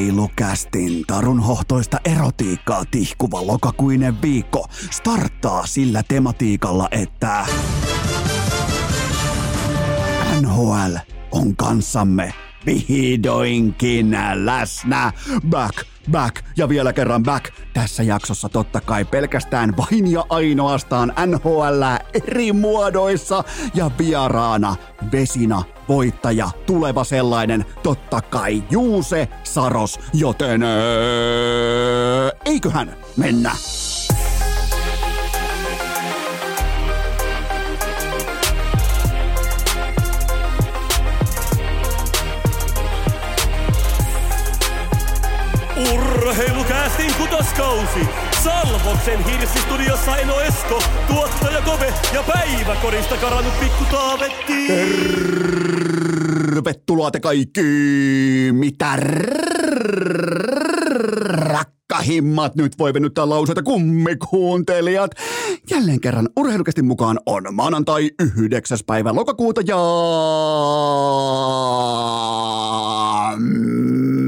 [0.00, 7.46] Urheilukästin tarunhohtoista erotiikkaa tihkuva lokakuinen viikko starttaa sillä tematiikalla, että
[10.40, 10.96] NHL
[11.32, 12.34] on kanssamme
[12.66, 15.12] vihdoinkin läsnä.
[15.50, 17.54] Back, back ja vielä kerran back.
[17.74, 21.82] Tässä jaksossa totta kai pelkästään vain ja ainoastaan NHL
[22.26, 23.44] eri muodoissa
[23.74, 24.76] ja vieraana
[25.12, 33.52] Vesina voittaja, tuleva sellainen, totta kai Juuse Saros, joten öö, eiköhän mennä.
[46.30, 48.08] Urheilukäästin kutoskausi.
[48.42, 54.66] Salvoksen hirsistudiossa Eno Esko, tuottaja Kove ja päiväkorista karannut pikku Taavetti.
[56.54, 57.62] Tervetuloa te kaikki,
[58.52, 58.98] mitä
[61.30, 65.10] rakkahimmat nyt voi venyttää lauseita kummikuuntelijat.
[65.70, 68.78] Jälleen kerran urheilukästin mukaan on maanantai 9.
[68.86, 69.78] päivä lokakuuta ja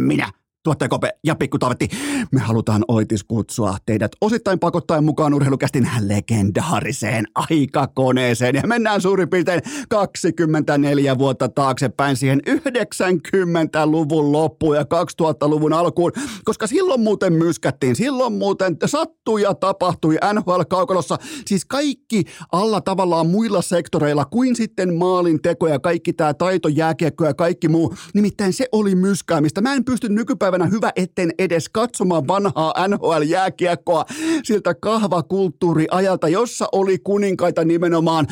[0.07, 1.89] minä Tuottaja Kope ja Pikku Taavetti,
[2.33, 8.55] me halutaan Oitis kutsua teidät osittain pakottaen mukaan urheilukästin legendaariseen aikakoneeseen.
[8.55, 16.13] Ja mennään suurin piirtein 24 vuotta taaksepäin siihen 90-luvun loppuun ja 2000-luvun alkuun,
[16.45, 21.17] koska silloin muuten myskättiin, silloin muuten sattui ja tapahtui NHL-kaukalossa.
[21.47, 27.25] Siis kaikki alla tavallaan muilla sektoreilla kuin sitten maalin teko ja kaikki tämä taito, jääkiekko
[27.25, 27.95] ja kaikki muu.
[28.15, 29.61] Nimittäin se oli myskäämistä.
[29.61, 34.05] Mä en pysty nykypäivänä päivänä hyvä, etten edes katsomaan vanhaa NHL-jääkiekkoa
[34.45, 38.27] siltä kahvakulttuuriajalta, jossa oli kuninkaita nimenomaan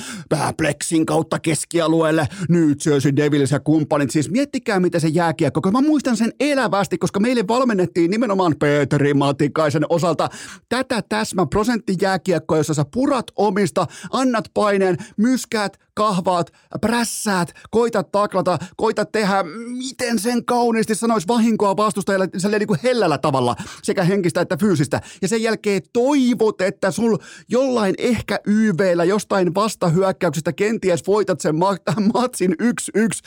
[0.57, 4.11] Plexin kautta keskialueelle, New Jersey Devils ja kumppanit.
[4.11, 9.15] Siis miettikää, mitä se jääkiekko, kun mä muistan sen elävästi, koska meille valmennettiin nimenomaan Petri
[9.15, 10.29] Matikaisen osalta
[10.69, 19.13] tätä täsmä prosenttijääkiekkoa, jossa sä purat omista, annat paineen, myskäät, kahvaat, prässäät, koitat taklata, koitat
[19.13, 19.45] tehdä,
[19.79, 22.29] miten sen kauniisti sanoisi vahinkoa vastustajalle
[22.59, 25.01] niin kuin hellällä tavalla, sekä henkistä että fyysistä.
[25.23, 27.17] Ja sen jälkeen toivot, että sul
[27.49, 31.57] jollain ehkä YVllä jostain vastahyökkäyksestä kenties voitat sen
[32.15, 32.55] matsin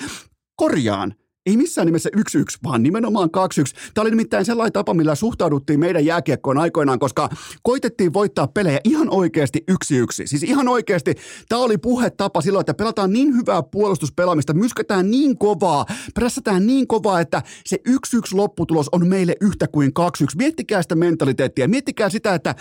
[0.01, 0.07] 1-1
[0.55, 2.21] korjaan ei missään nimessä 1-1,
[2.63, 3.91] vaan nimenomaan 2-1.
[3.93, 7.29] Tämä oli nimittäin sellainen tapa, millä suhtauduttiin meidän jääkiekkoon aikoinaan, koska
[7.63, 9.75] koitettiin voittaa pelejä ihan oikeasti 1-1.
[10.25, 11.15] Siis ihan oikeasti
[11.49, 17.19] tämä oli puhetapa silloin, että pelataan niin hyvää puolustuspelaamista, myskätään niin kovaa, prässätään niin kovaa,
[17.19, 17.91] että se 1-1
[18.31, 20.03] lopputulos on meille yhtä kuin 2-1.
[20.37, 22.55] Miettikää sitä mentaliteettia, miettikää sitä, että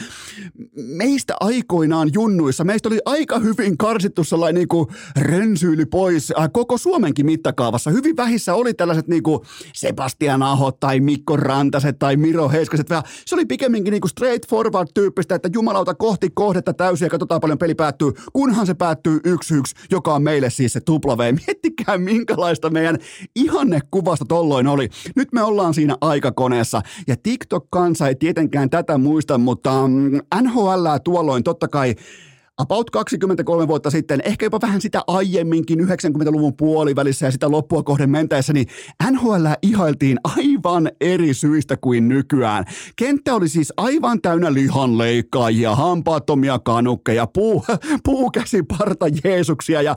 [0.76, 6.78] meistä aikoinaan junnuissa, meistä oli aika hyvin karsittu sellainen niin kuin rönsyily pois äh, koko
[6.78, 7.90] Suomenkin mittakaavassa.
[7.90, 9.44] Hyvin vähissä oli oli tällaiset niinku
[9.74, 12.86] Sebastian Aho tai Mikko Rantaset tai Miro Heiskaset.
[13.26, 17.74] Se oli pikemminkin niinku straightforward tyyppistä, että jumalauta kohti kohdetta täysin ja katsotaan paljon peli
[17.74, 21.34] päättyy, kunhan se päättyy yksi yksi, joka on meille siis se tupla V.
[21.46, 22.98] Miettikää minkälaista meidän
[23.36, 24.88] ihannekuvasta tolloin oli.
[25.16, 31.44] Nyt me ollaan siinä aikakoneessa ja TikTok-kansa ei tietenkään tätä muista, mutta mm, NHL tuolloin
[31.44, 31.94] totta kai
[32.58, 38.10] about 23 vuotta sitten, ehkä jopa vähän sitä aiemminkin 90-luvun puolivälissä ja sitä loppua kohden
[38.10, 38.66] mentäessä, niin
[39.10, 42.64] NHL ihailtiin aivan eri syistä kuin nykyään.
[42.96, 47.64] Kenttä oli siis aivan täynnä lihanleikkaajia, hampaattomia kanukkeja, puu,
[48.04, 49.96] puukäsiparta Jeesuksia ja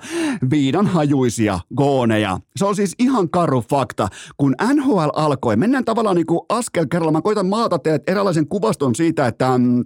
[0.49, 2.39] viidanhajuisia gooneja.
[2.55, 4.07] Se on siis ihan karu fakta.
[4.37, 7.11] Kun NHL alkoi, mennään tavallaan niin kuin askel kerralla.
[7.11, 9.83] Mä koitan maata teille eräänlaisen kuvaston siitä, että mm,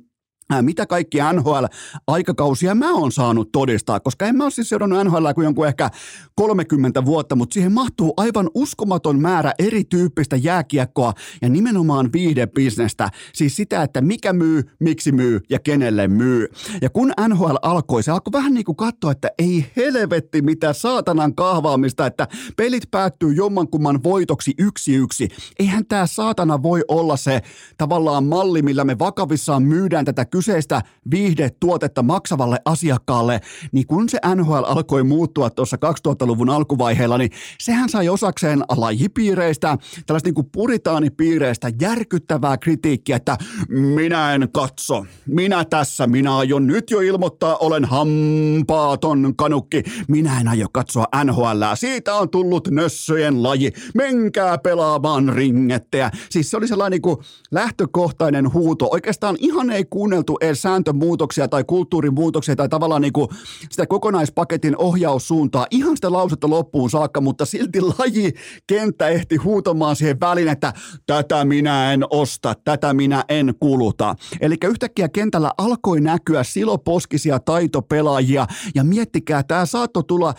[0.61, 5.45] mitä kaikki NHL-aikakausia mä oon saanut todistaa, koska en mä ole siis seurannut NHL kuin
[5.45, 5.89] jonkun ehkä
[6.35, 13.83] 30 vuotta, mutta siihen mahtuu aivan uskomaton määrä erityyppistä jääkiekkoa ja nimenomaan viihdebisnestä, siis sitä,
[13.83, 16.47] että mikä myy, miksi myy ja kenelle myy.
[16.81, 21.35] Ja kun NHL alkoi, se alkoi vähän niin kuin katsoa, että ei helvetti mitä saatanan
[21.35, 22.27] kahvaamista, että
[22.57, 25.27] pelit päättyy jommankumman voitoksi yksi yksi.
[25.59, 27.41] Eihän tämä saatana voi olla se
[27.77, 30.81] tavallaan malli, millä me vakavissaan myydään tätä kyseistä
[31.11, 33.41] viihdetuotetta maksavalle asiakkaalle,
[33.71, 35.77] niin kun se NHL alkoi muuttua tuossa
[36.07, 43.37] 2000-luvun alkuvaiheella, niin sehän sai osakseen lajipiireistä, tällaista niin kuin puritaanipiireistä järkyttävää kritiikkiä, että
[43.69, 50.47] minä en katso, minä tässä, minä aion nyt jo ilmoittaa, olen hampaaton kanukki, minä en
[50.47, 56.11] aio katsoa NHL, siitä on tullut nössöjen laji, menkää pelaamaan ringetteä.
[56.29, 57.17] Siis se oli sellainen niin kuin
[57.51, 63.27] lähtökohtainen huuto, oikeastaan ihan ei kuunneltu tuotu edes sääntömuutoksia tai kulttuurimuutoksia tai tavallaan niin kuin
[63.69, 68.33] sitä kokonaispaketin ohjaussuuntaa ihan sitä lausetta loppuun saakka, mutta silti laji
[68.67, 70.73] kenttä ehti huutamaan siihen väliin, että
[71.05, 74.15] tätä minä en osta, tätä minä en kuluta.
[74.41, 80.33] Eli yhtäkkiä kentällä alkoi näkyä siloposkisia taitopelaajia ja miettikää, tämä saattoi tulla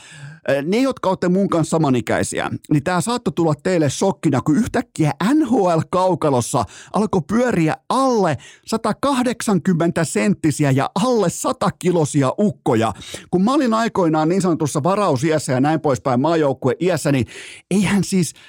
[0.62, 6.64] ne, jotka olette mun kanssa samanikäisiä, niin tämä saattoi tulla teille shokkina, kun yhtäkkiä NHL-kaukalossa
[6.92, 12.92] alkoi pyöriä alle 180 senttisiä ja alle 100 kilosia ukkoja.
[13.30, 17.26] Kun mä olin aikoinaan niin sanotussa varausiässä ja näin poispäin maajoukkue iässä, niin
[17.70, 18.32] eihän siis–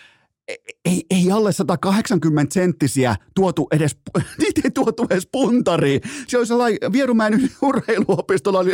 [0.85, 3.97] ei, ei alle 180 senttisiä tuotu edes,
[4.41, 6.01] niitä ei tuotu edes puntariin.
[6.27, 8.71] Se oli sellainen Vierumäen urheiluopistolla oli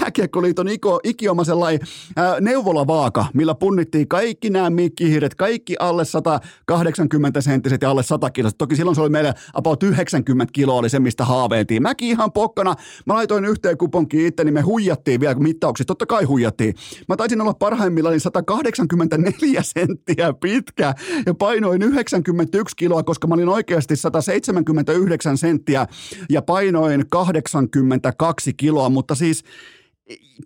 [0.00, 0.66] jääkiekkoliiton
[1.04, 1.86] ikioma sellainen
[2.16, 8.50] ää, neuvolavaaka, millä punnittiin kaikki nämä mikkihiiret, kaikki alle 180 senttiset ja alle 100 kiloa.
[8.58, 11.82] Toki silloin se oli meillä about 90 kiloa oli se, mistä haaveiltiin.
[11.82, 12.74] Mäkin ihan pokkana,
[13.06, 15.90] mä laitoin yhteen kuponkiin itse, niin me huijattiin vielä mittauksista.
[15.90, 16.74] Totta kai huijattiin.
[17.08, 20.94] Mä taisin olla parhaimmillaan 184 senttiä pitkä
[21.26, 25.86] ja painoin 91 kiloa, koska mä olin oikeasti 179 senttiä
[26.30, 29.44] ja painoin 82 kiloa, mutta siis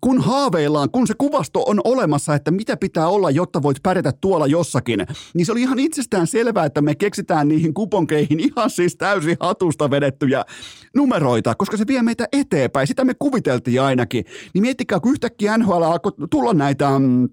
[0.01, 4.47] kun haaveillaan, kun se kuvasto on olemassa, että mitä pitää olla, jotta voit pärjätä tuolla
[4.47, 9.37] jossakin, niin se oli ihan itsestään selvää, että me keksitään niihin kuponkeihin ihan siis täysin
[9.41, 10.45] hatusta vedettyjä
[10.95, 12.87] numeroita, koska se vie meitä eteenpäin.
[12.87, 14.25] Sitä me kuviteltiin ainakin.
[14.55, 17.29] Niin miettikää, kun yhtäkkiä NHL alkoi tulla näitä mm,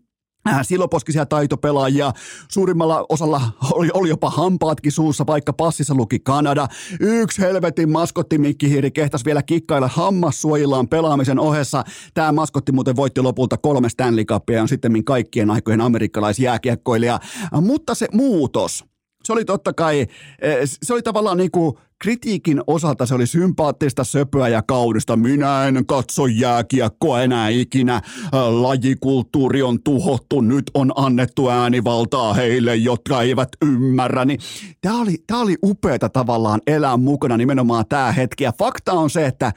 [0.62, 2.12] siloposkisia taitopelaajia.
[2.51, 3.42] Suurimmalla osalla
[3.74, 6.68] oli, oli jopa hampaatkin suussa, vaikka passissa luki Kanada.
[7.00, 11.84] Yksi helvetin maskotti Mikkihiiri kehtas vielä kikkailla hammassuojillaan pelaamisen ohessa.
[12.13, 17.19] Tämä maskotti muuten voitti lopulta kolme Stanley Cupia ja on sitten kaikkien aikojen amerikkalaisjääkiekkoilija.
[17.62, 18.86] Mutta se muutos,
[19.25, 20.02] se oli totta kai,
[20.42, 25.16] eh, se oli tavallaan niin kuin kritiikin osalta se oli sympaattista söpöä ja kaudesta.
[25.16, 28.02] Minä en katso jääkiekkoa enää ikinä.
[28.50, 30.42] Lajikulttuuri on tuhottu.
[30.42, 34.25] Nyt on annettu äänivaltaa heille, jotka eivät ymmärrä.
[34.25, 34.40] Niin
[34.81, 38.44] tämä oli, tämä oli upeata tavallaan elää mukana nimenomaan tämä hetki.
[38.44, 39.52] Ja fakta on se, että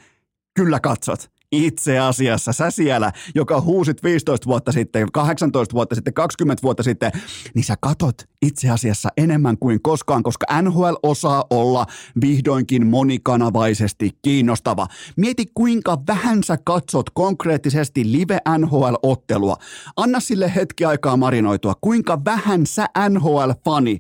[0.55, 6.63] kyllä katsot itse asiassa sä siellä, joka huusit 15 vuotta sitten, 18 vuotta sitten, 20
[6.63, 7.13] vuotta sitten,
[7.55, 11.87] niin sä katot itse asiassa enemmän kuin koskaan, koska NHL osaa olla
[12.21, 14.87] vihdoinkin monikanavaisesti kiinnostava.
[15.17, 19.57] Mieti kuinka vähän sä katsot konkreettisesti live NHL-ottelua.
[19.97, 21.75] Anna sille hetki aikaa marinoitua.
[21.81, 23.99] Kuinka vähän sä NHL-fani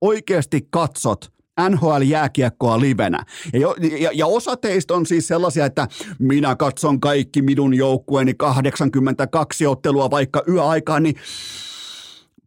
[0.00, 1.30] oikeasti katsot–
[1.60, 3.24] NHL-jääkiekkoa livenä.
[3.52, 5.88] Ja, ja, ja osa teistä on siis sellaisia, että
[6.18, 11.16] minä katson kaikki minun joukkueeni 82 ottelua vaikka yöaikaan, niin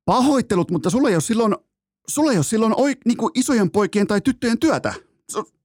[0.06, 1.56] pahoittelut, mutta sulla ei ole silloin,
[2.08, 4.94] sulla ei ole silloin oi, niin kuin isojen poikien tai tyttöjen työtä.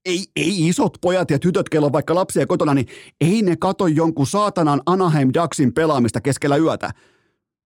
[0.04, 2.86] Ei, ei isot pojat ja tytöt, kello vaikka lapsia kotona, niin
[3.20, 6.90] ei ne kato jonkun saatanan Anaheim Ducksin pelaamista keskellä yötä.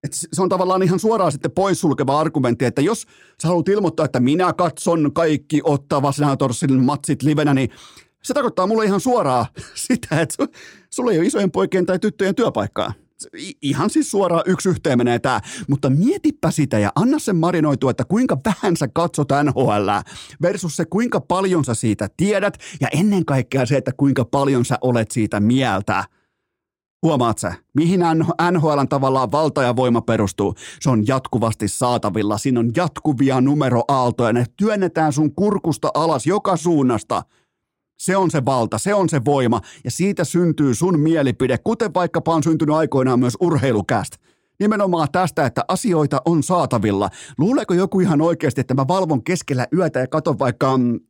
[0.04, 3.06] Et se on tavallaan ihan suoraan sitten poissulkeva argumentti, että jos
[3.42, 7.70] sä haluat ilmoittaa, että minä katson kaikki Ottava Senatorsin matsit livenä, niin
[8.22, 9.46] se tarkoittaa mulle ihan suoraan
[9.88, 10.46] sitä, että
[10.90, 12.92] sulla ei ole isojen poikien tai tyttöjen työpaikkaa.
[13.62, 18.04] Ihan siis suoraan yksi yhteen menee tämä, mutta mietipä sitä ja anna sen marinoitua, että
[18.04, 19.88] kuinka vähän sä katsot NHL
[20.42, 24.78] versus se kuinka paljon sä siitä tiedät ja ennen kaikkea se, että kuinka paljon sä
[24.82, 26.04] olet siitä mieltä–
[27.02, 28.00] Huomaat sä, mihin
[28.52, 30.54] NHLn tavallaan valta ja voima perustuu?
[30.80, 32.38] Se on jatkuvasti saatavilla.
[32.38, 34.32] Siinä on jatkuvia numeroaaltoja.
[34.32, 37.22] Ne työnnetään sun kurkusta alas joka suunnasta.
[37.98, 42.34] Se on se valta, se on se voima ja siitä syntyy sun mielipide, kuten vaikkapa
[42.34, 44.12] on syntynyt aikoinaan myös urheilukäst.
[44.60, 47.10] Nimenomaan tästä, että asioita on saatavilla.
[47.38, 51.00] Luuleeko joku ihan oikeasti, että mä valvon keskellä yötä ja katon vaikka mm,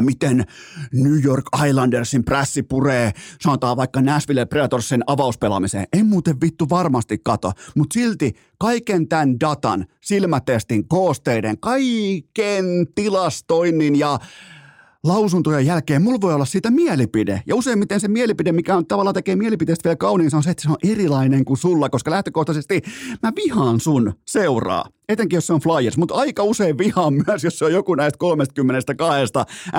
[0.00, 0.44] miten
[0.92, 5.86] New York Islandersin prässi puree, sanotaan vaikka Nashville Predatorsin avauspelaamiseen.
[5.92, 12.64] En muuten vittu varmasti kato, mutta silti kaiken tämän datan, silmätestin, koosteiden, kaiken
[12.94, 14.18] tilastoinnin ja
[15.04, 17.42] lausuntojen jälkeen mulla voi olla siitä mielipide.
[17.46, 20.62] Ja useimmiten se mielipide, mikä on tavallaan tekee mielipiteestä vielä kauniin, se on se, että
[20.62, 22.82] se on erilainen kuin sulla, koska lähtökohtaisesti
[23.22, 27.58] mä vihaan sun seuraa etenkin jos se on Flyers, mutta aika usein vihaan myös, jos
[27.58, 29.32] se on joku näistä 32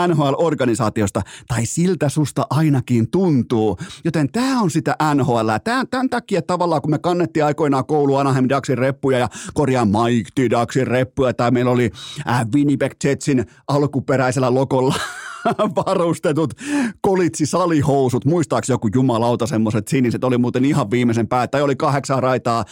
[0.07, 3.77] NHL-organisaatiosta, tai siltä susta ainakin tuntuu.
[4.05, 5.50] Joten tämä on sitä NHL.
[5.63, 10.29] Tämän, tämän takia tavallaan, kun me kannettiin aikoinaan koulu Anaheim Ducksin reppuja ja korjaan Mike
[10.36, 10.51] T.
[10.51, 11.91] Ducksin reppuja, tai meillä oli
[12.29, 14.96] äh, Winnipeg Jetsin alkuperäisellä lokolla
[15.88, 16.53] varustetut
[17.01, 18.25] kolitsi-salihousut.
[18.25, 20.24] Muistaaks joku jumalauta semmoiset siniset?
[20.24, 21.48] Oli muuten ihan viimeisen pää.
[21.48, 22.65] Tai oli kahdeksan raitaa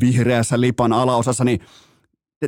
[0.00, 1.60] vihreässä lipan alaosassa, niin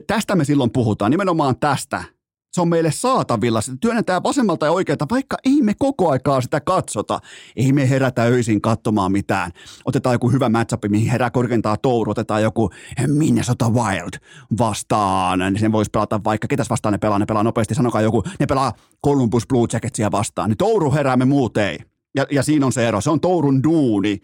[0.00, 2.04] tästä me silloin puhutaan, nimenomaan tästä.
[2.52, 6.60] se on meille saatavilla, sitä työnnetään vasemmalta ja oikealta, vaikka ei me koko aikaa sitä
[6.60, 7.20] katsota.
[7.56, 9.50] Ei me herätä öisin katsomaan mitään.
[9.84, 12.70] Otetaan joku hyvä matchup, mihin herää korkeintaan touru, otetaan joku
[13.06, 14.20] Minnesota Wild
[14.58, 15.38] vastaan.
[15.38, 18.46] Niin sen voisi pelata vaikka, ketäs vastaan ne pelaa, ne pelaa nopeasti, sanokaa joku, ne
[18.46, 18.72] pelaa
[19.06, 20.50] Columbus Blue Jacketsia vastaan.
[20.50, 21.78] Niin touru herää, me muut ei.
[22.14, 24.20] Ja, ja siinä on se ero, se on tourun duuni.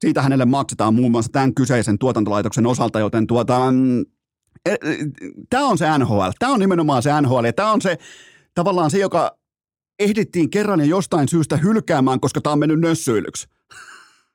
[0.00, 4.04] Siitä hänelle maksetaan muun muassa tämän kyseisen tuotantolaitoksen osalta, joten tuota, mm,
[5.50, 6.30] tämä on se NHL.
[6.38, 7.98] Tämä on nimenomaan se NHL ja tämä on se
[8.54, 9.38] tavallaan se, joka
[9.98, 13.48] ehdittiin kerran ja jostain syystä hylkäämään, koska tämä on mennyt nössyilyksi.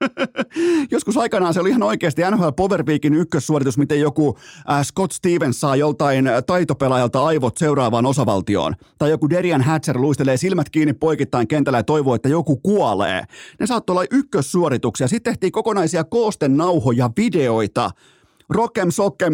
[0.92, 4.38] Joskus aikanaan se oli ihan oikeasti NHL Power Weekin ykkössuoritus, miten joku
[4.72, 8.76] äh, Scott Stevens saa joltain taitopelaajalta aivot seuraavaan osavaltioon.
[8.98, 13.24] Tai joku Derian Hatcher luistelee silmät kiinni poikittain kentällä ja toivoo, että joku kuolee.
[13.60, 15.08] Ne saattoi olla ykkössuorituksia.
[15.08, 17.90] Sitten tehtiin kokonaisia koosten nauhoja, videoita.
[18.50, 19.34] Rokem Sokem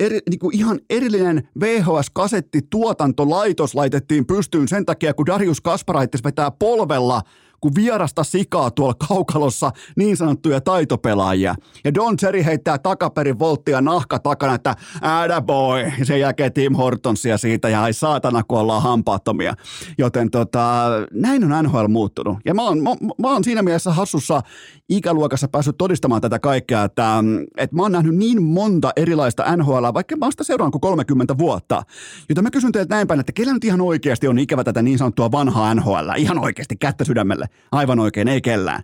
[0.00, 6.50] eri, niin kuin ihan erillinen VHS-kasetti tuotantolaitos laitettiin pystyyn sen takia, kun Darius Kasparaitis vetää
[6.50, 7.22] polvella
[7.62, 11.54] kuin vierasta sikaa tuolla kaukalossa niin sanottuja taitopelaajia.
[11.84, 15.80] Ja Don Cherry heittää takaperin volttia nahka takana, että äädä boy.
[15.98, 19.54] Ja sen jälkeen Tim Hortonsia siitä ja ai saatana, kun ollaan hampaattomia.
[19.98, 22.38] Joten tota, näin on NHL muuttunut.
[22.44, 24.42] Ja mä oon, mä, mä oon siinä mielessä hassussa
[24.88, 27.24] ikäluokassa päässyt todistamaan tätä kaikkea, että,
[27.56, 31.38] että mä oon nähnyt niin monta erilaista NHL, vaikka mä oon sitä seuraan kuin 30
[31.38, 31.82] vuotta.
[32.28, 34.98] Joten mä kysyn teiltä näin päin, että kellä nyt ihan oikeasti on ikävä tätä niin
[34.98, 37.46] sanottua vanhaa NHL, ihan oikeasti kättä sydämelle.
[37.72, 38.82] Aivan oikein, ei kellään.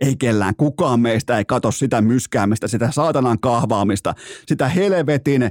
[0.00, 0.56] Ei kellään.
[0.56, 4.14] Kukaan meistä ei katso sitä myskäämistä, sitä saatanan kahvaamista,
[4.46, 5.42] sitä helvetin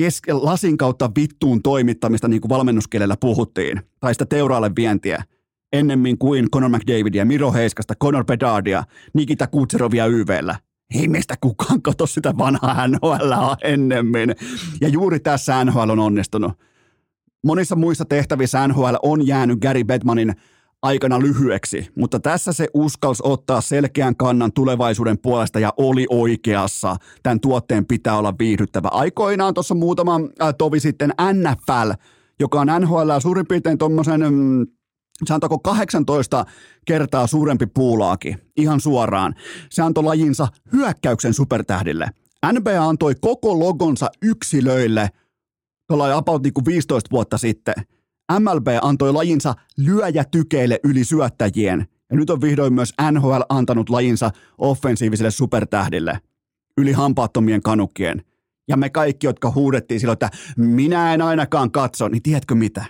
[0.00, 5.22] keske- lasin kautta vittuun toimittamista, niin kuin valmennuskielellä puhuttiin, tai sitä teuraalle vientiä
[5.72, 8.84] ennemmin kuin Conor McDavidia, Miro Heiskasta, Conor Bedardia,
[9.14, 10.56] Nikita Kutserovia YVllä.
[10.94, 13.32] Ei meistä kukaan katso sitä vanhaa NHL
[13.62, 14.34] ennemmin.
[14.80, 16.52] Ja juuri tässä NHL on onnistunut.
[17.44, 20.34] Monissa muissa tehtävissä NHL on jäänyt Gary Bedmanin
[20.82, 26.96] aikana lyhyeksi, mutta tässä se uskalsi ottaa selkeän kannan tulevaisuuden puolesta ja oli oikeassa.
[27.22, 28.88] Tämän tuotteen pitää olla viihdyttävä.
[28.88, 31.90] Aikoinaan tuossa muutama äh, tovi sitten NFL,
[32.40, 34.66] joka on NHL suurin piirtein tuommoisen mm,
[35.26, 36.44] sanotaanko 18
[36.86, 39.34] kertaa suurempi puulaaki, ihan suoraan.
[39.70, 42.08] Se antoi lajinsa hyökkäyksen supertähdille.
[42.52, 45.08] NBA antoi koko logonsa yksilöille
[45.88, 47.74] tuolla about niin kuin 15 vuotta sitten–
[48.32, 55.30] MLB antoi lajinsa lyöjätykeille yli syöttäjien, ja nyt on vihdoin myös NHL antanut lajinsa offensiiviselle
[55.30, 56.20] supertähdille,
[56.78, 58.22] yli hampaattomien kanukkien.
[58.68, 62.84] Ja me kaikki, jotka huudettiin silloin, että minä en ainakaan katso, niin tiedätkö mitä?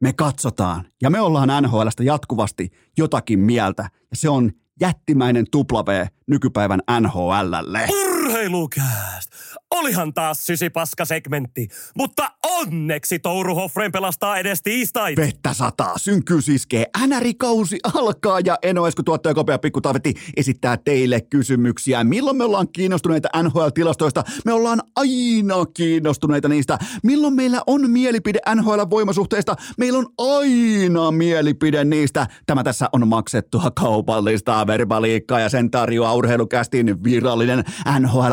[0.00, 6.80] Me katsotaan, ja me ollaan NHLstä jatkuvasti jotakin mieltä, ja se on jättimäinen W nykypäivän
[7.00, 8.11] NHLlle.
[8.42, 9.30] Urheilukääst!
[9.70, 15.16] Olihan taas sysipaska-segmentti, mutta onneksi Touru Hoffren pelastaa edes tiistai.
[15.16, 21.20] Vettä sataa, synkyys iskee, NR-kausi alkaa ja Eno Esko tuottaja Kopea Pikku Taavetti esittää teille
[21.20, 22.04] kysymyksiä.
[22.04, 24.22] Milloin me ollaan kiinnostuneita NHL-tilastoista?
[24.44, 26.78] Me ollaan aina kiinnostuneita niistä.
[27.02, 29.56] Milloin meillä on mielipide NHL-voimasuhteista?
[29.78, 32.26] Meillä on aina mielipide niistä.
[32.46, 37.64] Tämä tässä on maksettua kaupallista verbaliikkaa ja sen tarjoaa urheilukästin virallinen
[37.98, 38.31] NHL-aamujen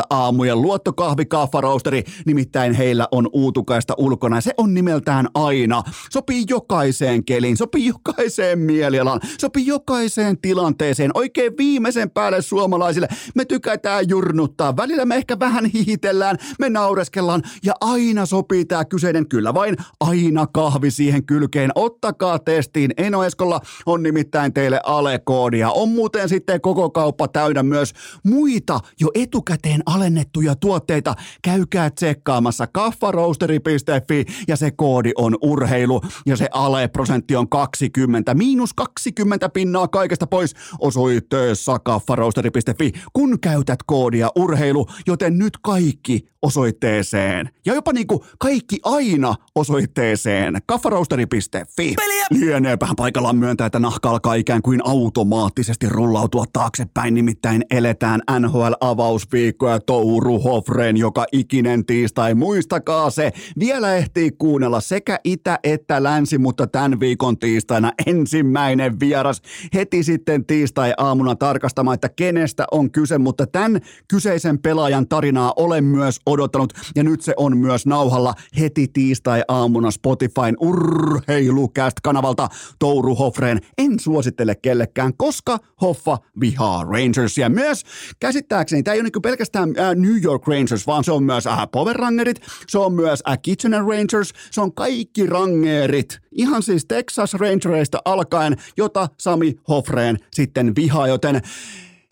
[0.54, 4.40] luottokahvi kaffaroosteri, nimittäin heillä on uutukaista ulkona.
[4.40, 5.82] Se on nimeltään aina.
[6.10, 11.10] Sopii jokaiseen keliin, sopii jokaiseen mielialaan, sopii jokaiseen tilanteeseen.
[11.14, 14.76] Oikein viimeisen päälle suomalaisille me tykätään jurnuttaa.
[14.76, 20.46] Välillä me ehkä vähän hihitellään, me naureskellaan ja aina sopii tämä kyseinen kyllä vain aina
[20.46, 21.70] kahvi siihen kylkeen.
[21.74, 22.90] Ottakaa testiin.
[22.96, 25.70] Eno Eskolla on nimittäin teille alekoodia.
[25.70, 27.92] On muuten sitten koko kauppa täynnä myös
[28.24, 36.48] muita jo etukäteen alennettuja tuotteita, käykää tsekkaamassa kaffaroasteri.fi ja se koodi on urheilu ja se
[36.52, 45.38] ale-prosentti on 20, miinus 20 pinnaa kaikesta pois osoitteessa kaffaroasteri.fi, kun käytät koodia urheilu, joten
[45.38, 47.50] nyt kaikki osoitteeseen.
[47.66, 50.58] Ja jopa niinku kaikki aina osoitteeseen.
[50.66, 51.94] Kaffaroasteri.fi.
[52.30, 57.14] Lieneepähän paikallaan myöntää, että nahka alkaa ikään kuin automaattisesti rullautua taaksepäin.
[57.14, 62.34] Nimittäin eletään NHL-avausviikkoa Touru Hofreen joka ikinen tiistai.
[62.34, 63.32] Muistakaa se.
[63.58, 69.42] Vielä ehtii kuunnella sekä itä että länsi, mutta tämän viikon tiistaina ensimmäinen vieras
[69.74, 76.20] heti sitten tiistai-aamuna tarkastamaan, että kenestä on kyse, mutta tämän kyseisen pelaajan tarinaa olen myös
[76.26, 83.60] odottanut ja nyt se on myös nauhalla heti tiistai-aamuna Spotifyn urheilukäst kanavalta Touru Hoffreen.
[83.78, 87.48] En suosittele kellekään, koska Hoffa vihaa Rangersia.
[87.48, 87.84] Myös
[88.20, 91.70] käsittääkseni tämä ei ole niin pelkästään New York Rangers, vaan vaan se on myös äh,
[91.72, 97.34] Power Rangerit, se on myös äh, Kitchener Rangers, se on kaikki rangerit, ihan siis Texas
[97.34, 101.42] Rangereista alkaen, jota Sami Hofreen sitten vihaa, joten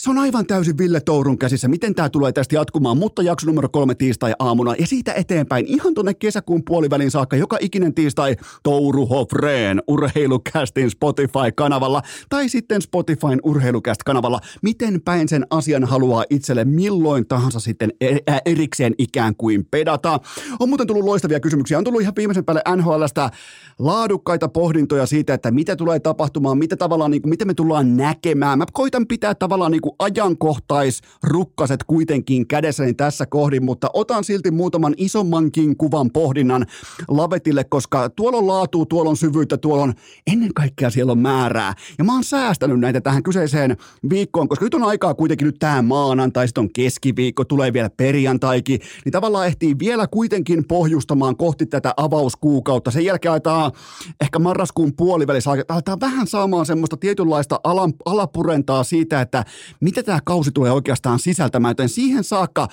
[0.03, 3.69] se on aivan täysin Ville Tourun käsissä, miten tämä tulee tästä jatkumaan, mutta jakso numero
[3.69, 9.83] kolme tiistai-aamuna ja siitä eteenpäin ihan tuonne kesäkuun puolivälin saakka joka ikinen tiistai Touru Hofreen
[9.89, 17.93] urheilukästin Spotify-kanavalla tai sitten Spotifyn urheilukäst-kanavalla, miten päin sen asian haluaa itselle milloin tahansa sitten
[18.01, 20.21] e- erikseen ikään kuin pedata.
[20.61, 23.31] On muuten tullut loistavia kysymyksiä, on tullut ihan viimeisen päälle NHLstä
[23.79, 28.59] laadukkaita pohdintoja siitä, että mitä tulee tapahtumaan, mitä tavallaan, niin kuin, miten me tullaan näkemään.
[28.59, 34.95] Mä koitan pitää tavallaan niin kuin ajankohtaisrukkaset kuitenkin kädessäni tässä kohdin, mutta otan silti muutaman
[34.97, 36.67] isommankin kuvan pohdinnan
[37.09, 39.95] lavetille, koska tuolla on laatua, tuolla on syvyyttä, tuolla on
[40.33, 41.75] ennen kaikkea siellä on määrää.
[41.99, 43.77] Ja mä oon säästänyt näitä tähän kyseiseen
[44.11, 48.81] viikkoon, koska nyt on aikaa kuitenkin nyt tähän maanantai, sitten on keskiviikko, tulee vielä perjantaikin,
[49.05, 52.91] niin tavallaan ehtii vielä kuitenkin pohjustamaan kohti tätä avauskuukautta.
[52.91, 53.73] Sen jälkeen aletaan
[54.21, 59.45] ehkä marraskuun puolivälissä, aletaan vähän saamaan semmoista tietynlaista alan, alapurentaa siitä, että
[59.81, 62.69] mitä tämä kausi tulee oikeastaan sisältämään, joten siihen saakka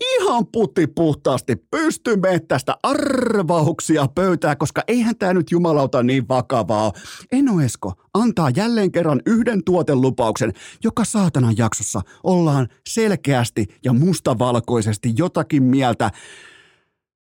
[0.00, 6.92] ihan putti puhtaasti pystymme tästä arvauksia pöytää, koska eihän tämä nyt jumalauta niin vakavaa
[7.32, 10.52] Eno Esko antaa jälleen kerran yhden tuotelupauksen,
[10.84, 16.10] joka saatanan jaksossa ollaan selkeästi ja mustavalkoisesti jotakin mieltä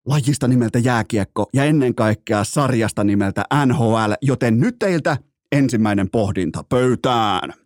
[0.06, 5.18] lajista nimeltä jääkiekko ja ennen kaikkea sarjasta nimeltä NHL, joten nyt teiltä
[5.52, 7.63] ensimmäinen pohdinta pöytään.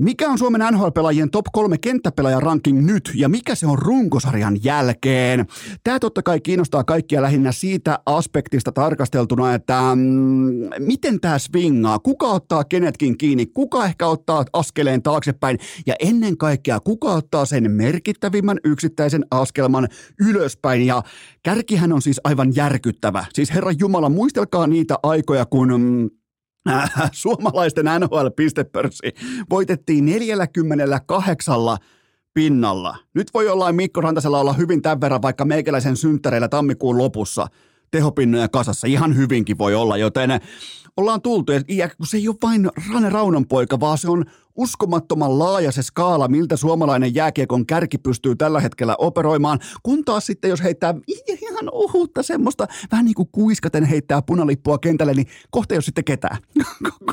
[0.00, 5.46] Mikä on Suomen NHL-pelaajien top kolme kenttäpelaajan ranking nyt ja mikä se on runkosarjan jälkeen?
[5.84, 12.26] Tämä totta kai kiinnostaa kaikkia lähinnä siitä aspektista tarkasteltuna, että mm, miten tämä swingaa, kuka
[12.26, 18.58] ottaa kenetkin kiinni, kuka ehkä ottaa askeleen taaksepäin ja ennen kaikkea kuka ottaa sen merkittävimmän
[18.64, 19.88] yksittäisen askelman
[20.28, 21.02] ylöspäin ja
[21.42, 23.24] kärkihän on siis aivan järkyttävä.
[23.34, 26.10] Siis Herra Jumala, muistelkaa niitä aikoja, kun mm,
[27.12, 29.12] suomalaisten NHL-pistepörssi
[29.50, 31.56] voitettiin 48
[32.34, 32.96] pinnalla.
[33.14, 37.46] Nyt voi olla Mikko Rantasella olla hyvin tämän verran vaikka meikäläisen synttäreillä tammikuun lopussa
[37.90, 38.86] tehopinnoja kasassa.
[38.86, 40.30] Ihan hyvinkin voi olla, joten
[40.96, 41.52] ollaan tultu.
[41.68, 44.24] Ja se ei ole vain Rane Raunan poika, vaan se on
[44.56, 50.48] uskomattoman laaja se skaala, miltä suomalainen jääkiekon kärki pystyy tällä hetkellä operoimaan, kun taas sitten
[50.48, 50.94] jos heittää
[51.26, 56.04] ihan uhutta semmoista, vähän niin kuin kuiskaten heittää punalippua kentälle, niin kohta ei ole sitten
[56.04, 56.36] ketään.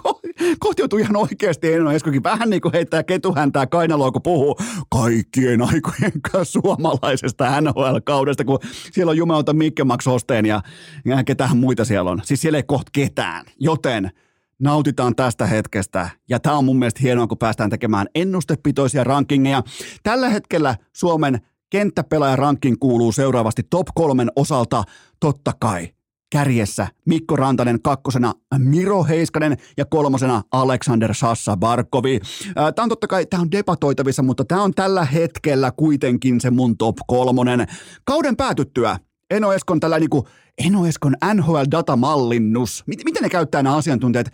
[0.59, 4.55] kohti joutuu ihan oikeasti Eino Eskokin vähän niin kuin heittää ketuhäntää kainaloa, kun puhuu
[4.91, 6.11] kaikkien aikojen
[6.43, 8.59] suomalaisesta NHL-kaudesta, kun
[8.91, 10.61] siellä on jumalauta Mikke Max Hosteen ja,
[11.05, 12.21] ja ketään muita siellä on.
[12.23, 14.11] Siis siellä ei kohta ketään, joten–
[14.59, 16.09] nautitaan tästä hetkestä.
[16.29, 19.63] Ja tämä on mun mielestä hienoa, kun päästään tekemään ennustepitoisia rankingeja.
[20.03, 24.83] Tällä hetkellä Suomen kenttäpelaajaranking kuuluu seuraavasti top kolmen osalta
[25.19, 25.89] totta kai
[26.31, 32.19] kärjessä Mikko Rantanen kakkosena, Miro Heiskanen ja kolmosena Alexander Sassa Barkovi.
[32.53, 36.77] Tämä on totta kai, tämä on debatoitavissa, mutta tämä on tällä hetkellä kuitenkin se mun
[36.77, 37.67] top kolmonen.
[38.03, 40.27] Kauden päätyttyä Eno Eskon tällä niinku,
[40.65, 42.83] Eno Eskon NHL-datamallinnus.
[42.87, 44.27] Miten, miten ne käyttää nämä asiantuntijat?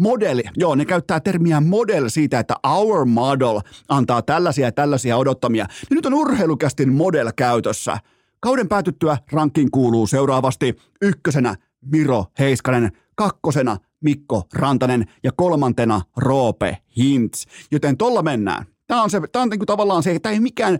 [0.00, 5.66] Modeli, joo, ne käyttää termiä model siitä, että our model antaa tällaisia ja tällaisia odottamia.
[5.90, 7.98] Ja nyt on urheilukästin model käytössä.
[8.40, 17.46] Kauden päätyttyä rankin kuuluu seuraavasti ykkösenä Miro Heiskanen, kakkosena Mikko Rantanen ja kolmantena Roope Hintz.
[17.70, 18.66] Joten tolla mennään.
[18.86, 20.78] Tämä on, se, tämä on niin tavallaan se, että ei mikään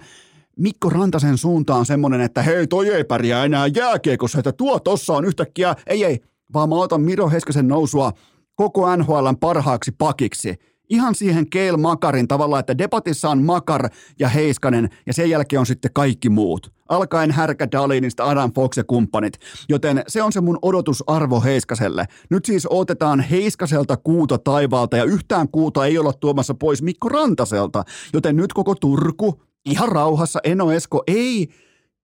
[0.59, 5.25] Mikko Rantasen suuntaan semmoinen, että hei, toi ei pärjää enää jääkiekossa, että tuo tossa on
[5.25, 6.21] yhtäkkiä, ei ei,
[6.55, 8.13] vaan mä otan Miro Heskasen nousua
[8.55, 10.55] koko NHLn parhaaksi pakiksi.
[10.91, 13.89] Ihan siihen Keil Makarin tavalla, että debatissa on Makar
[14.19, 16.73] ja Heiskanen ja sen jälkeen on sitten kaikki muut.
[16.89, 19.39] Alkaen Härkä Dalinista, Adam Fox ja kumppanit.
[19.69, 22.07] Joten se on se mun odotusarvo Heiskaselle.
[22.31, 27.85] Nyt siis otetaan Heiskaselta kuuta taivaalta ja yhtään kuuta ei olla tuomassa pois Mikko Rantaselta.
[28.13, 31.49] Joten nyt koko Turku, ihan rauhassa Eno Esko ei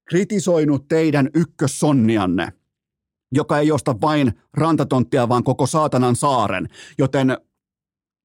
[0.09, 2.53] kritisoinut teidän ykkössonnianne,
[3.33, 6.69] joka ei osta vain rantatonttia, vaan koko saatanan saaren.
[6.99, 7.39] Joten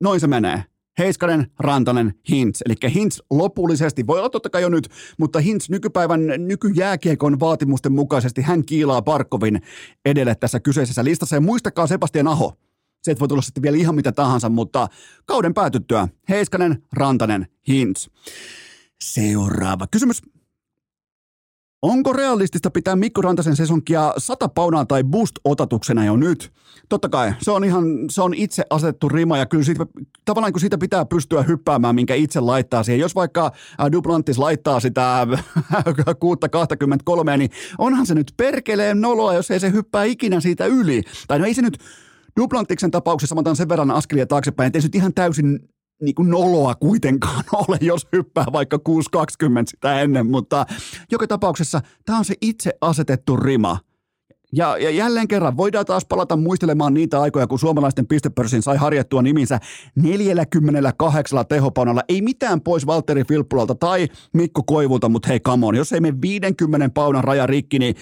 [0.02, 0.63] noin se menee.
[0.98, 2.62] Heiskanen, Rantanen, Hintz.
[2.65, 8.41] Eli Hintz lopullisesti, voi olla totta kai jo nyt, mutta Hintz nykypäivän nykyjääkiekon vaatimusten mukaisesti
[8.41, 9.62] hän kiilaa Parkovin
[10.06, 11.36] edelle tässä kyseisessä listassa.
[11.36, 12.54] Ja muistakaa Sebastian Aho.
[13.04, 14.88] Se voi tulla sitten vielä ihan mitä tahansa, mutta
[15.26, 18.08] kauden päätyttyä Heiskanen, Rantanen, Hintz.
[19.03, 20.21] Seuraava kysymys.
[21.84, 26.53] Onko realistista pitää Mikko Rantasen sesonkia 100 paunaa tai boost-otatuksena jo nyt?
[26.89, 29.86] Totta kai, se on ihan, se on itse asetettu rima ja kyllä siitä,
[30.25, 32.99] tavallaan kun siitä pitää pystyä hyppäämään, minkä itse laittaa siihen.
[32.99, 35.27] Jos vaikka äh, Duplantis laittaa sitä
[36.19, 41.01] 623, niin onhan se nyt perkeleen noloa, jos ei se hyppää ikinä siitä yli.
[41.27, 41.77] Tai no ei se nyt,
[42.39, 45.60] Duplantiksen tapauksessa mä otan sen verran askelia taaksepäin, että ei se nyt ihan täysin
[46.03, 48.93] niin kuin noloa kuitenkaan ole, jos hyppää vaikka 6.20
[49.67, 50.65] sitä ennen, mutta
[51.11, 53.79] joka tapauksessa tämä on se itse asetettu rima.
[54.55, 59.21] Ja, ja jälleen kerran voidaan taas palata muistelemaan niitä aikoja, kun suomalaisten pistepörssin sai harjattua
[59.21, 59.59] niminsä
[59.95, 62.01] 48 tehopaunalla.
[62.09, 66.13] Ei mitään pois Valtteri Filppulalta tai Mikko Koivulta, mutta hei, come on, jos ei me
[66.21, 67.95] 50 paunan raja rikki, niin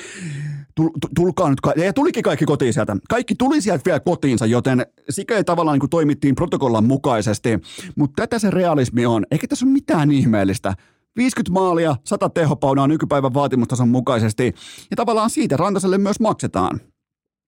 [1.16, 2.98] tulkaa nyt, ja tulikin kaikki kotiin sieltä.
[3.10, 7.50] Kaikki tuli sieltä vielä kotiinsa, joten sikä tavallaan niin kuin toimittiin protokollan mukaisesti.
[7.96, 9.26] Mutta tätä se realismi on.
[9.32, 10.74] Eikä tässä ole mitään ihmeellistä.
[11.16, 14.54] 50 maalia, 100 tehopaunaa nykypäivän vaatimustason mukaisesti.
[14.92, 16.80] Ja tavallaan siitä Rantaselle myös maksetaan.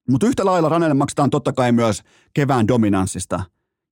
[0.09, 2.01] Mutta yhtä lailla Ranelle maksetaan totta kai myös
[2.33, 3.43] kevään dominanssista.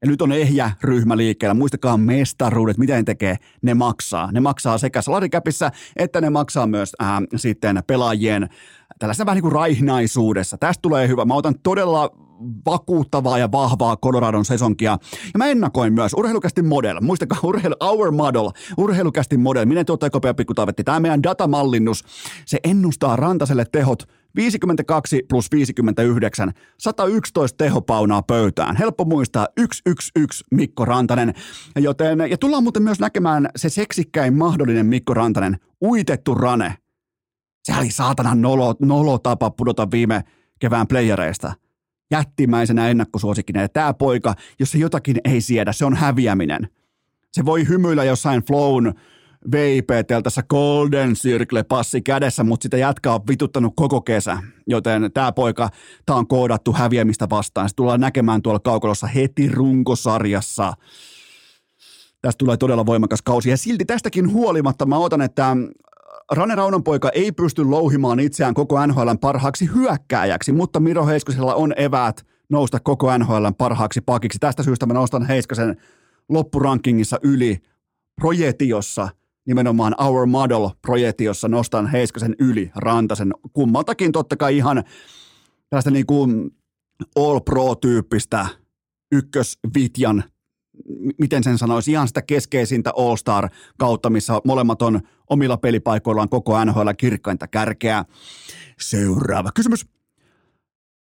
[0.02, 1.54] Ja nyt on ehjä ryhmä liikkeellä.
[1.54, 3.38] Muistakaa mestaruudet, miten tekee.
[3.62, 4.32] Ne maksaa.
[4.32, 8.50] Ne maksaa sekä salarikäpissä, että ne maksaa myös äh, sitten pelaajien
[9.00, 10.58] tällaisessa vähän niin kuin raihnaisuudessa.
[10.58, 11.26] Tästä tulee hyvä.
[11.26, 12.10] Mä otan todella
[12.66, 14.92] vakuuttavaa ja vahvaa Coloradon sesonkia.
[15.34, 17.02] Ja mä ennakoin myös urheilukästi model.
[17.02, 19.66] Muistakaa urheilu, our model, urheilukästi model.
[19.66, 20.84] Minä tuottaa kopea pikkutaavetti.
[20.84, 22.04] Tämä meidän datamallinnus,
[22.46, 28.76] se ennustaa Rantaselle tehot 52 plus 59, 111 tehopaunaa pöytään.
[28.76, 31.34] Helppo muistaa 111 Mikko Rantanen.
[31.80, 36.78] Joten, ja tullaan muuten myös näkemään se seksikkäin mahdollinen Mikko Rantanen, uitettu rane.
[37.64, 40.24] Se oli saatana nolo, nolo tapa pudota viime
[40.60, 41.54] kevään playereista.
[42.12, 43.62] Jättimäisenä ennakkosuosikkina.
[43.62, 46.70] Ja tämä poika, jos se jotakin ei siedä, se on häviäminen.
[47.32, 48.94] Se voi hymyillä jossain flown
[49.52, 54.38] VIP-teltassa Golden Circle passi kädessä, mutta sitä jätkä on vituttanut koko kesä.
[54.68, 55.70] Joten tämä poika,
[56.06, 57.70] tämä on koodattu häviämistä vastaan.
[57.70, 60.74] Se tullaan näkemään tuolla kaukolossa heti runkosarjassa.
[62.22, 63.50] Tästä tulee todella voimakas kausi.
[63.50, 65.58] Ja silti tästäkin huolimatta mä otan, että
[66.32, 72.26] Rane Raunonpoika ei pysty louhimaan itseään koko NHLn parhaaksi hyökkääjäksi, mutta Miro Heiskasella on eväät
[72.50, 74.40] nousta koko NHLn parhaaksi pakiksi.
[74.40, 75.78] Tästä syystä mä nostan Heiskasen
[76.30, 77.58] loppurankingissa yli
[78.22, 79.10] projektiossa,
[79.48, 83.34] nimenomaan Our Model-projektiossa nostan Heiskasen yli Rantasen.
[83.54, 84.84] Kummaltakin totta kai ihan
[85.70, 86.52] tällaista niin kuin
[87.16, 88.48] all pro-tyyppistä
[89.12, 90.24] ykkösvitjan
[91.20, 96.90] miten sen sanoisi, ihan sitä keskeisintä All-Star kautta, missä molemmat on omilla pelipaikoillaan koko NHL
[96.98, 98.06] kirkkainta kärkeä.
[98.82, 99.86] Seuraava kysymys.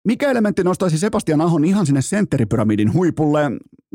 [0.08, 3.42] Mikä elementti nostaisi Sebastian Ahon ihan sinne sentteripyramidin huipulle?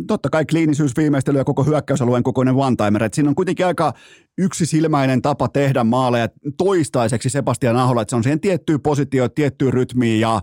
[0.06, 3.08] Totta kai kliinisyys, viimeistely ja koko hyökkäysalueen kokoinen one-timer.
[3.12, 3.92] siinä on kuitenkin aika
[4.38, 6.28] yksisilmäinen tapa tehdä maaleja
[6.58, 10.40] toistaiseksi Sebastian Aholla, että se on siihen tiettyyn positioon, tiettyyn rytmiin ja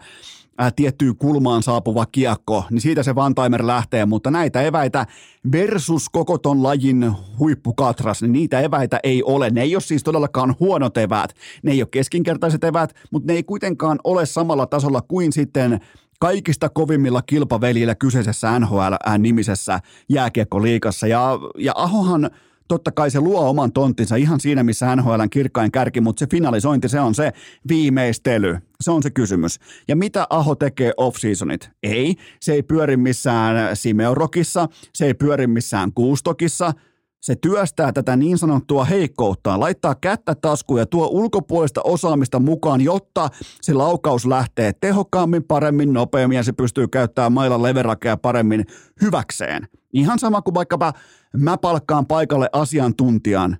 [0.76, 5.06] tiettyyn kulmaan saapuva kiekko, niin siitä se one-timer lähtee, mutta näitä eväitä
[5.52, 9.50] versus koko ton lajin huippukatras, niin niitä eväitä ei ole.
[9.50, 11.34] Ne ei ole siis todellakaan huonot eväät,
[11.64, 15.80] ne ei ole keskinkertaiset eväät, mutta ne ei kuitenkaan ole samalla tasolla kuin sitten
[16.20, 19.80] kaikista kovimmilla kilpavelillä kyseisessä NHL-nimisessä
[20.10, 21.08] jääkiekkoliikassa.
[21.08, 22.30] Ja, ja Ahohan
[22.68, 26.90] totta kai se luo oman tonttinsa ihan siinä, missä NHLn kirkkain kärki, mutta se finalisointi,
[26.90, 27.32] se on se
[27.70, 28.58] viimeistely.
[28.82, 29.60] Se on se kysymys.
[29.88, 31.70] Ja mitä Aho tekee off-seasonit?
[31.84, 36.74] Ei, se ei pyöri missään Simeorokissa, se ei pyöri missään Kuustokissa,
[37.22, 43.30] se työstää tätä niin sanottua heikkoutta, laittaa kättä taskuun ja tuo ulkopuolista osaamista mukaan, jotta
[43.62, 48.66] se laukaus lähtee tehokkaammin, paremmin, nopeammin ja se pystyy käyttämään mailan leverakea paremmin
[49.02, 49.68] hyväkseen.
[49.94, 50.94] Ihan sama kuin vaikkapa
[51.38, 53.58] mä palkkaan paikalle asiantuntijan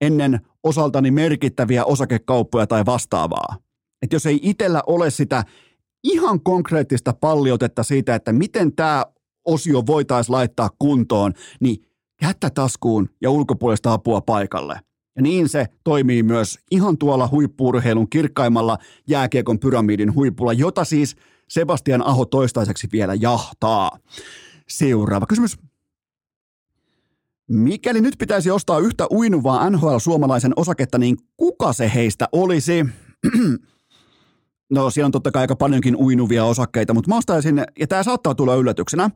[0.00, 3.56] ennen osaltani merkittäviä osakekauppoja tai vastaavaa.
[4.02, 5.44] Että jos ei itsellä ole sitä
[6.04, 9.04] ihan konkreettista palliotetta siitä, että miten tämä
[9.46, 11.91] osio voitaisiin laittaa kuntoon, niin
[12.22, 14.80] jättä taskuun ja ulkopuolista apua paikalle.
[15.16, 21.16] Ja niin se toimii myös ihan tuolla huippuurheilun kirkkaimmalla jääkiekon pyramidin huipulla, jota siis
[21.48, 23.98] Sebastian Aho toistaiseksi vielä jahtaa.
[24.68, 25.58] Seuraava kysymys.
[27.48, 32.86] Mikäli nyt pitäisi ostaa yhtä uinuvaa NHL-suomalaisen osaketta, niin kuka se heistä olisi?
[34.74, 38.34] no siellä on totta kai aika paljonkin uinuvia osakkeita, mutta mä ostaisin, ja tämä saattaa
[38.34, 39.10] tulla yllätyksenä,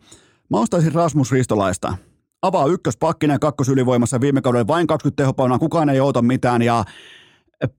[0.51, 1.97] mä ostaisin Rasmus Ristolaista.
[2.47, 6.85] Avaa ykköspakkinen kakkosylivoimassa viime kaudella vain 20 tehopaunaa, kukaan ei ota mitään ja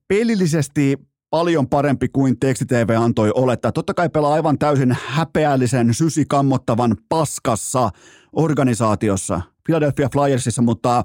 [0.07, 0.97] pelillisesti
[1.29, 3.71] paljon parempi kuin tekstitv antoi olettaa.
[3.71, 7.89] Totta kai pelaa aivan täysin häpeällisen, sysikammottavan paskassa
[8.33, 11.03] organisaatiossa, Philadelphia Flyersissa, mutta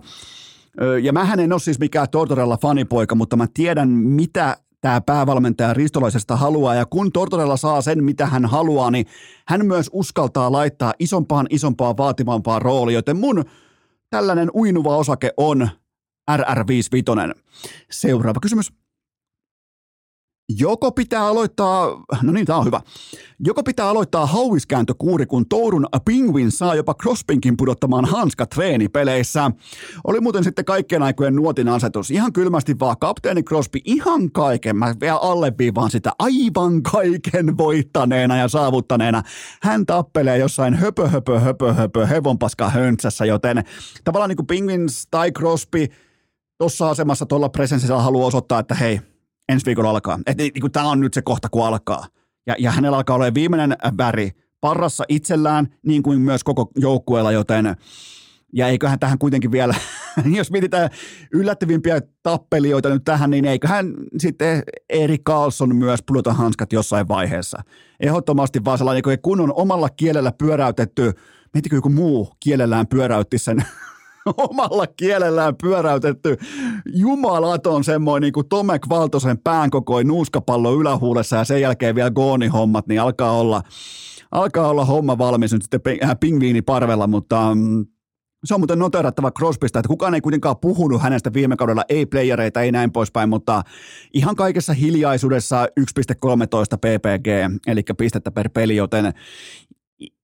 [1.02, 6.36] ja mähän en ole siis mikään Tortorella fanipoika, mutta mä tiedän, mitä tämä päävalmentaja Ristolaisesta
[6.36, 9.06] haluaa, ja kun Tortorella saa sen, mitä hän haluaa, niin
[9.48, 13.44] hän myös uskaltaa laittaa isompaan, isompaan, vaativampaan rooliin, joten mun
[14.10, 15.68] tällainen uinuva osake on
[16.30, 17.40] RR55.
[17.90, 18.81] Seuraava kysymys.
[20.58, 22.80] Joko pitää aloittaa, no niin, tämä on hyvä.
[23.46, 29.50] Joko pitää aloittaa hauiskääntökuuri, kun Tourun Penguin saa jopa Crospinkin pudottamaan hanska treenipeleissä.
[30.04, 32.10] Oli muuten sitten kaikkien aikojen nuotin asetus.
[32.10, 34.76] Ihan kylmästi vaan kapteeni Crosby ihan kaiken.
[34.76, 39.22] Mä vielä alleviivaan sitä aivan kaiken voittaneena ja saavuttaneena.
[39.62, 43.64] Hän tappelee jossain höpö, höpö, höpö, höpö, hevonpaska höntsässä, joten
[44.04, 45.86] tavallaan niin kuin Penguins tai Crosby
[46.58, 49.00] tuossa asemassa tuolla presenssillä haluaa osoittaa, että hei,
[49.48, 50.18] ensi viikolla alkaa.
[50.26, 52.06] Että niin, niin tämä on nyt se kohta, kun alkaa.
[52.46, 57.76] Ja, ja hänellä alkaa olla viimeinen väri parrassa itsellään, niin kuin myös koko joukkueella, joten
[58.52, 59.74] ja eiköhän tähän kuitenkin vielä,
[60.36, 60.90] jos mietitään
[61.32, 67.62] yllättävimpiä tappelijoita nyt tähän, niin eiköhän sitten Erik Carlson myös pudota hanskat jossain vaiheessa.
[68.00, 71.12] Ehdottomasti vaan sellainen, kun on omalla kielellä pyöräytetty,
[71.54, 73.64] miettikö joku muu kielellään pyöräytti sen
[74.48, 76.36] omalla kielellään pyöräytetty.
[76.94, 83.00] Jumalaton semmoinen niin kuin Tomek Valtosen päänkokoi nuuskapallo ylähuulessa ja sen jälkeen vielä goonihommat, niin
[83.00, 83.62] alkaa olla,
[84.30, 87.86] alkaa olla homma valmis nyt sitten äh, pingviiniparvella, mutta mm,
[88.44, 92.60] se on muuten noterattava Crosbysta, että kukaan ei kuitenkaan puhunut hänestä viime kaudella, ei playereita,
[92.60, 93.62] ei näin poispäin, mutta
[94.14, 97.26] ihan kaikessa hiljaisuudessa 1,13 ppg,
[97.66, 99.12] eli pistettä per peli, joten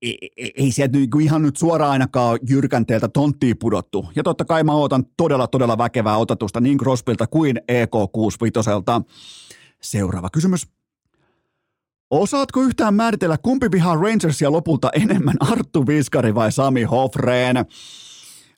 [0.02, 4.06] ei, ei sieltä niinku ihan nyt suoraan ainakaan jyrkänteeltä tonttiin pudottu.
[4.16, 9.04] Ja totta kai mä odotan todella, todella väkevää otatusta niin Crosbylta kuin EK65.
[9.82, 10.66] Seuraava kysymys.
[12.10, 17.56] Osaatko yhtään määritellä, kumpi vihaa Rangersia lopulta enemmän, Arttu Viskari vai Sami Hofreen?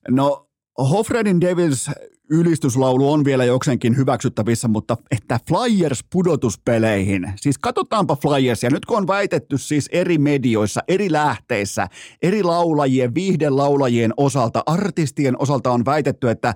[0.08, 0.49] No,
[0.88, 1.90] Hofredin Devils
[2.30, 9.06] ylistyslaulu on vielä jokseenkin hyväksyttävissä, mutta että Flyers pudotuspeleihin, siis katsotaanpa Flyersia, nyt kun on
[9.06, 11.88] väitetty siis eri medioissa, eri lähteissä,
[12.22, 16.54] eri laulajien, viihdelaulajien osalta, artistien osalta on väitetty, että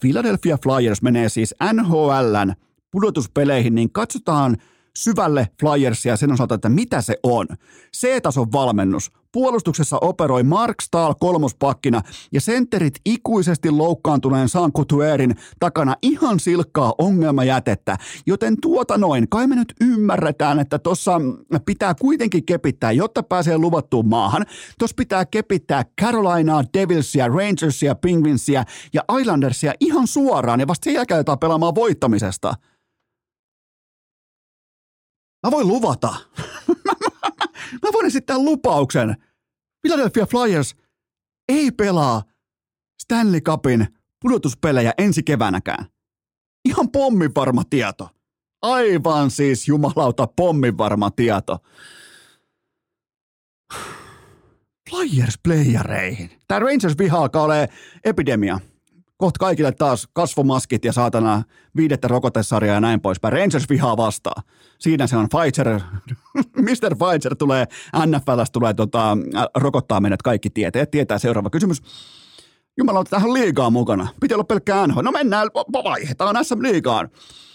[0.00, 2.52] Philadelphia Flyers menee siis NHLn
[2.90, 4.56] pudotuspeleihin, niin katsotaan–
[4.96, 7.46] syvälle Flyersia sen osalta, että mitä se on.
[7.96, 9.10] C-tason valmennus.
[9.32, 17.96] Puolustuksessa operoi Mark Stahl kolmospakkina ja sentterit ikuisesti loukkaantuneen San Coutuerin takana ihan silkkaa ongelmajätettä.
[18.26, 21.20] Joten tuota noin, kai me nyt ymmärretään, että tuossa
[21.66, 24.46] pitää kuitenkin kepittää, jotta pääsee luvattuun maahan.
[24.78, 31.24] Tuossa pitää kepittää Carolinaa, Devilsia, Rangersia, Penguinsia ja Islandersia ihan suoraan ja vasta sen jälkeen
[31.40, 32.54] pelaamaan voittamisesta–
[35.46, 36.14] Mä voin luvata.
[37.82, 39.16] mä voin esittää lupauksen.
[39.82, 40.76] Philadelphia Flyers
[41.48, 42.22] ei pelaa
[43.02, 43.86] Stanley Cupin
[44.20, 45.86] pudotuspelejä ensi keväänäkään.
[46.64, 48.08] Ihan pommivarma tieto.
[48.62, 51.58] Aivan siis jumalauta pommivarma tieto.
[54.90, 56.30] Flyers playereihin.
[56.48, 57.68] Tämä Rangers viha alkaa olemaan
[58.04, 58.60] epidemia
[59.16, 61.42] kohta kaikille taas kasvomaskit ja saatana
[61.76, 63.32] viidettä rokotesarjaa ja näin poispäin.
[63.32, 64.42] Rangers vihaa vastaan.
[64.78, 65.80] Siinä se on Pfizer,
[66.66, 66.96] Mr.
[66.96, 67.66] Pfizer tulee,
[68.06, 69.18] NFLstä tulee tota,
[69.54, 70.86] rokottaa meidät kaikki tietää.
[70.86, 71.82] Tietää seuraava kysymys.
[72.78, 74.08] Jumala, tähän liigaa mukana.
[74.20, 75.02] Piti olla pelkkää NHL.
[75.02, 75.48] No mennään,
[75.84, 77.08] vaihdetaan SM liigaan.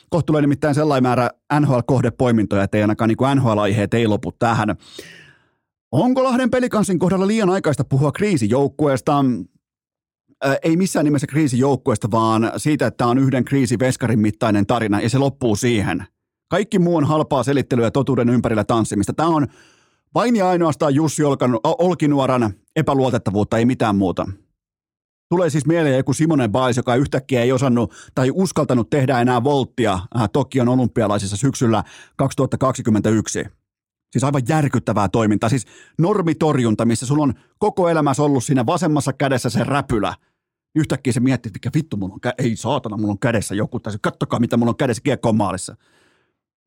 [0.10, 1.30] Kohta tulee nimittäin sellainen määrä
[1.60, 4.76] NHL-kohdepoimintoja, että ei ainakaan niin NHL-aiheet ei lopu tähän.
[5.92, 9.26] Onko Lahden pelikansin kohdalla liian aikaista puhua kriisijoukkueesta?
[10.64, 15.56] ei missään nimessä kriisijoukkueesta, vaan siitä, että on yhden kriisiveskarin mittainen tarina ja se loppuu
[15.56, 16.06] siihen.
[16.52, 19.14] Kaikki muu on halpaa selittelyä ja totuuden ympärillä tanssimista.
[19.14, 19.48] Tämä on
[20.16, 21.24] vain ja ainoastaan Jussi
[21.64, 24.26] Olkinuoran epäluotettavuutta, ei mitään muuta.
[25.30, 29.94] Tulee siis mieleen joku Simonen Bais, joka yhtäkkiä ei osannut tai uskaltanut tehdä enää volttia
[29.94, 31.84] äh, Tokion olympialaisissa syksyllä
[32.16, 33.46] 2021.
[34.12, 35.50] Siis aivan järkyttävää toimintaa.
[35.50, 35.66] Siis
[35.98, 40.14] normitorjunta, missä sulla on koko elämässä ollut siinä vasemmassa kädessä se räpylä–
[40.76, 43.80] Yhtäkkiä se miettii, että mikä vittu mulla on, kä- ei saatana, mulla on kädessä joku,
[43.80, 45.76] tai kattokaa mitä mulla on kädessä, kiekko maalissa.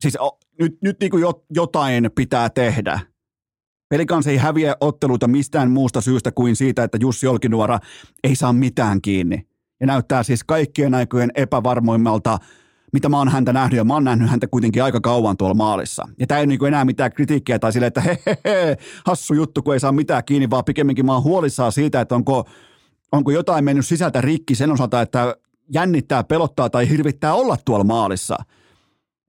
[0.04, 0.18] Siis
[0.60, 3.00] nyt, nyt niin kuin jo, jotain pitää tehdä.
[3.88, 7.78] Pelikans ei häviä otteluita mistään muusta syystä kuin siitä, että Jussi Olkinuora
[8.24, 9.46] ei saa mitään kiinni.
[9.80, 12.38] Ja näyttää siis kaikkien aikojen epävarmoimmalta,
[12.92, 16.08] mitä mä oon häntä nähnyt, ja mä oon nähnyt häntä kuitenkin aika kauan tuolla maalissa.
[16.18, 19.62] Ja tää ei niin enää mitään kritiikkiä tai silleen, että he, he, he, hassu juttu,
[19.62, 22.48] kun ei saa mitään kiinni, vaan pikemminkin mä oon huolissaan siitä, että onko
[23.12, 25.36] onko jotain mennyt sisältä rikki sen osalta, että
[25.74, 28.36] jännittää, pelottaa tai hirvittää olla tuolla maalissa.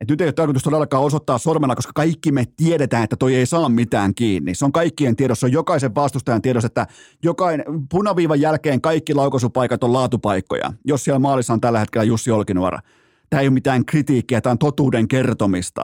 [0.02, 3.46] Et nyt ei ole tarkoitus todellakaan osoittaa sormella, koska kaikki me tiedetään, että toi ei
[3.46, 4.56] saa mitään kiinni.
[4.56, 6.88] Se on kaikkien tiedossa, on jokaisen vastustajan tiedossa, että
[7.24, 12.80] jokainen punaviivan jälkeen kaikki laukaisupaikat on laatupaikkoja, jos siellä maalissa on tällä hetkellä Jussi Olkinuora.
[13.30, 15.82] Tämä ei ole mitään kritiikkiä, tämä on totuuden kertomista.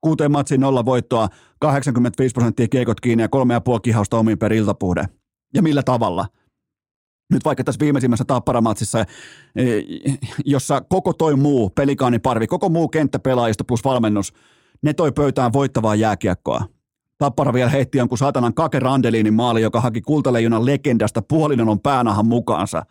[0.00, 1.28] Kuuteen matsiin nolla voittoa,
[1.60, 5.04] 85 prosenttia kiekot kiinni ja kolme ja puoli kihausta omiin per iltapuhde.
[5.54, 6.26] Ja millä tavalla?
[7.30, 9.06] Nyt vaikka tässä viimeisimmässä tapparamatsissa, e,
[10.44, 14.32] jossa koko toi muu pelikaaniparvi, koko muu kenttäpelaajista plus valmennus,
[14.82, 16.64] ne toi pöytään voittavaa jääkiekkoa.
[17.18, 22.82] Tappara vielä heitti jonkun saatanan Kake Randelinin maali, joka haki kultaleijunan legendasta puolinonon päänahan mukaansa.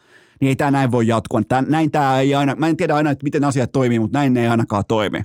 [0.42, 1.42] Niin ei tämä näin voi jatkua.
[1.48, 4.34] Tää, näin tämä ei aina, mä en tiedä aina, että miten asiat toimii, mutta näin
[4.34, 5.18] ne ei ainakaan toimi.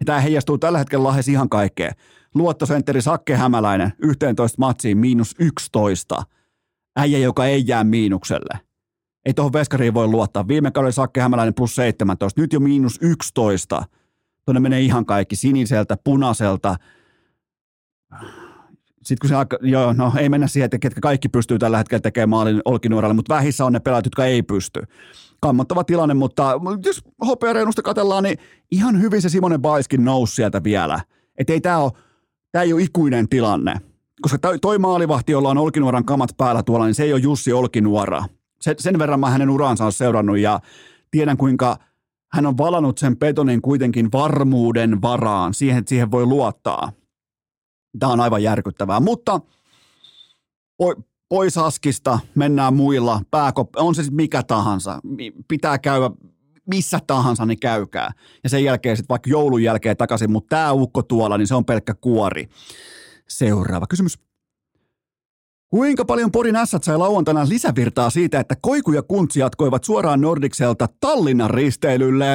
[0.00, 1.92] Ja tämä heijastuu tällä hetkellä lahes ihan kaikkeen.
[2.34, 6.22] Luottosentteri Sakke Hämäläinen 11 matsiin miinus 11.
[6.96, 8.60] Äijä, joka ei jää miinukselle.
[9.24, 10.48] Ei tuohon veskariin voi luottaa.
[10.48, 13.82] Viime kaudella Sakke Hämäläinen plus 17, nyt jo miinus 11.
[14.44, 16.76] Tuonne menee ihan kaikki siniseltä, punaiselta,
[19.06, 22.00] sitten kun se alka, joo, no ei mennä siihen, että ketkä kaikki pystyy tällä hetkellä
[22.00, 24.82] tekemään maalin olkinuoralle, mutta vähissä on ne pelaajat, jotka ei pysty.
[25.40, 28.38] Kammottava tilanne, mutta jos hopeareunusta katellaan, niin
[28.70, 31.00] ihan hyvin se Simonen Baiskin nousi sieltä vielä.
[31.38, 31.92] Että ei tämä ole,
[32.52, 33.74] tämä ei ole ikuinen tilanne.
[34.22, 38.24] Koska toi, maalivahti, jolla on Olkinuoran kamat päällä tuolla, niin se ei ole Jussi Olkinuora.
[38.60, 40.60] Se, sen verran mä hänen uraansa on seurannut ja
[41.10, 41.76] tiedän kuinka
[42.32, 46.92] hän on valannut sen betonin kuitenkin varmuuden varaan, siihen, että siihen voi luottaa.
[47.98, 49.40] Tämä on aivan järkyttävää, mutta
[51.28, 55.00] pois askista, mennään muilla, pääkop, on se sitten mikä tahansa,
[55.48, 56.10] pitää käydä
[56.66, 58.12] missä tahansa, niin käykää.
[58.44, 61.64] Ja sen jälkeen sitten vaikka joulun jälkeen takaisin, mutta tämä ukko tuolla, niin se on
[61.64, 62.48] pelkkä kuori.
[63.28, 64.18] Seuraava kysymys.
[65.70, 70.88] Kuinka paljon Porin ässät sai lauantaina lisävirtaa siitä, että Koiku ja Kuntsi jatkoivat suoraan Nordikselta
[71.00, 72.26] Tallinnan risteilylle?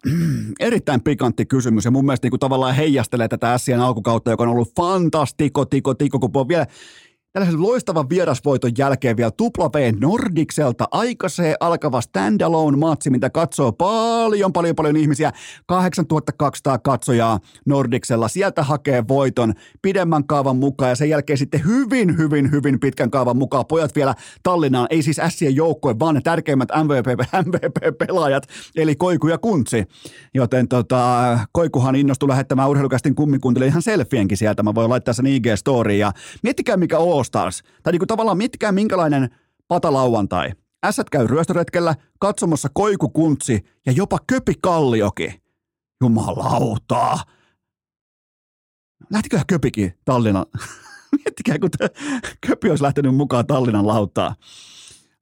[0.60, 4.48] Erittäin pikantti kysymys ja mun mielestä niin kuin tavallaan heijastelee tätä ässien alkukautta, joka on
[4.48, 6.66] ollut fantastiko, tiko, tiko, kun on vielä
[7.36, 14.52] tällaisen loistavan vierasvoiton jälkeen vielä tupla V Nordikselta aikaiseen alkava standalone matsi, mitä katsoo paljon,
[14.52, 15.32] paljon, paljon ihmisiä.
[15.66, 18.28] 8200 katsojaa Nordiksella.
[18.28, 23.36] Sieltä hakee voiton pidemmän kaavan mukaan ja sen jälkeen sitten hyvin, hyvin, hyvin pitkän kaavan
[23.36, 23.66] mukaan.
[23.66, 27.06] Pojat vielä Tallinnaan, ei siis ässien joukkoe, vaan ne tärkeimmät MVP,
[27.46, 28.46] MVP-pelaajat,
[28.76, 29.84] eli Koiku ja Kuntsi.
[30.34, 34.62] Joten tota, Koikuhan innostui lähettämään urheilukästin kummikuntille ihan selfienkin sieltä.
[34.62, 37.62] Mä voin laittaa sen IG-storiin ja miettikää mikä All Stars.
[37.82, 39.36] Tai niinku tavallaan mitkään minkälainen
[39.68, 40.52] patalauantai.
[40.86, 45.42] Ässät käy ryöstöretkellä, katsomassa Koiku Kuntsi ja jopa Köpi Kallioki.
[46.02, 47.20] Jumalautaa.
[49.10, 50.46] Lähtikö Köpikin Tallinnan?
[51.24, 51.70] Miettikää, kun
[52.46, 54.34] Köpi olisi lähtenyt mukaan Tallinnan lautaa.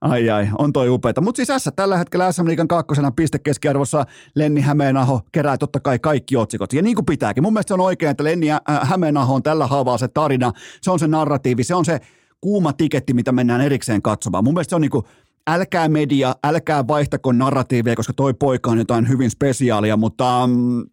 [0.05, 1.21] Ai ai, on toi upeeta.
[1.21, 6.37] Mutta siis S tällä hetkellä SM Liikan kakkosena pistekeskiarvossa Lenni Hämeenaho kerää totta kai kaikki
[6.37, 6.73] otsikot.
[6.73, 7.43] Ja niin kuin pitääkin.
[7.43, 8.47] Mun mielestä se on oikein, että Lenni
[8.83, 10.53] Hämeenaho on tällä haavaa se tarina.
[10.83, 12.01] Se on se narratiivi, se on se
[12.41, 14.45] kuuma tiketti, mitä mennään erikseen katsomaan.
[14.45, 15.05] Mun mielestä se on niin kuin,
[15.47, 20.85] älkää media, älkää vaihtako narratiivia, koska toi poika on jotain hyvin spesiaalia, mutta mm,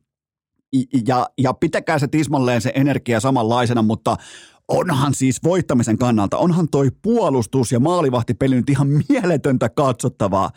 [1.07, 4.17] ja, ja pitäkää se tismalleen se energia samanlaisena, mutta
[4.71, 10.51] onhan siis voittamisen kannalta, onhan toi puolustus ja maalivahtipeli nyt ihan mieletöntä katsottavaa.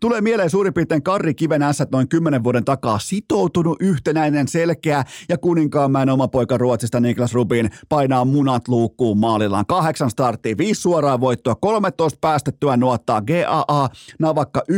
[0.00, 5.38] Tulee mieleen suurin piirtein Karri Kiven ässät noin kymmenen vuoden takaa sitoutunut, yhtenäinen, selkeä ja
[5.38, 9.66] kuninkaanmäen oma poika Ruotsista Niklas Rubin painaa munat luukkuun maalillaan.
[9.66, 14.76] Kahdeksan starttia, viisi suoraa voittoa, 13 päästettyä nuottaa, GAA Navakka 1,61.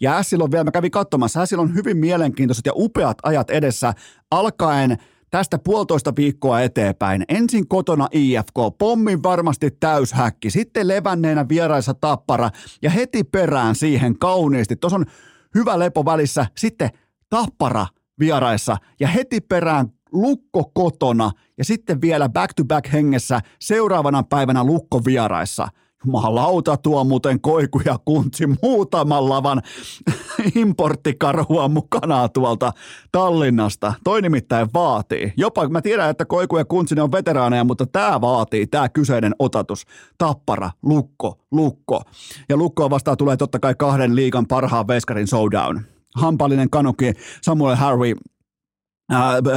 [0.00, 3.94] Ja Ässil on vielä, mä kävin katsomassa, Ässil on hyvin mielenkiintoiset ja upeat ajat edessä
[4.30, 4.96] alkaen–
[5.34, 7.24] tästä puolitoista viikkoa eteenpäin.
[7.28, 12.50] Ensin kotona IFK, pommin varmasti täyshäkki, sitten levänneenä vieraissa tappara
[12.82, 14.76] ja heti perään siihen kauniisti.
[14.76, 15.06] Tuossa on
[15.54, 16.90] hyvä lepo välissä, sitten
[17.30, 17.86] tappara
[18.18, 25.68] vieraissa ja heti perään lukko kotona ja sitten vielä back-to-back hengessä seuraavana päivänä lukko vieraissa–
[26.06, 29.62] Jumalauta tuo muuten koiku ja kuntsi muutaman lavan
[30.54, 32.72] importtikarhua mukana tuolta
[33.12, 33.94] Tallinnasta.
[34.04, 35.32] Toi nimittäin vaatii.
[35.36, 39.34] Jopa mä tiedän, että koiku ja kuntsi ne on veteraaneja, mutta tämä vaatii, tämä kyseinen
[39.38, 39.84] otatus.
[40.18, 42.02] Tappara, lukko, lukko.
[42.48, 45.80] Ja lukkoa vastaan tulee totta kai kahden liikan parhaan veskarin showdown.
[46.14, 47.12] Hampallinen kanuki
[47.42, 48.14] Samuel Harvey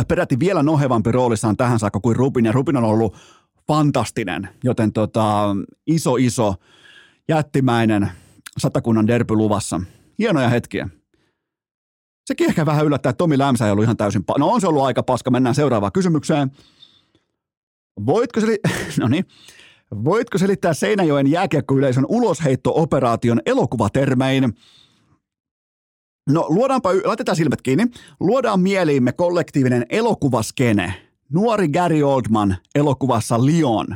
[0.07, 3.15] peräti vielä nohevampi roolissaan tähän saakka kuin Rubin, ja Rubin on ollut
[3.67, 5.55] fantastinen, joten tota,
[5.87, 6.55] iso iso
[7.29, 8.11] jättimäinen
[8.57, 9.81] satakunnan derby luvassa.
[10.19, 10.89] Hienoja hetkiä.
[12.25, 14.21] Sekin ehkä vähän yllättää, että Tomi Lämsä ei ollut ihan täysin...
[14.21, 15.31] Pa- no on se ollut aika paska.
[15.31, 16.51] Mennään seuraavaan kysymykseen.
[18.05, 18.59] Voitko, seli-
[18.99, 19.25] no niin.
[20.03, 24.53] Voitko selittää Seinäjoen jääkiekkoyleisön ulosheitto-operaation elokuvatermein?
[26.29, 27.87] No luodaanpa, laitetaan silmät kiinni.
[28.19, 30.93] Luodaan mieliimme kollektiivinen elokuvaskene–
[31.33, 33.87] nuori Gary Oldman elokuvassa Lion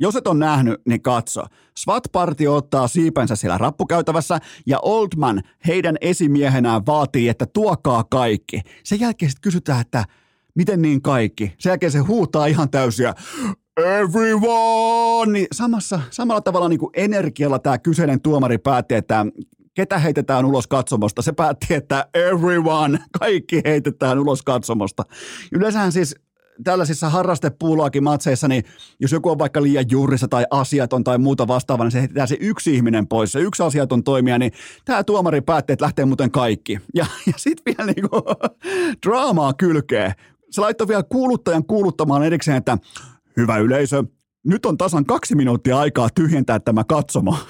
[0.00, 1.42] Jos et ole nähnyt, niin katso.
[1.78, 8.60] SWAT-partio ottaa siipensä siellä rappukäytävässä ja Oldman heidän esimiehenään vaatii, että tuokaa kaikki.
[8.84, 10.04] Sen jälkeen sitten kysytään, että
[10.54, 11.54] miten niin kaikki?
[11.58, 13.14] Sen jälkeen se huutaa ihan täysiä
[13.76, 15.32] everyone!
[15.32, 19.26] Niin samassa, samalla tavalla niin kuin energialla tämä kyseinen tuomari päätti, että
[19.74, 21.22] ketä heitetään ulos katsomosta.
[21.22, 25.02] Se päätti, että everyone, kaikki heitetään ulos katsomosta.
[25.52, 26.14] Yleensähän siis
[26.64, 28.64] tällaisissa harrastepuuloakin matseissa, niin
[29.00, 32.36] jos joku on vaikka liian juurissa tai asiaton tai muuta vastaavaa, niin se heitetään se
[32.40, 34.52] yksi ihminen pois, se yksi asiaton toimija, niin
[34.84, 36.78] tämä tuomari päätti, että lähtee muuten kaikki.
[36.94, 38.22] Ja, ja sitten vielä niinku
[39.06, 40.12] draamaa kylkee.
[40.50, 42.78] Se laittoi vielä kuuluttajan kuuluttamaan erikseen, että
[43.36, 44.04] hyvä yleisö,
[44.44, 47.38] nyt on tasan kaksi minuuttia aikaa tyhjentää tämä katsomo.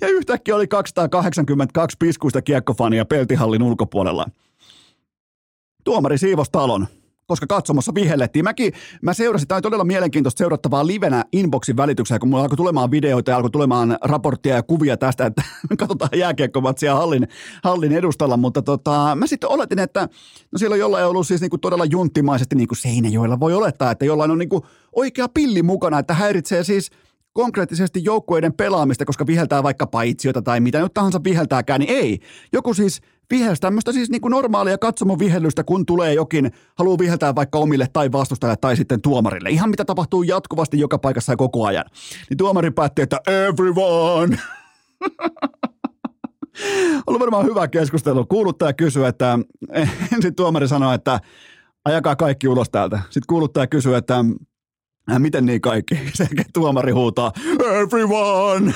[0.00, 4.26] ja yhtäkkiä oli 282 piskuista kiekkofania peltihallin ulkopuolella.
[5.84, 6.86] Tuomari siivos talon,
[7.26, 8.44] koska katsomossa vihellettiin.
[8.44, 8.72] Mäkin,
[9.02, 13.30] mä seurasin, tämä oli todella mielenkiintoista seurattavaa livenä inboxin välityksellä, kun mulla alkoi tulemaan videoita
[13.30, 15.42] ja alkoi tulemaan raporttia ja kuvia tästä, että
[15.78, 17.28] katsotaan jääkiekkomatsia hallin,
[17.64, 20.08] hallin edustalla, mutta tota, mä sitten oletin, että
[20.52, 24.04] no siellä on jollain ollut siis niinku todella junttimaisesti niin kuin Seinäjoella voi olettaa, että
[24.04, 26.90] jollain on niinku oikea pilli mukana, että häiritsee siis–
[27.32, 32.18] konkreettisesti joukkueiden pelaamista, koska viheltää vaikka paitsiota tai mitä nyt tahansa viheltääkään, niin ei.
[32.52, 37.34] Joku siis vihelsi tämmöistä siis niin kuin normaalia katsomon vihellystä, kun tulee jokin, haluaa viheltää
[37.34, 39.50] vaikka omille tai vastustajalle tai sitten tuomarille.
[39.50, 41.84] Ihan mitä tapahtuu jatkuvasti joka paikassa ja koko ajan.
[42.30, 44.38] Niin tuomari päätti, että everyone!
[47.06, 48.26] Ollut varmaan hyvä keskustelu.
[48.26, 49.38] Kuuluttaja kysyy, että
[50.14, 51.20] ensin tuomari sanoi, että
[51.84, 53.00] ajakaa kaikki ulos täältä.
[53.04, 54.24] Sitten kuuluttaja kysyy, että
[55.18, 55.94] miten niin kaikki?
[56.14, 57.32] Se tuomari huutaa,
[57.82, 58.74] everyone!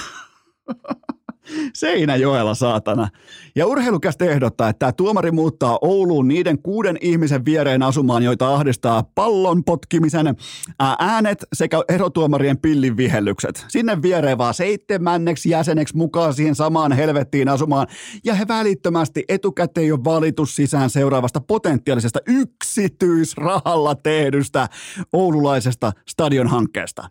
[1.75, 3.09] Seinäjoella, saatana.
[3.57, 9.03] Ja urheilukästä ehdottaa, että tämä tuomari muuttaa Ouluun niiden kuuden ihmisen viereen asumaan, joita ahdistaa
[9.15, 10.37] pallon potkimisen
[10.99, 13.65] äänet sekä erotuomarien pillin vihellykset.
[13.69, 17.87] Sinne viereen vaan seitsemänneksi jäseneksi mukaan siihen samaan helvettiin asumaan.
[18.25, 24.69] Ja he välittömästi etukäteen jo valitus sisään seuraavasta potentiaalisesta yksityisrahalla tehdystä
[25.13, 27.11] oululaisesta stadionhankkeesta.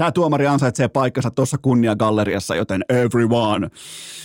[0.00, 3.68] Tämä tuomari ansaitsee paikkansa tuossa kunniagalleriassa, joten everyone.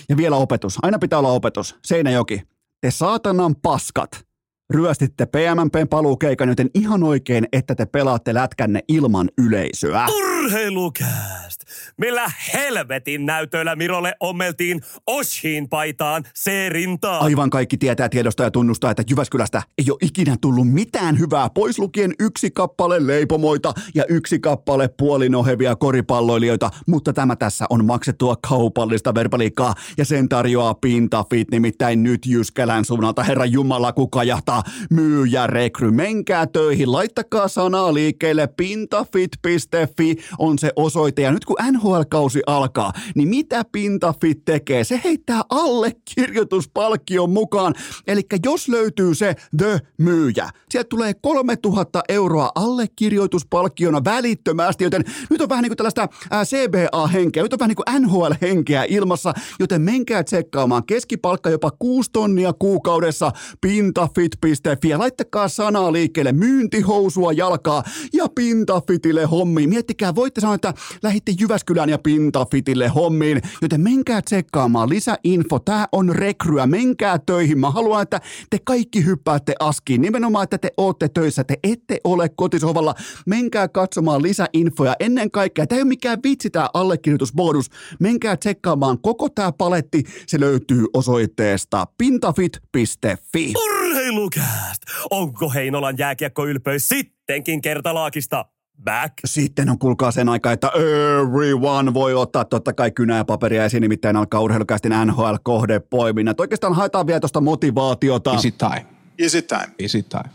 [0.10, 0.78] Ja vielä opetus.
[0.82, 1.76] Aina pitää olla opetus.
[1.84, 2.42] Seinäjoki.
[2.82, 4.26] Te saatanan paskat
[4.74, 10.08] ryöstitte PMMPn paluukeikan, joten ihan oikein, että te pelaatte lätkänne ilman yleisöä.
[10.46, 11.62] Urheilukääst!
[11.98, 17.20] Millä helvetin näytöillä Mirolle ommeltiin Oshin paitaan se rintaa?
[17.20, 21.80] Aivan kaikki tietää tiedosta ja tunnustaa, että Jyväskylästä ei ole ikinä tullut mitään hyvää, pois
[21.80, 29.16] lukien yksi kappale leipomoita ja yksi kappale puolinohevia koripalloilijoita, mutta tämä tässä on maksettua kaupallista
[29.16, 35.48] verbaliikkaa ja sen tarjoaa Pintafit, nimittäin nyt Jyskälän suunnalta Herra Jumala, kuka jahtaa tota, myyjä
[35.48, 35.92] rekry.
[35.92, 41.22] Menkää töihin, laittakaa sanaa liikkeelle, pintafit.fi on se osoite.
[41.22, 44.84] Ja nyt kun NHL-kausi alkaa, niin mitä Pintafit tekee?
[44.84, 47.74] Se heittää allekirjoituspalkkion mukaan.
[48.08, 55.50] Eli jos löytyy se The Myyjä, sieltä tulee 3000 euroa allekirjoituspalkkiona välittömästi, joten nyt on
[55.50, 56.08] vähän niin kuin tällaista
[56.44, 62.54] CBA-henkeä, nyt on vähän niin kuin NHL-henkeä ilmassa, joten menkää tsekkaamaan keskipalkka jopa 6 tonnia
[62.54, 63.32] kuukaudessa
[63.62, 67.84] pintafit pintafit.fi ja laittakaa sanaa liikkeelle myyntihousua jalkaa
[68.14, 69.70] ja Pintafitille hommiin.
[69.70, 70.74] Miettikää, voitte sanoa, että
[71.04, 75.60] lähitte Jyväskylään ja Pintafitille hommiin, joten menkää tsekkaamaan lisäinfo.
[75.60, 77.60] Tää on rekryä, menkää töihin.
[77.60, 80.02] Mä haluan, että te kaikki hyppäätte askiin.
[80.02, 82.96] Nimenomaan, että te ootte töissä, te ette ole kotisovalla.
[83.26, 84.96] Menkää katsomaan lisäinfoja.
[85.00, 87.70] Ennen kaikkea, tämä ei ole mikään vitsi tää allekirjoitusbonus.
[88.00, 90.04] Menkää tsekkaamaan koko tää paletti.
[90.28, 93.54] Se löytyy osoitteesta pintafit.fi.
[93.66, 94.82] Urheilu Urheilukääst!
[95.10, 98.46] Onko Heinolan jääkiekkoylpeys sittenkin kertalaakista
[98.84, 99.14] back?
[99.26, 103.82] Sitten on kuulkaa sen aika, että everyone voi ottaa totta kai kynää ja paperia esiin,
[103.82, 106.40] nimittäin alkaa urheilukästin NHL-kohdepoiminnat.
[106.40, 108.34] Oikeastaan haetaan vielä tuosta motivaatiota.
[108.34, 108.86] Is it time?
[109.18, 109.68] Is it time?
[109.80, 110.30] Is it time?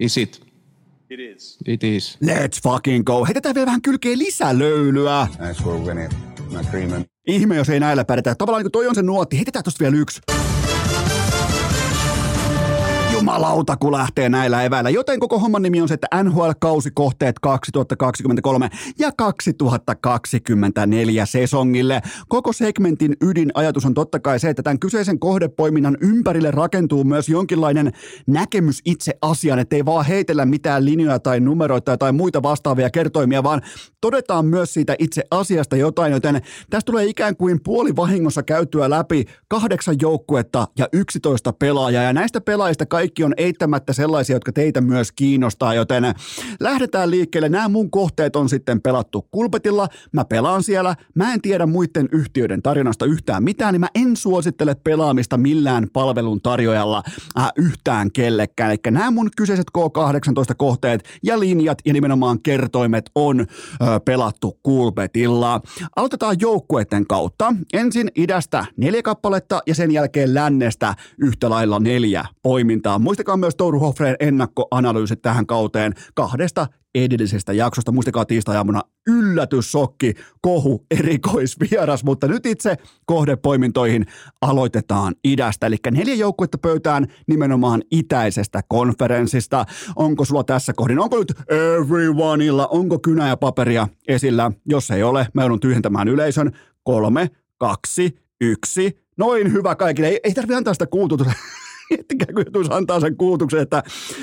[0.00, 0.44] Is it?
[1.10, 1.58] It is.
[1.66, 2.18] It is.
[2.24, 3.24] Let's fucking go.
[3.24, 5.26] Heitetään vielä vähän kylkeen lisälöylyä.
[5.36, 6.12] Thanks for winning
[6.50, 7.04] my cream.
[7.26, 8.34] Ihme, jos ei näillä pärjätä.
[8.34, 9.36] Tavallaan niin kuin toi on se nuotti.
[9.36, 10.20] Heitetään tosta vielä yksi
[13.24, 14.90] jumalauta, kun lähtee näillä eväillä.
[14.90, 22.02] Joten koko homman nimi on se, että NHL-kausikohteet 2023 ja 2024 sesongille.
[22.28, 27.92] Koko segmentin ydinajatus on totta kai se, että tämän kyseisen kohdepoiminnan ympärille rakentuu myös jonkinlainen
[28.26, 33.62] näkemys itse asiaan, ettei vaan heitellä mitään linjoja tai numeroita tai muita vastaavia kertoimia, vaan
[34.00, 39.24] todetaan myös siitä itse asiasta jotain, joten tästä tulee ikään kuin puoli vahingossa käytyä läpi
[39.48, 44.80] kahdeksan joukkuetta ja 11 pelaajaa, ja näistä pelaajista kaikki kaikki on eittämättä sellaisia, jotka teitä
[44.80, 46.04] myös kiinnostaa, joten
[46.60, 47.48] lähdetään liikkeelle.
[47.48, 49.88] Nämä mun kohteet on sitten pelattu kulpetilla.
[50.12, 50.96] Mä pelaan siellä.
[51.14, 56.40] Mä en tiedä muiden yhtiöiden tarjonnasta yhtään mitään, niin mä en suosittele pelaamista millään palvelun
[56.42, 57.02] tarjoajalla
[57.38, 58.70] äh, yhtään kellekään.
[58.70, 63.44] Eli nämä mun kyseiset K18-kohteet ja linjat ja nimenomaan kertoimet on ö,
[64.04, 65.60] pelattu kulpetilla.
[65.96, 67.54] Aloitetaan joukkueiden kautta.
[67.72, 72.98] Ensin idästä neljä kappaletta ja sen jälkeen lännestä yhtä lailla neljä poimintaa.
[73.04, 77.92] Muistakaa myös Touru Hoffreen ennakkoanalyysit tähän kauteen kahdesta edellisestä jaksosta.
[77.92, 82.76] Muistakaa tiistai-aamuna yllätyssokki, kohu, erikoisvieras, mutta nyt itse
[83.06, 84.06] kohdepoimintoihin
[84.40, 85.66] aloitetaan idästä.
[85.66, 89.64] Eli neljä joukkuetta pöytään nimenomaan itäisestä konferenssista.
[89.96, 94.52] Onko sulla tässä kohdin, onko nyt everyoneilla, onko kynä ja paperia esillä?
[94.66, 96.52] Jos ei ole, mä joudun tyhjentämään yleisön.
[96.82, 98.98] Kolme, kaksi, yksi.
[99.16, 100.08] Noin hyvä kaikille.
[100.08, 101.32] Ei, ei tarvitse antaa sitä kuututusta.
[101.90, 103.82] Miettikää, kun joutuisi antaa sen kuutuksen, että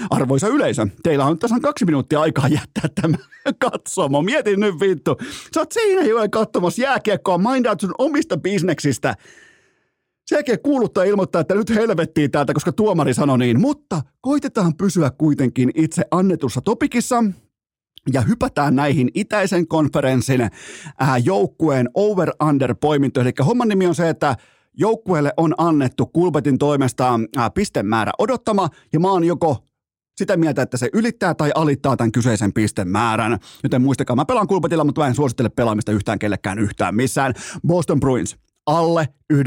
[0.09, 3.18] arvoisa yleisö, teillä on tässä kaksi minuuttia aikaa jättää tämä
[3.70, 4.22] katsomo.
[4.22, 5.18] Mietin nyt vittu.
[5.53, 9.16] Sä oot siinä jo katsomassa jääkiekkoa, mindaat sun omista bisneksistä.
[10.26, 13.59] Sen jälkeen kuuluttaa ilmoittaa, että nyt helvettiin täältä, koska tuomari sanoi niin.
[13.59, 17.24] Mutta koitetaan pysyä kuitenkin itse annetussa topikissa
[18.14, 20.41] ja hypätään näihin itäisen konferenssin
[20.99, 23.28] ää, joukkueen over-under-poimintoihin.
[23.28, 24.36] Eli homman nimi on se, että
[24.78, 29.57] joukkueelle on annettu Kulpetin toimesta ää, pistemäärä odottama, ja mä oon joko
[30.17, 33.38] sitä mieltä, että se ylittää tai alittaa tämän kyseisen pistemäärän.
[33.63, 37.34] Joten muistakaa, mä pelaan kulpetilla, mutta mä en suosittele pelaamista yhtään kellekään yhtään missään.
[37.67, 39.39] Boston Bruins, alle 99,5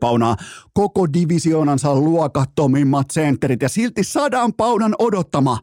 [0.00, 0.36] paunaa.
[0.74, 5.58] Koko divisioonansa luokattomimmat sentterit ja silti sadan paunan odottama.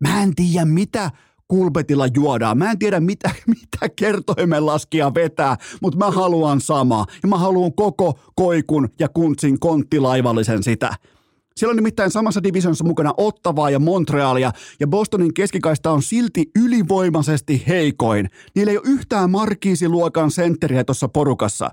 [0.00, 1.10] Mä en tiedä, mitä
[1.50, 2.58] kulpetilla juodaan.
[2.58, 3.30] Mä en tiedä, mitä,
[3.60, 7.06] mitä kertoimen laskia vetää, mutta mä haluan samaa.
[7.22, 10.94] Ja mä haluan koko koikun ja kuntsin konttilaivallisen sitä.
[11.56, 17.64] Siellä on nimittäin samassa divisionissa mukana Ottavaa ja Montrealia, ja Bostonin keskikaista on silti ylivoimaisesti
[17.68, 18.30] heikoin.
[18.54, 21.70] Niillä ei ole yhtään markiisiluokan sentteriä tuossa porukassa.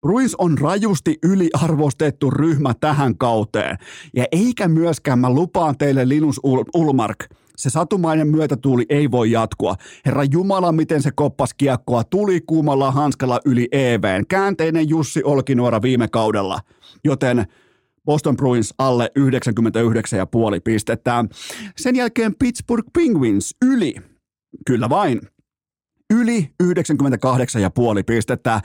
[0.00, 3.76] Bruins on rajusti yliarvostettu ryhmä tähän kauteen.
[4.16, 6.40] Ja eikä myöskään mä lupaan teille Linus
[6.74, 7.24] Ulmark,
[7.58, 9.74] se satumainen myötätuuli ei voi jatkua.
[10.06, 14.26] Herra Jumala, miten se koppas kiekkoa tuli kuumalla hanskalla yli EVn.
[14.28, 16.60] Käänteinen Jussi Olkinuora viime kaudella.
[17.04, 17.44] Joten
[18.04, 21.24] Boston Bruins alle 99,5 pistettä.
[21.76, 23.94] Sen jälkeen Pittsburgh Penguins yli.
[24.66, 25.20] Kyllä vain
[26.10, 26.68] yli 98,5
[28.06, 28.60] pistettä.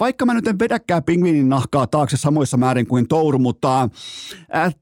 [0.00, 3.88] Vaikka mä nyt en vedäkään pingviinin nahkaa taakse samoissa määrin kuin Touru, mutta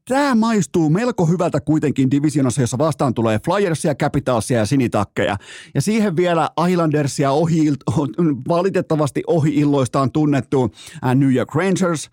[0.08, 5.36] tämä maistuu melko hyvältä kuitenkin divisionassa, jossa vastaan tulee Flyersia, Capitalsia ja Sinitakkeja.
[5.74, 7.72] Ja siihen vielä Islandersia ohi,
[8.48, 10.70] valitettavasti ohi illoistaan tunnettu
[11.14, 12.10] New York Rangers–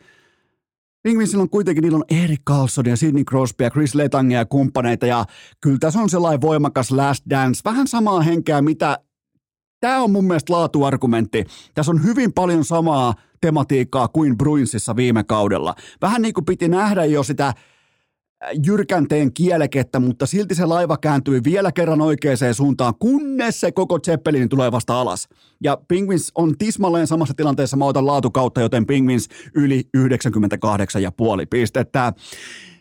[1.04, 5.06] Penguinsilla on kuitenkin, niillä on Erik Carlson ja Sidney Crosby ja Chris Letang ja kumppaneita
[5.06, 5.26] ja
[5.62, 9.00] kyllä tässä on sellainen voimakas last dance, vähän samaa henkeä, mitä
[9.80, 11.46] Tämä on mun mielestä laatuargumentti.
[11.74, 15.76] Tässä on hyvin paljon samaa tematiikkaa kuin Bruinsissa viime kaudella.
[16.02, 17.56] Vähän niin kuin piti nähdä jo sitä äh,
[18.66, 24.50] jyrkänteen kielekettä, mutta silti se laiva kääntyi vielä kerran oikeaan suuntaan, kunnes se koko Zeppelin
[24.50, 25.28] tulee vasta alas.
[25.64, 30.04] Ja Penguins on tismalleen samassa tilanteessa, mä otan laatukautta, joten Penguins yli 98,5
[31.50, 32.14] pistettä.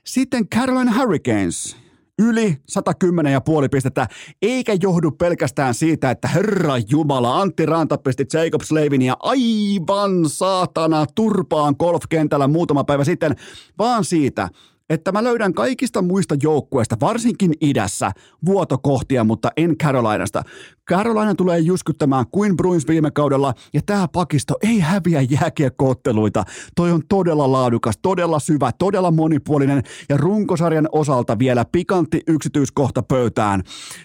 [0.07, 1.77] Sitten Carolina Hurricanes,
[2.19, 4.07] yli 110,5 pistettä,
[4.43, 11.07] eikä johdu pelkästään siitä, että Herra Jumala, Antti Ranta pisti Jacob Slavin ja aivan saatana
[11.15, 13.37] turpaan golfkentällä muutama päivä sitten,
[13.79, 14.49] vaan siitä,
[14.91, 18.13] että mä löydän kaikista muista joukkueista, varsinkin idässä,
[18.47, 20.43] vuotokohtia, mutta en Carolinasta.
[20.91, 26.45] Carolina tulee jyskyttämään kuin Bruins viime kaudella, ja tämä pakisto ei häviä jääkiekkootteluita.
[26.77, 33.63] Toi on todella laadukas, todella syvä, todella monipuolinen, ja runkosarjan osalta vielä pikantti yksityiskohta pöytään.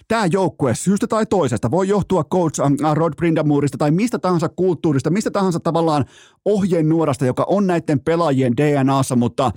[0.08, 2.62] Tämä joukkue syystä tai toisesta voi johtua coach
[2.94, 6.06] Rod Brindamurista tai mistä tahansa kulttuurista, mistä tahansa tavallaan
[6.46, 9.52] ohjenuorasta, joka on näiden pelaajien DNAssa, mutta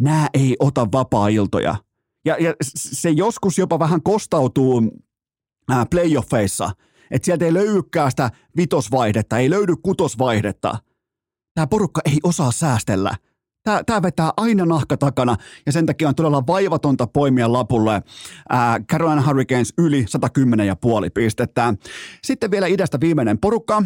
[0.00, 1.76] nämä ei ota vapaa-iltoja.
[2.24, 4.82] Ja, ja se joskus jopa vähän kostautuu
[5.90, 6.70] playoffeissa,
[7.10, 10.78] että sieltä ei löydykään sitä vitosvaihdetta, ei löydy kutosvaihdetta.
[11.54, 13.16] Tämä porukka ei osaa säästellä.
[13.62, 15.36] Tämä, tämä vetää aina nahka takana
[15.66, 18.02] ja sen takia on todella vaivatonta poimia lapulle
[18.48, 21.74] ää, Carolina Hurricanes yli 110,5 pistettä.
[22.24, 23.82] Sitten vielä idästä viimeinen porukka,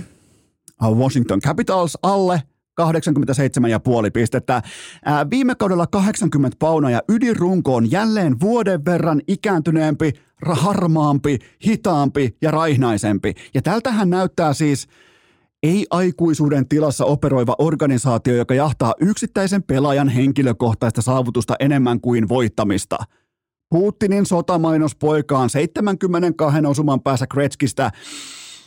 [0.83, 2.43] Washington Capitals alle
[2.81, 4.63] 87,5 pistettä.
[5.05, 10.13] Ää, viime kaudella 80 pauna ja ydinrunko on jälleen vuoden verran ikääntyneempi,
[10.53, 13.35] harmaampi, hitaampi ja raihnaisempi.
[13.55, 14.89] Ja tältähän näyttää siis
[15.63, 22.99] ei-aikuisuuden tilassa operoiva organisaatio, joka jahtaa yksittäisen pelaajan henkilökohtaista saavutusta enemmän kuin voittamista.
[23.71, 27.91] Putinin sotamainos poikaan 72 osuman päässä Kretskistä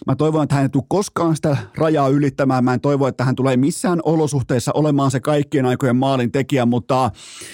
[0.05, 2.63] Mä toivon, että hän ei tule koskaan sitä rajaa ylittämään.
[2.63, 7.11] Mä en toivo, että hän tulee missään olosuhteissa olemaan se kaikkien aikojen maalin tekijä, mutta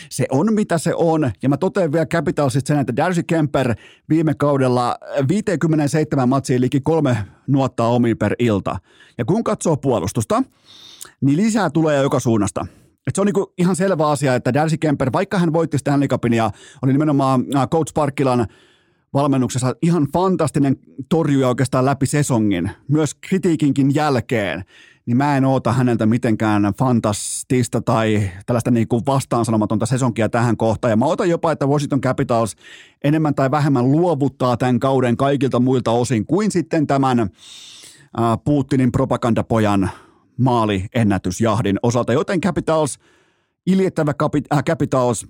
[0.09, 1.31] se on mitä se on.
[1.43, 3.75] Ja mä totean vielä Capitalsista sen, että Darcy Kemper
[4.09, 4.95] viime kaudella
[5.29, 7.17] 57 matsiin liki kolme
[7.47, 8.75] nuottaa omiin per ilta.
[9.17, 10.43] Ja kun katsoo puolustusta,
[11.21, 12.65] niin lisää tulee joka suunnasta.
[13.07, 16.33] Et se on niinku ihan selvä asia, että Darcy Kemper, vaikka hän voitti Stanley Cupin
[16.33, 18.47] ja oli nimenomaan äh, Coach Parkkilan
[19.13, 20.77] valmennuksessa ihan fantastinen
[21.09, 24.63] torjuja oikeastaan läpi sesongin, myös kritiikinkin jälkeen,
[25.05, 30.89] niin mä en oota häneltä mitenkään fantastista tai tällaista niin kuin vastaansanomatonta sesonkia tähän kohtaan.
[30.89, 32.55] Ja mä otan jopa, että Washington Capitals
[33.03, 37.29] enemmän tai vähemmän luovuttaa tämän kauden kaikilta muilta osin kuin sitten tämän
[38.45, 39.89] Putinin propagandapojan
[40.39, 42.13] maaliennätysjahdin osalta.
[42.13, 42.99] Joten Capitals,
[43.65, 44.13] iljettävä
[44.69, 45.27] Capitals,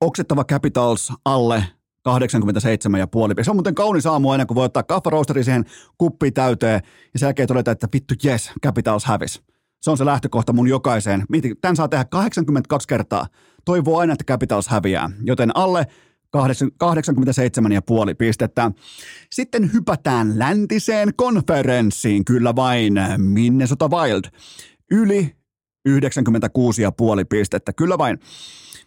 [0.00, 1.64] oksettava Capitals alle–
[2.08, 3.44] 87,5.
[3.44, 5.64] Se on muuten kaunis aamu aina, kun voi ottaa kaffaroosteri siihen
[5.98, 6.80] kuppi täyteen
[7.12, 9.42] ja sen jälkeen todeta, että vittu yes, Capitals hävis.
[9.82, 11.24] Se on se lähtökohta mun jokaiseen.
[11.60, 13.26] Tän saa tehdä 82 kertaa.
[13.64, 15.10] Toivoo aina, että Capitals häviää.
[15.22, 15.86] Joten alle
[16.36, 18.70] 87,5 pistettä.
[19.32, 24.24] Sitten hypätään läntiseen konferenssiin, kyllä vain Minnesota Wild.
[24.90, 25.36] Yli
[25.88, 25.94] 96,5
[27.28, 28.18] pistettä, kyllä vain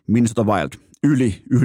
[0.07, 1.60] Minnesota Wild yli 96,5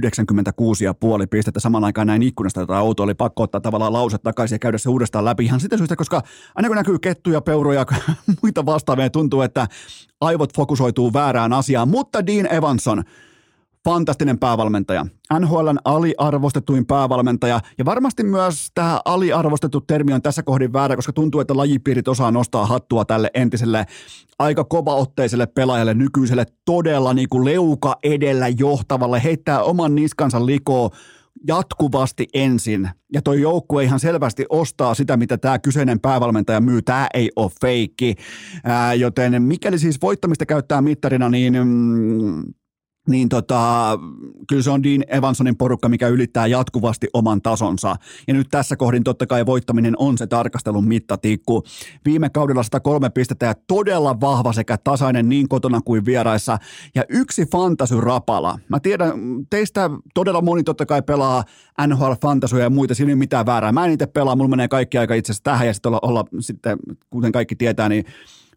[1.30, 1.60] pistettä.
[1.60, 4.88] Saman aikaan näin ikkunasta, jota auto oli pakko ottaa tavallaan lause takaisin ja käydä se
[4.88, 5.44] uudestaan läpi.
[5.44, 6.22] Ihan sitä syystä, koska
[6.54, 9.66] aina kun näkyy kettuja, peuroja ja muita vastaavia, tuntuu, että
[10.20, 13.04] aivot fokusoituu väärään asiaan, mutta Dean Evanson–
[13.84, 15.06] fantastinen päävalmentaja.
[15.40, 21.40] NHLn aliarvostetuin päävalmentaja ja varmasti myös tämä aliarvostettu termi on tässä kohdin väärä, koska tuntuu,
[21.40, 23.86] että lajipiirit osaa nostaa hattua tälle entiselle
[24.38, 30.90] aika kovaotteiselle pelaajalle, nykyiselle todella niin kuin leuka edellä johtavalle, heittää oman niskansa likoo
[31.46, 32.90] jatkuvasti ensin.
[33.12, 36.82] Ja toi joukkue ihan selvästi ostaa sitä, mitä tämä kyseinen päävalmentaja myy.
[36.82, 38.14] Tämä ei ole feikki.
[38.64, 42.42] Ää, joten mikäli siis voittamista käyttää mittarina, niin mm,
[43.08, 43.98] niin tota,
[44.48, 47.96] kyllä se on Dean Evansonin porukka, mikä ylittää jatkuvasti oman tasonsa.
[48.28, 51.62] Ja nyt tässä kohdin totta kai voittaminen on se tarkastelun mittatikku.
[52.04, 56.58] Viime kaudella 103 pistettä ja todella vahva sekä tasainen niin kotona kuin vieraissa.
[56.94, 58.58] Ja yksi fantasy rapala.
[58.68, 59.12] Mä tiedän,
[59.50, 61.44] teistä todella moni totta kai pelaa
[61.86, 63.72] NHL Fantasyja ja muita, siinä ei mitään väärää.
[63.72, 66.24] Mä en itse pelaa, mulla menee kaikki aika itse asiassa tähän ja sitten olla, olla
[66.40, 66.78] sitten,
[67.10, 68.04] kuten kaikki tietää, niin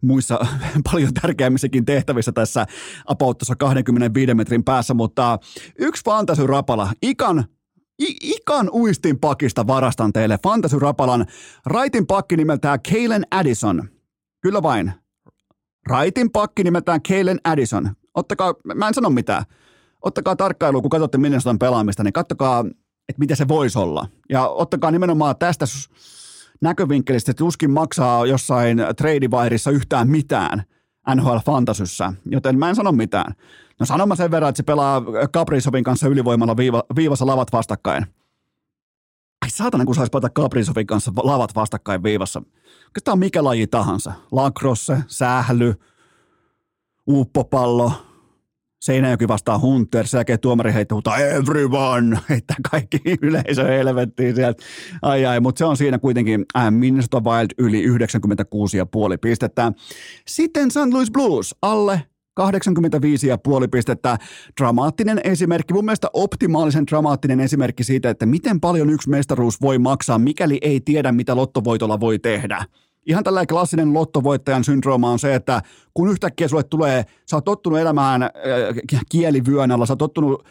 [0.01, 0.39] muissa
[0.91, 2.65] paljon tärkeämmissäkin tehtävissä tässä
[3.05, 5.39] about 25 metrin päässä, mutta
[5.79, 7.45] yksi fantasy rapala, ikan
[8.01, 11.25] I- ikan uistin pakista varastan teille fantasy rapalan
[11.65, 13.89] raitin pakki nimeltään Kalen Addison.
[14.41, 14.93] Kyllä vain.
[15.87, 17.89] Raitin pakki nimeltään Kalen Addison.
[18.15, 19.43] Ottakaa, mä en sano mitään.
[20.01, 22.65] Ottakaa tarkkailu, kun katsotte Minnesotan pelaamista, niin kattokaa,
[23.09, 24.07] että mitä se voisi olla.
[24.29, 25.65] Ja ottakaa nimenomaan tästä
[26.61, 30.63] näkövinkkelistä, tuskin maksaa jossain treidivairissa yhtään mitään
[31.15, 33.33] NHL Fantasyssä, joten mä en sano mitään.
[33.79, 35.01] No sanon mä sen verran, että se pelaa
[35.31, 38.05] Kaprizovin kanssa ylivoimalla viiva, viivassa lavat vastakkain.
[39.41, 42.41] Ai saatana, kun saisi pelata Kaprizovin kanssa lavat vastakkain viivassa.
[43.07, 44.13] On mikä laji tahansa.
[44.31, 45.73] Lacrosse, sähly,
[47.07, 47.91] uuppopallo,
[48.81, 54.63] Seinäjoki vastaa Hunter, sen jälkeen tuomari heittää huutaa everyone, että kaikki yleisö helvettiin sieltä.
[55.01, 57.97] Ai ai, mutta se on siinä kuitenkin äh, Minnesota Wild yli 96,5
[59.21, 59.71] pistettä.
[60.27, 60.93] Sitten St.
[60.93, 62.01] Louis Blues alle
[62.41, 62.47] 85,5
[63.71, 64.17] pistettä.
[64.61, 70.19] Dramaattinen esimerkki, mun mielestä optimaalisen dramaattinen esimerkki siitä, että miten paljon yksi mestaruus voi maksaa,
[70.19, 72.65] mikäli ei tiedä, mitä lottovoitolla voi tehdä
[73.05, 75.61] ihan tällainen klassinen lottovoittajan syndrooma on se, että
[75.93, 78.29] kun yhtäkkiä sulle tulee, sä oot tottunut elämään äh,
[79.09, 80.45] kielivyön alla, sä oot tottunut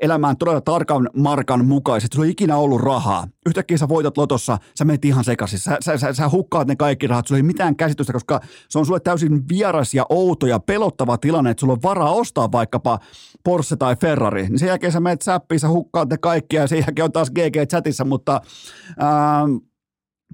[0.00, 2.14] elämään todella tarkan markan mukaisesti.
[2.14, 3.28] Sulla ei ikinä ollut rahaa.
[3.46, 5.58] Yhtäkkiä sä voitat lotossa, sä menet ihan sekaisin.
[5.58, 7.26] Sä, sä, sä, sä hukkaat ne kaikki rahat.
[7.26, 11.50] Sulla ei mitään käsitystä, koska se on sulle täysin vieras ja outo ja pelottava tilanne,
[11.50, 12.98] että sulla on varaa ostaa vaikkapa
[13.44, 14.42] Porsche tai Ferrari.
[14.42, 17.30] Niin sen jälkeen sä menet säppiin, sä hukkaat ne kaikki ja sen jälkeen on taas
[17.30, 18.40] GG-chatissa, mutta...
[18.98, 19.44] Ää,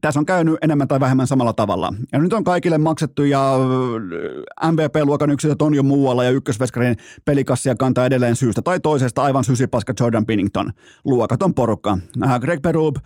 [0.01, 1.95] tässä on käynyt enemmän tai vähemmän samalla tavalla.
[2.13, 3.55] Ja nyt on kaikille maksettu ja
[4.63, 9.45] äh, MVP-luokan yksiköt on jo muualla ja ykkösveskarin pelikassia kantaa edelleen syystä tai toisesta aivan
[9.45, 10.71] sysipaska Jordan Pinnington.
[11.05, 11.99] Luokaton porukka.
[12.25, 13.01] Äh, Greg Berube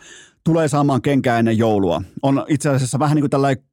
[0.44, 2.02] tulee saamaan kenkää ennen joulua.
[2.22, 3.64] On itse asiassa vähän niin kuin tällainen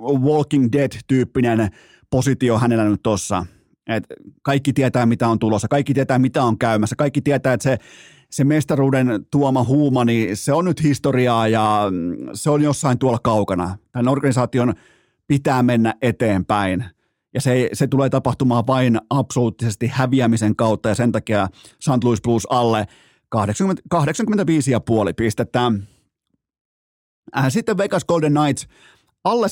[0.00, 1.68] Walking Dead-tyyppinen
[2.10, 3.46] positio hänellä nyt tossa.
[3.86, 4.04] Et
[4.42, 7.78] kaikki tietää, mitä on tulossa, kaikki tietää, mitä on käymässä, kaikki tietää, että se
[8.34, 13.18] se mestaruuden tuoma huuma, niin se on nyt historiaa ja mm, se on jossain tuolla
[13.18, 13.78] kaukana.
[13.92, 14.74] Tämän organisaation
[15.26, 16.84] pitää mennä eteenpäin.
[17.34, 21.48] Ja se, se tulee tapahtumaan vain absoluuttisesti häviämisen kautta ja sen takia
[21.80, 22.04] St.
[22.04, 22.86] Louis Blues alle
[23.28, 24.00] 80, 85,5
[25.16, 25.72] pistettä.
[27.36, 28.66] Äh, sitten Vegas Golden Knights
[29.24, 29.46] alle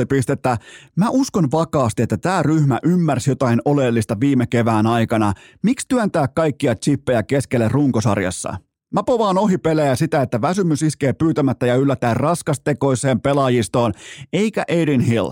[0.00, 0.58] 101,5 pistettä.
[0.96, 5.32] Mä uskon vakaasti, että tämä ryhmä ymmärsi jotain oleellista viime kevään aikana.
[5.62, 8.56] Miksi työntää kaikkia chippejä keskelle runkosarjassa?
[8.94, 13.92] Mä povaan ohi pelejä sitä, että väsymys iskee pyytämättä ja yllätään raskastekoiseen pelaajistoon,
[14.32, 15.30] eikä Aiden Hill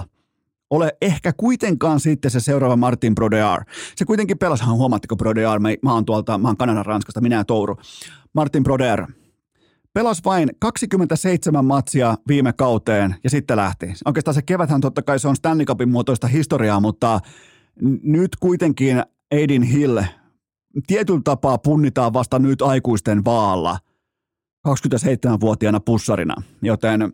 [0.70, 3.64] ole ehkä kuitenkaan sitten se seuraava Martin Brodeur.
[3.96, 7.76] Se kuitenkin pelasi, huomaatteko Brodeur, mä oon tuolta, mä oon Kanadan Ranskasta, minä ja Touru.
[8.32, 9.06] Martin Brodeur,
[9.94, 13.86] Pelas vain 27 matsia viime kauteen ja sitten lähti.
[14.04, 17.20] Oikeastaan se keväthän totta kai se on Stanley Cupin muotoista historiaa, mutta
[18.02, 20.00] nyt kuitenkin Aidin Hill
[20.86, 23.78] tietyllä tapaa punnitaan vasta nyt aikuisten vaalla
[24.68, 26.34] 27-vuotiaana pussarina.
[26.62, 27.12] Joten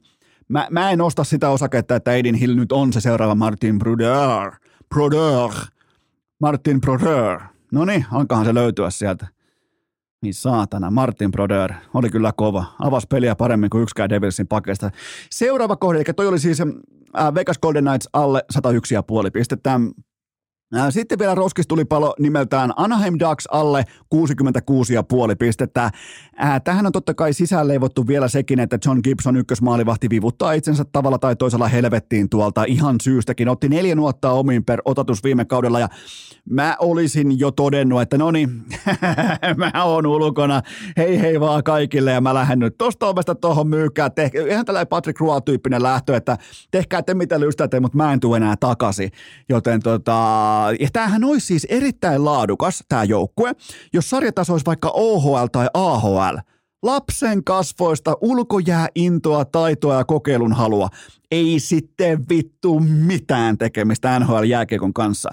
[0.49, 4.53] mä, mä en osta sitä osaketta, että Aidin Hill nyt on se seuraava Martin Brodeur.
[4.89, 5.53] Brodeur.
[6.41, 7.41] Martin Brodeur.
[7.73, 9.27] No niin, alkahan se löytyä sieltä.
[10.23, 12.65] Niin saatana, Martin Brodeur oli kyllä kova.
[12.79, 14.91] Avasi peliä paremmin kuin yksikään Devilsin pakeista.
[15.31, 19.81] Seuraava kohde, eli toi oli siis äh, Vegas Golden Knights alle 101,5 pistettä.
[20.91, 25.85] Sitten vielä roskistulipalo nimeltään Anaheim Ducks alle 66,5 pistettä.
[25.85, 31.19] Äh, tähän on totta kai sisälleivottu vielä sekin, että John Gibson ykkösmaalivahti vivuttaa itsensä tavalla
[31.19, 33.49] tai toisella helvettiin tuolta ihan syystäkin.
[33.49, 35.89] Otti neljä nuottaa omiin per otatus viime kaudella ja
[36.51, 38.51] mä olisin jo todennut, että no niin,
[39.57, 40.63] mä oon ulkona,
[40.97, 44.11] hei hei vaan kaikille ja mä lähden nyt tosta ovesta tohon myykää.
[44.11, 46.39] Tehkä, ihan tällainen Patrick Roy-tyyppinen lähtö, että
[46.71, 49.11] tehkää te mitä lystäätte, mutta mä en tule enää takaisin.
[49.49, 53.53] Joten tota, ja tämähän olisi siis erittäin laadukas tämä joukkue,
[53.93, 56.37] jos sarjataso olisi vaikka OHL tai AHL.
[56.83, 60.89] Lapsen kasvoista ulkojää intoa, taitoa ja kokeilun halua.
[61.31, 65.31] Ei sitten vittu mitään tekemistä NHL-jääkiekon kanssa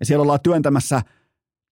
[0.00, 1.02] ja siellä ollaan työntämässä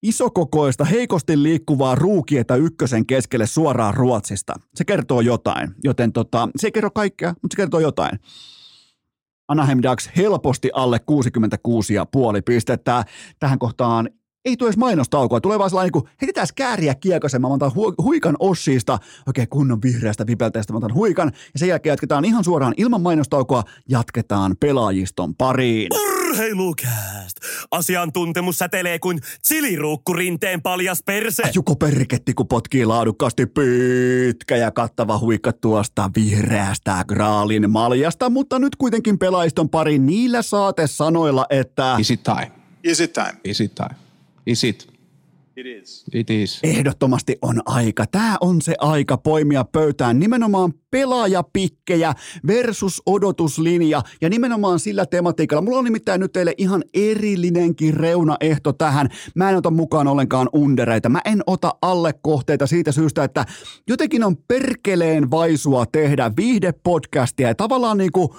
[0.02, 4.54] isokokoista, heikosti liikkuvaa ruukieta ykkösen keskelle suoraan Ruotsista.
[4.74, 8.18] Se kertoo jotain, joten tota, se ei kerro kaikkea, mutta se kertoo jotain.
[9.48, 11.00] Anaheim Ducks helposti alle
[12.36, 13.04] 66,5 pistettä.
[13.38, 14.08] Tähän kohtaan
[14.44, 18.36] ei tule edes mainostaukoa, tulee vaan sellainen, kun heitetään kääriä kiekosen, mä otan hu- huikan
[18.38, 23.00] Ossiista, oikein kunnon vihreästä vipelteestä, mä otan huikan, ja sen jälkeen jatketaan ihan suoraan ilman
[23.00, 25.88] mainostaukoa, jatketaan pelaajiston pariin.
[26.34, 27.36] Urheilukääst!
[27.70, 31.42] Asiantuntemus säteilee kuin chiliruukku rinteen paljas perse.
[31.54, 38.76] Juko perketti, kun potkii laadukkaasti pitkä ja kattava huikka tuosta vihreästä graalin maljasta, mutta nyt
[38.76, 41.96] kuitenkin pelaajiston pari niillä saatesanoilla, että...
[41.98, 42.52] Is it time?
[42.84, 43.32] Is it time?
[43.44, 43.94] Is it time?
[44.46, 44.93] Is it?
[45.56, 46.04] It is.
[46.12, 46.60] It is.
[46.62, 48.06] Ehdottomasti on aika.
[48.06, 52.14] Tämä on se aika poimia pöytään nimenomaan pelaajapikkejä
[52.46, 55.62] versus odotuslinja ja nimenomaan sillä tematiikalla.
[55.62, 59.08] Mulla on nimittäin nyt teille ihan erillinenkin reunaehto tähän.
[59.34, 61.08] Mä en ota mukaan ollenkaan undereita.
[61.08, 63.44] Mä en ota alle kohteita siitä syystä, että
[63.88, 68.36] jotenkin on perkeleen vaisua tehdä viihdepodcastia ja tavallaan niinku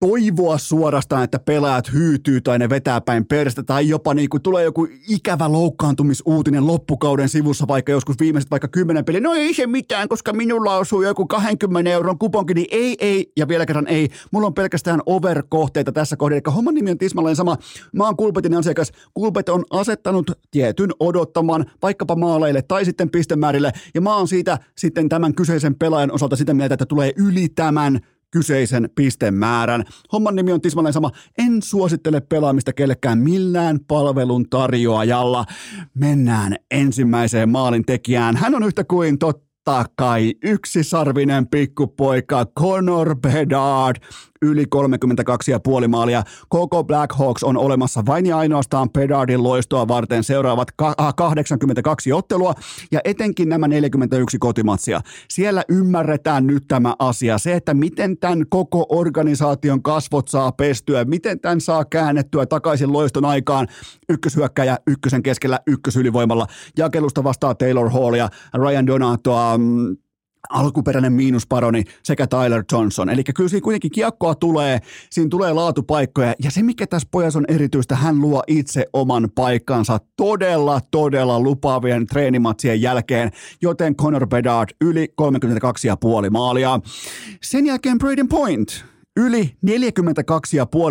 [0.00, 4.64] toivoa suorastaan, että pelaajat hyytyy tai ne vetää päin perstä tai jopa niin kuin tulee
[4.64, 9.20] joku ikävä loukkaantumisuutinen loppukauden sivussa vaikka joskus viimeiset vaikka kymmenen peliä.
[9.20, 13.48] No ei se mitään, koska minulla osuu joku 20 euron kuponki, niin ei, ei ja
[13.48, 14.08] vielä kerran ei.
[14.30, 16.30] Mulla on pelkästään over-kohteita tässä kohdassa.
[16.30, 17.56] Eli homman nimi on tismalleen sama.
[17.92, 18.92] Mä oon Kulpetin asiakas.
[19.14, 25.08] Kulpet on asettanut tietyn odottaman vaikkapa maaleille tai sitten pistemäärille ja mä oon siitä sitten
[25.08, 29.84] tämän kyseisen pelaajan osalta sitä mieltä, että tulee yli tämän kyseisen pistemäärän.
[30.12, 31.10] Homman nimi on tismalleen sama.
[31.38, 35.44] En suosittele pelaamista kellekään millään palvelun tarjoajalla.
[35.94, 38.36] Mennään ensimmäiseen maalin tekijään.
[38.36, 43.96] Hän on yhtä kuin totta kai yksisarvinen pikkupoika Conor Bedard
[44.42, 44.64] yli
[45.82, 46.22] 32,5 maalia.
[46.48, 50.68] Koko Black Hawks on olemassa vain ja ainoastaan Pedardin loistoa varten seuraavat
[51.16, 52.54] 82 ottelua
[52.92, 55.00] ja etenkin nämä 41 kotimatsia.
[55.28, 57.38] Siellä ymmärretään nyt tämä asia.
[57.38, 63.24] Se, että miten tämän koko organisaation kasvot saa pestyä, miten tämän saa käännettyä takaisin loiston
[63.24, 63.68] aikaan.
[64.08, 66.46] Ykköshyökkäjä ykkösen keskellä ykkösylivoimalla.
[66.78, 69.96] Jakelusta vastaa Taylor Hallia, Ryan Donatoa, mm,
[70.50, 73.10] alkuperäinen miinusparoni sekä Tyler Johnson.
[73.10, 74.80] Eli kyllä siinä kuitenkin kiekkoa tulee,
[75.10, 79.98] siinä tulee laatupaikkoja ja se mikä tässä pojassa on erityistä, hän luo itse oman paikkansa
[80.16, 83.30] todella, todella lupaavien treenimatsien jälkeen,
[83.62, 85.12] joten Connor Bedard yli
[86.24, 86.80] 32,5 maalia.
[87.42, 88.84] Sen jälkeen Braden Point
[89.16, 89.56] yli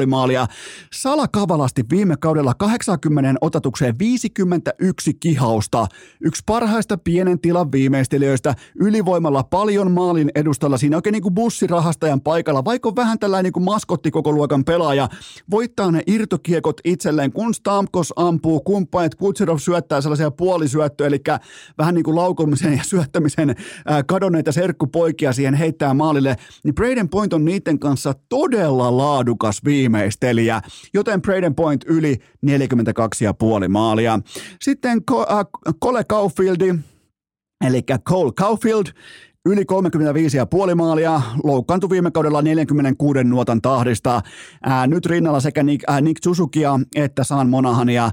[0.01, 0.47] 42,5 maalia.
[0.93, 5.87] Salakavalasti viime kaudella 80 otatukseen 51 kihausta.
[6.21, 8.55] Yksi parhaista pienen tilan viimeistelijöistä.
[8.79, 10.77] Ylivoimalla paljon maalin edustalla.
[10.77, 12.65] Siinä oikein niin kuin bussirahastajan paikalla.
[12.65, 15.09] Vaikka on vähän tällainen niin kuin maskotti koko luokan pelaaja.
[15.51, 21.21] Voittaa ne irtokiekot itselleen, kun Stamkos ampuu, kumppanit Kutserov syöttää sellaisia puolisyöttöjä, eli
[21.77, 23.55] vähän niin kuin laukomisen ja syöttämisen
[24.07, 30.61] kadonneita serkkupoikia siihen heittää maalille, niin Braden Point on niiden kanssa todella laadukas viimeistelijä,
[30.93, 34.19] joten Braden Point yli 42,5 maalia.
[34.61, 35.01] Sitten
[35.83, 36.75] Cole Caulfieldi,
[37.67, 38.85] eli Cole Caulfield,
[39.45, 39.61] yli
[40.69, 44.21] 35,5 maalia, loukkaantui viime kaudella 46 nuotan tahdista.
[44.63, 48.11] Ää, nyt rinnalla sekä Nick, ää, Nick Susukia että San Monahania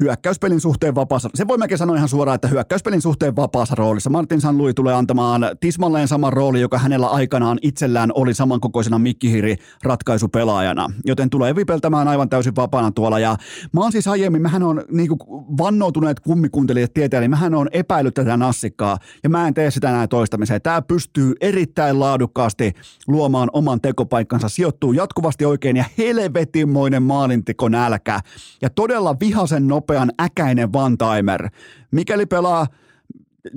[0.00, 4.10] hyökkäyspelin suhteen vapaassa, se voi melkein sanoa ihan suoraan, että hyökkäyspelin suhteen vapaassa roolissa.
[4.10, 10.92] Martin Sanlui tulee antamaan tismalleen saman rooli, joka hänellä aikanaan itsellään oli samankokoisena mikkihiri ratkaisupelaajana,
[11.04, 13.18] joten tulee vipeltämään aivan täysin vapaana tuolla.
[13.18, 13.36] Ja
[13.72, 15.10] mä oon siis aiemmin, mähän on niin
[15.58, 20.06] vannoutuneet kummikuuntelijat tietää, eli mähän on epäillyt tätä nassikkaa, ja mä en tee sitä enää
[20.06, 20.62] toistamiseen.
[20.62, 22.72] Tämä pystyy erittäin laadukkaasti
[23.06, 28.20] luomaan oman tekopaikkansa, sijoittuu jatkuvasti oikein, ja helvetinmoinen maalinteko nälkä,
[28.62, 31.48] ja todella vihasen nopea nopean äkäinen one-timer.
[31.90, 32.66] Mikäli pelaa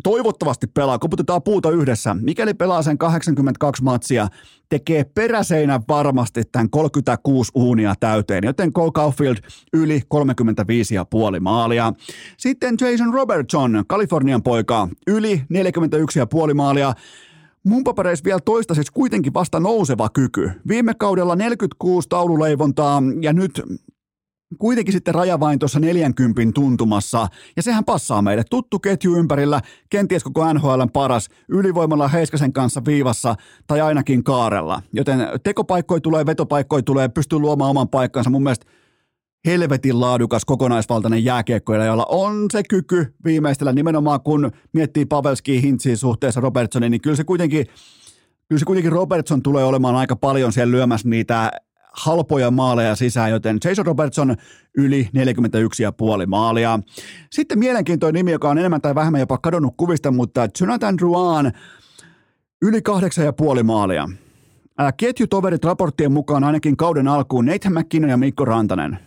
[0.04, 2.14] toivottavasti pelaa, koputetaan puuta yhdessä.
[2.22, 4.28] Mikäli pelaa sen 82 matsia,
[4.70, 9.38] tekee peräseinä varmasti tämän 36 uunia täyteen, joten Cole Caulfield
[9.74, 10.02] yli
[11.36, 11.94] 35,5 maalia.
[12.38, 15.44] Sitten Jason Robertson, Kalifornian poika, yli
[16.48, 16.94] 41,5 maalia.
[17.64, 20.52] Mun papereissa vielä toistaiseksi kuitenkin vasta nouseva kyky.
[20.68, 23.62] Viime kaudella 46 taululeivontaa ja nyt
[24.58, 28.44] kuitenkin sitten raja vain tuossa 40 tuntumassa, ja sehän passaa meille.
[28.50, 33.36] Tuttu ketju ympärillä, kenties koko NHLn paras, ylivoimalla Heiskasen kanssa viivassa
[33.68, 34.82] tai ainakin kaarella.
[34.94, 38.30] Joten tekopaikkoja tulee, vetopaikkoja tulee, pystyy luomaan oman paikkansa.
[38.30, 38.66] Mun mielestä
[39.46, 46.42] helvetin laadukas kokonaisvaltainen jääkiekkoilla, jolla on se kyky viimeistellä nimenomaan, kun miettii Pavelski Hintsiin suhteessa
[46.42, 47.66] Robertsoniin, niin kyllä se kuitenkin
[48.50, 51.52] kyllä se kuitenkin Robertson tulee olemaan aika paljon siellä lyömässä niitä
[51.94, 54.36] halpoja maaleja sisään, joten Jason Robertson
[54.78, 55.10] yli
[56.22, 56.80] 41,5 maalia.
[57.32, 61.52] Sitten mielenkiintoinen nimi, joka on enemmän tai vähemmän jopa kadonnut kuvista, mutta Jonathan Drouin
[62.62, 62.80] yli
[63.58, 64.10] 8,5 maalia.
[64.98, 68.98] Ketjutoverit raporttien mukaan ainakin kauden alkuun Nathan McKinnon ja Mikko Rantanen.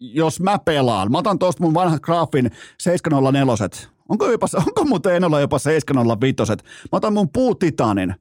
[0.00, 3.42] Jos mä pelaan, mä otan tuosta mun vanhat graafin 704.
[4.08, 6.52] Onko, jopa, onko muuten en ole jopa 705?
[6.92, 8.14] Mä otan mun puutitanin.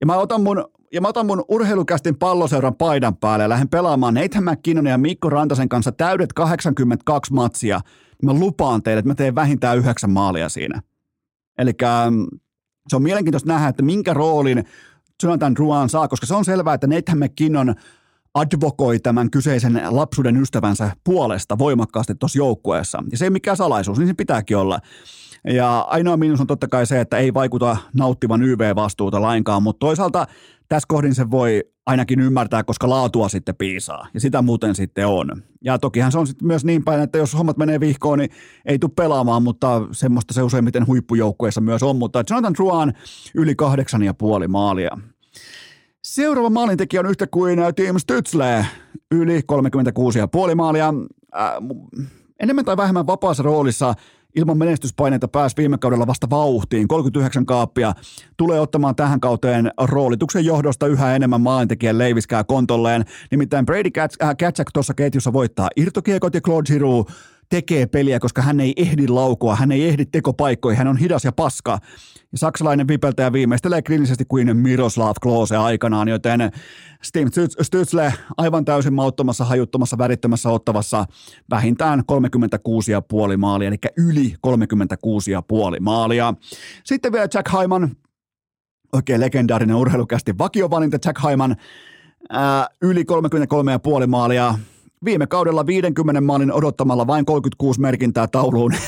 [0.00, 4.14] Ja mä otan mun ja mä otan mun urheilukästin palloseuran paidan päälle ja lähden pelaamaan
[4.14, 7.80] Nathan McKinnon ja Mikko Rantasen kanssa täydet 82 matsia.
[8.22, 10.82] Mä lupaan teille, että mä teen vähintään yhdeksän maalia siinä.
[11.58, 11.72] Eli
[12.10, 12.26] mm,
[12.88, 14.64] se on mielenkiintoista nähdä, että minkä roolin
[15.22, 17.74] Jonathan Drouin saa, koska se on selvää, että Nathan McKinnon
[18.34, 23.04] advokoi tämän kyseisen lapsuuden ystävänsä puolesta voimakkaasti tuossa joukkueessa.
[23.10, 24.80] Ja se ei mikään salaisuus, niin se pitääkin olla.
[25.44, 30.26] Ja ainoa miinus on totta kai se, että ei vaikuta nauttivan YV-vastuuta lainkaan, mutta toisaalta
[30.68, 34.08] tässä kohdin se voi ainakin ymmärtää, koska laatua sitten piisaa.
[34.14, 35.42] Ja sitä muuten sitten on.
[35.64, 38.30] Ja tokihan se on sitten myös niin päin, että jos hommat menee vihkoon, niin
[38.64, 41.96] ei tule pelaamaan, mutta semmoista se useimmiten huippujoukkueessa myös on.
[41.96, 42.92] Mutta Jonathan Truan
[43.34, 44.98] yli kahdeksan ja puoli maalia.
[46.04, 48.66] Seuraava maalintekijä on yhtä kuin Tim Stützle,
[49.10, 49.40] yli
[50.48, 50.94] 36,5 maalia.
[51.36, 51.52] Äh,
[52.40, 53.94] enemmän tai vähemmän vapaassa roolissa–
[54.36, 56.88] ilman menestyspaineita pääsi viime kaudella vasta vauhtiin.
[56.88, 57.94] 39 kaappia
[58.36, 63.04] tulee ottamaan tähän kauteen roolituksen johdosta yhä enemmän maalintekijän leiviskää kontolleen.
[63.30, 63.90] Nimittäin Brady
[64.38, 67.12] Katchak tuossa ketjussa voittaa irtokiekot ja Claude Giroux
[67.48, 71.32] tekee peliä, koska hän ei ehdi laukua, hän ei ehdi tekopaikkoihin, hän on hidas ja
[71.32, 71.78] paska.
[72.32, 76.40] Ja saksalainen vipeltäjä viimeistelee kliinisesti kuin Miroslav Klose aikanaan, joten
[77.02, 77.30] Steve
[77.62, 81.04] Stützle aivan täysin mauttomassa, hajuttomassa, värittömässä ottavassa
[81.50, 82.02] vähintään
[83.32, 86.34] 36,5 maalia, eli yli 36,5 maalia.
[86.84, 87.96] Sitten vielä Jack Hyman,
[88.92, 91.56] oikein legendaarinen urheilukästi vakiovalinta Jack Hyman,
[92.30, 93.04] ää, yli
[94.00, 94.54] 33,5 maalia,
[95.04, 98.72] viime kaudella 50 maalin odottamalla vain 36 merkintää tauluun.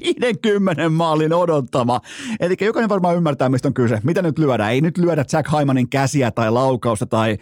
[0.00, 2.00] 50 maalin odottama.
[2.40, 4.00] Eli jokainen varmaan ymmärtää, mistä on kyse.
[4.04, 4.72] Mitä nyt lyödään?
[4.72, 7.38] Ei nyt lyödä Jack Hymanin käsiä tai laukausta tai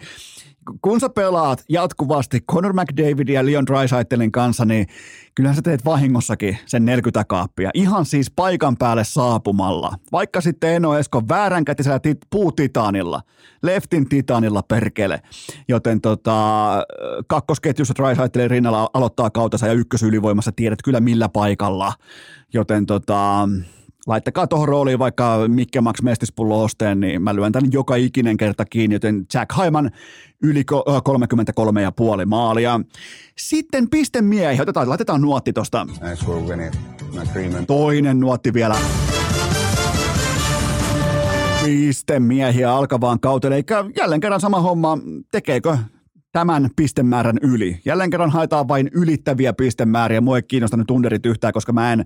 [0.81, 4.87] kun sä pelaat jatkuvasti Conor McDavid ja Leon Dreisaitelin kanssa, niin
[5.35, 7.69] kyllähän sä teet vahingossakin sen 40 kaappia.
[7.73, 9.95] Ihan siis paikan päälle saapumalla.
[10.11, 13.21] Vaikka sitten Eno Esko vääränkätisellä tit- puutitanilla,
[13.63, 15.21] leftin titanilla perkele.
[15.67, 16.67] Joten tota,
[17.27, 21.93] kakkosketjussa Dreisaitelin rinnalla aloittaa kautensa ja ykkösylivoimassa tiedät kyllä millä paikalla.
[22.53, 23.49] Joten tota,
[24.07, 28.65] laittakaa tuohon rooliin vaikka Mikke Max Mestispullo osteen, niin mä lyön tämän joka ikinen kerta
[28.65, 29.91] kiinni, joten Jack Haiman
[30.43, 30.65] yli
[32.19, 32.79] 33,5 maalia.
[33.37, 35.87] Sitten pistemiehiä, otetaan, laitetaan nuotti tosta.
[37.67, 38.75] Toinen nuotti vielä.
[41.65, 44.97] Pistemiehiä alkavaan kautelle, eikä jälleen kerran sama homma,
[45.31, 45.77] tekeekö
[46.31, 47.79] tämän pistemäärän yli.
[47.85, 50.21] Jälleen kerran haetaan vain ylittäviä pistemääriä.
[50.21, 52.05] Mua ei kiinnosta nyt underit yhtään, koska mä en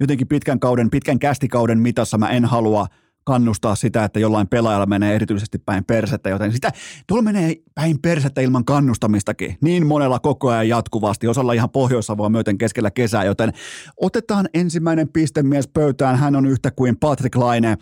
[0.00, 2.86] jotenkin pitkän kauden, pitkän kästikauden mitassa mä en halua
[3.24, 6.72] kannustaa sitä, että jollain pelaajalla menee erityisesti päin persettä, joten sitä,
[7.06, 12.32] tuolla menee päin persettä ilman kannustamistakin, niin monella koko ajan jatkuvasti, osalla ihan pohjoissa vaan
[12.32, 13.52] myöten keskellä kesää, joten
[13.96, 17.76] otetaan ensimmäinen pistemies pöytään, hän on yhtä kuin Patrick Laine,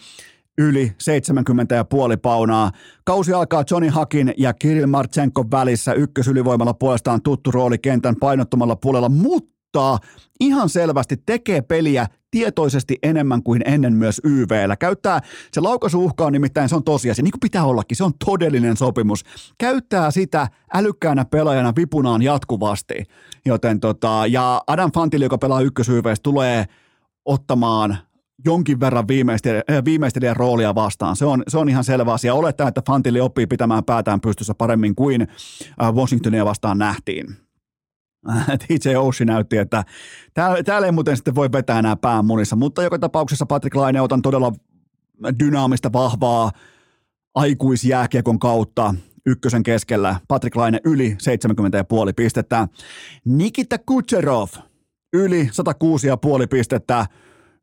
[0.58, 0.92] yli
[2.12, 2.72] 70,5 paunaa.
[3.04, 5.92] Kausi alkaa Johnny Hakin ja Kirill Marchenko välissä.
[5.92, 9.57] Ykkösylivoimalla puolestaan tuttu rooli kentän painottomalla puolella, mutta
[10.40, 14.76] ihan selvästi tekee peliä tietoisesti enemmän kuin ennen myös YVllä.
[14.76, 15.20] Käyttää,
[15.52, 19.24] se laukaisuuhka on nimittäin, se on tosiasia, niin kuin pitää ollakin, se on todellinen sopimus.
[19.58, 22.94] Käyttää sitä älykkäänä pelaajana vipunaan jatkuvasti.
[23.46, 26.64] Joten tota, ja Adam Fantili, joka pelaa ykkösyyveistä, tulee
[27.24, 27.98] ottamaan
[28.44, 29.06] jonkin verran
[29.70, 31.16] äh, viimeistelijän roolia vastaan.
[31.16, 32.34] Se on, se on ihan selvä asia.
[32.34, 35.22] Olettaen, että Fantili oppii pitämään päätään pystyssä paremmin kuin
[35.82, 37.47] äh, Washingtonia vastaan nähtiin.
[38.68, 39.84] DJ Oshi näytti, että
[40.64, 44.22] täällä, ei muuten sitten voi vetää enää pään munissa, mutta joka tapauksessa Patrick Laine otan
[44.22, 44.52] todella
[45.38, 46.52] dynaamista, vahvaa
[47.34, 48.94] aikuisjääkiekon kautta
[49.26, 50.16] ykkösen keskellä.
[50.28, 51.16] Patrick Laine yli
[52.08, 52.68] 70,5 pistettä.
[53.24, 54.48] Nikita Kucherov
[55.12, 55.48] yli 106,5
[56.50, 57.06] pistettä.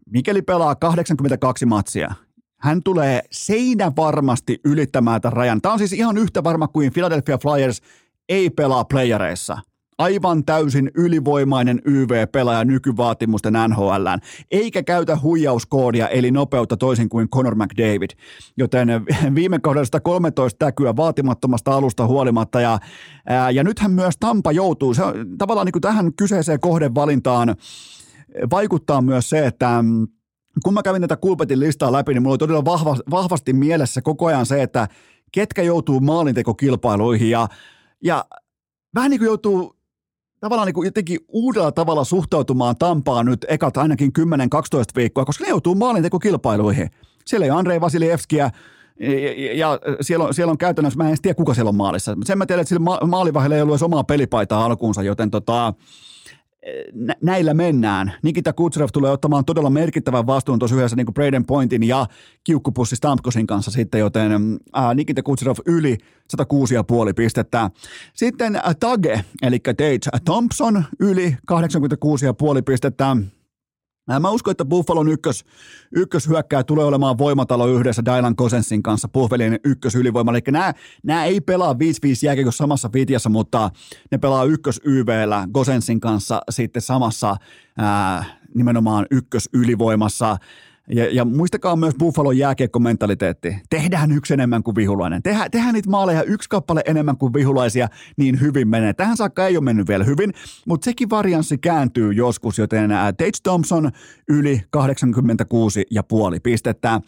[0.10, 2.14] Mikäli pelaa 82 matsia,
[2.60, 5.62] hän tulee seinä varmasti ylittämään tämän rajan.
[5.62, 7.82] Tämä on siis ihan yhtä varma kuin Philadelphia Flyers
[8.30, 9.58] ei pelaa playereissa–
[9.98, 14.08] aivan täysin ylivoimainen YV-pelaaja nykyvaatimusten NHL,
[14.52, 18.10] eikä käytä huijauskoodia eli nopeutta toisin kuin Conor McDavid.
[18.58, 18.88] Joten
[19.36, 22.80] viime kaudella 113 täkyä vaatimattomasta alusta huolimatta ja,
[23.26, 25.04] ää, ja nythän myös Tampa joutuu, se
[25.38, 27.56] tavallaan niin kuin tähän kyseiseen kohdevalintaan
[28.52, 30.08] vaikuttaa myös se, että mm,
[30.64, 34.26] kun mä kävin tätä Kulpetin listaa läpi, niin mulla oli todella vahva, vahvasti mielessä koko
[34.26, 34.88] ajan se, että
[35.32, 37.48] ketkä joutuu maalintekokilpailuihin ja,
[38.04, 38.26] ja
[38.96, 39.75] vähän niin kuin joutuu
[40.40, 44.22] tavallaan niin kuin jotenkin uudella tavalla suhtautumaan Tampaan nyt ekat ainakin 10-12
[44.96, 46.90] viikkoa, koska ne joutuu maalintekokilpailuihin.
[47.26, 48.52] Siellä ei ole Andrei Vasilievskiä,
[49.00, 52.18] ja, ja siellä, on, siellä on käytännössä, mä en tiedä kuka siellä on maalissa.
[52.26, 55.74] Sen mä tiedän, että sillä ma- maalivahilla ei ollut edes omaa pelipaitaa alkuunsa, joten tota,
[57.22, 58.13] näillä mennään.
[58.24, 62.07] Nikita Kutsrev tulee ottamaan todella merkittävän vastuun tuossa yhdessä niin kuin Braden Pointin ja
[62.43, 64.32] kiukkupussi Stamkosin kanssa sitten, joten
[64.74, 65.97] ää, Nikita Kutsrev yli
[66.38, 67.72] 106,5 pistettä.
[68.13, 73.18] Sitten ää, Tage, eli Tate Thompson yli 86,5 pistettä.
[74.20, 75.45] Mä uskon, että Buffalon ykkös,
[75.91, 80.32] ykköshyökkää tulee olemaan voimatalo yhdessä Dylan Cosensin kanssa, Buffalin ykkösylivoima.
[80.32, 81.78] Eli nämä, nämä ei pelaa 5-5
[82.24, 83.72] jääkiekossa samassa vitjassa, mutta
[84.12, 87.38] ne pelaa ykkös YVllä Cosensin kanssa sitten samassa
[87.78, 88.26] ää,
[88.56, 90.38] nimenomaan ykkösylivoimassa.
[90.90, 93.58] Ja, ja muistakaa myös Buffalon jääkiekkomentaliteetti.
[93.70, 95.24] Tehdään yksi enemmän kuin vihulainen.
[95.24, 98.94] Tehdään, tehdään niitä maaleja yksi kappale enemmän kuin vihulaisia, niin hyvin menee.
[98.94, 100.34] Tähän saakka ei ole mennyt vielä hyvin,
[100.68, 103.92] mutta sekin varianssi kääntyy joskus, joten Tate Thompson
[104.30, 104.82] yli 86,5
[106.44, 107.02] pistettä.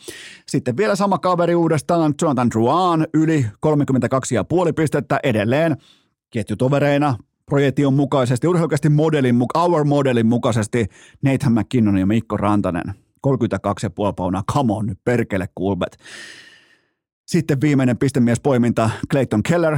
[0.47, 5.78] Sitten vielä sama kaveri uudestaan, Jonathan Drouin yli 32,5 pistettä edelleen
[6.30, 7.15] ketjutovereina
[7.45, 10.86] projektion mukaisesti, urheilukästi modelin, our modelin mukaisesti
[11.23, 12.93] Nathan McKinnon ja Mikko Rantanen–
[13.28, 15.97] 32,5 paunaa, come on nyt perkele kulbet.
[17.28, 19.78] Sitten viimeinen pistemiesporiminta Clayton Keller,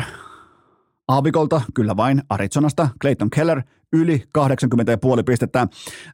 [1.09, 3.61] Aavikolta, kyllä vain, Arizonasta, Clayton Keller,
[3.93, 5.67] yli 80,5 pistettä.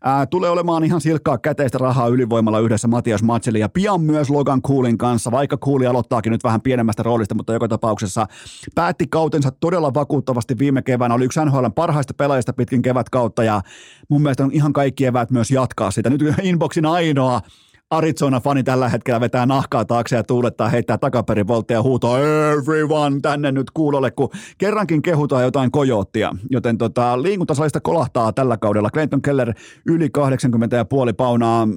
[0.04, 4.62] Ää, tulee olemaan ihan silkkaa käteistä rahaa ylivoimalla yhdessä Matias Matseli ja pian myös Logan
[4.62, 8.28] Coolin kanssa, vaikka Cooli aloittaakin nyt vähän pienemmästä roolista, mutta joka tapauksessa
[8.76, 11.16] päätti kautensa todella vakuuttavasti viime keväänä.
[11.16, 13.62] Oli yksi NHL parhaista pelaajista pitkin kevätkautta ja
[14.10, 16.10] mun mielestä on ihan kaikki eväät myös jatkaa sitä.
[16.10, 17.41] Nyt inboxin ainoa
[17.90, 23.52] Arizona-fani tällä hetkellä vetää nahkaa taakse ja tuulettaa, heittää takaperin voltteja ja huutaa everyone tänne
[23.52, 26.36] nyt kuulolle, kun kerrankin kehutaan jotain kojoottia.
[26.50, 28.90] Joten tota, liikuntasalista kolahtaa tällä kaudella.
[28.90, 29.54] Clayton Keller
[29.86, 31.68] yli 80,5 paunaa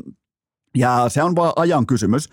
[0.77, 2.29] ja se on vain ajan kysymys.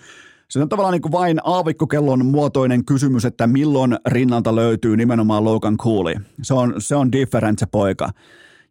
[0.49, 5.77] Se on tavallaan niin kuin vain aavikkokellon muotoinen kysymys, että milloin rinnalta löytyy nimenomaan Logan
[5.77, 6.15] Cooley.
[6.41, 8.09] Se on, se on different se poika.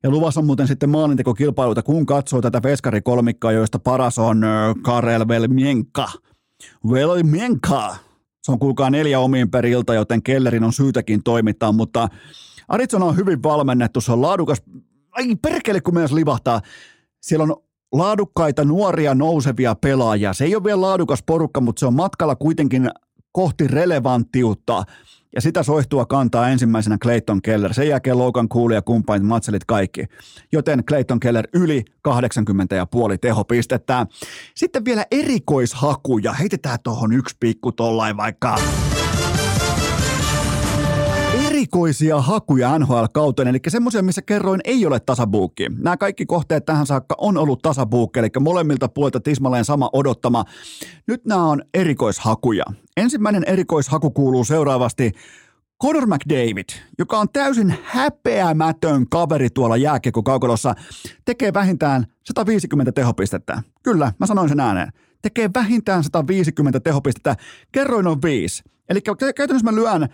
[0.05, 4.43] Ja luvassa on muuten sitten maalintekokilpailuita, kun katsoo tätä veskarikolmikkaa, joista paras on
[4.83, 6.09] Karel Velmienka.
[6.91, 7.97] Velmienka!
[8.43, 12.09] Se on kuulkaa neljä omiin per ilta, joten Kellerin on syytäkin toimittaa, mutta
[12.69, 14.63] Arizona on hyvin valmennettu, se on laadukas.
[15.11, 16.61] Ai perkele, kun myös livahtaa.
[17.23, 17.57] Siellä on
[17.93, 20.33] laadukkaita nuoria nousevia pelaajia.
[20.33, 22.91] Se ei ole vielä laadukas porukka, mutta se on matkalla kuitenkin
[23.33, 24.85] kohti relevanttiutta.
[25.35, 27.75] Ja sitä soihtua kantaa ensimmäisenä Clayton Keller.
[27.75, 30.05] Sen jälkeen Logan Cool ja kumppanit matselit kaikki.
[30.53, 34.07] Joten Clayton Keller yli 80 ja puoli tehopistettä.
[34.55, 36.33] Sitten vielä erikoishakuja.
[36.33, 38.59] Heitetään tuohon yksi pikku tollain vaikka
[41.65, 45.67] erikoisia hakuja NHL-kauteen, eli semmoisia, missä kerroin ei ole tasabuukki.
[45.69, 50.45] Nämä kaikki kohteet tähän saakka on ollut tasabuukki, eli molemmilta puolilta tismalleen sama odottama.
[51.07, 52.65] Nyt nämä on erikoishakuja.
[52.97, 55.13] Ensimmäinen erikoishaku kuuluu seuraavasti
[55.83, 60.75] Conor McDavid, joka on täysin häpeämätön kaveri tuolla jääkiekkokaukolossa,
[61.25, 63.63] tekee vähintään 150 tehopistettä.
[63.83, 64.93] Kyllä, mä sanoin sen ääneen.
[65.23, 67.37] Tekee vähintään 150 tehopistettä.
[67.73, 68.63] Kerroin on viisi.
[68.89, 69.01] Eli
[69.37, 70.09] käytännössä mä lyön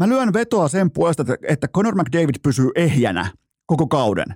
[0.00, 3.30] Mä lyön vetoa sen puolesta, että Conor McDavid pysyy ehjänä
[3.66, 4.26] koko kauden,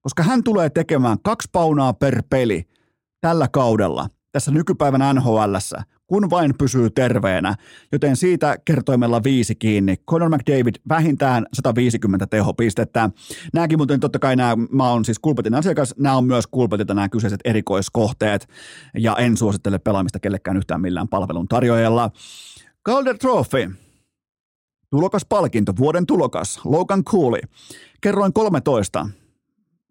[0.00, 2.64] koska hän tulee tekemään kaksi paunaa per peli
[3.20, 7.54] tällä kaudella tässä nykypäivän NHLssä, kun vain pysyy terveenä,
[7.92, 9.96] joten siitä kertoimella viisi kiinni.
[10.10, 13.10] Conor McDavid vähintään 150 tehopistettä.
[13.52, 17.08] Nämäkin muuten totta kai nämä, mä oon siis Kulpetin asiakas, nämä on myös Kulpetilta nämä
[17.08, 18.48] kyseiset erikoiskohteet,
[18.98, 22.10] ja en suosittele pelaamista kellekään yhtään millään palvelun tarjoajalla.
[22.86, 23.70] Calder Trophy,
[24.90, 27.40] Tulokaspalkinto, vuoden tulokas, Logan Cooley.
[28.00, 29.08] Kerroin 13.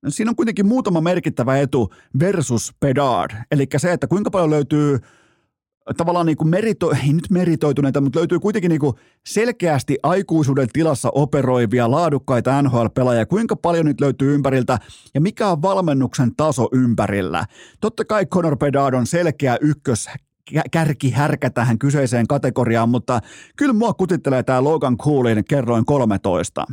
[0.08, 3.32] Siinä on kuitenkin muutama merkittävä etu versus Pedard.
[3.52, 5.00] Eli se, että kuinka paljon löytyy
[5.98, 11.10] tavallaan niin kuin merito, ei nyt meritoituneita, mutta löytyy kuitenkin niin kuin selkeästi aikuisuuden tilassa
[11.16, 13.26] operoivia laadukkaita NHL-pelaajia.
[13.26, 14.78] Kuinka paljon nyt löytyy ympäriltä
[15.14, 17.46] ja mikä on valmennuksen taso ympärillä?
[17.82, 20.10] Totta kai Conor Bedard on selkeä ykkös
[20.72, 23.20] kärki härkä tähän kyseiseen kategoriaan, mutta
[23.56, 26.66] kyllä mua kutittelee tämä Logan Coolin kerroin 13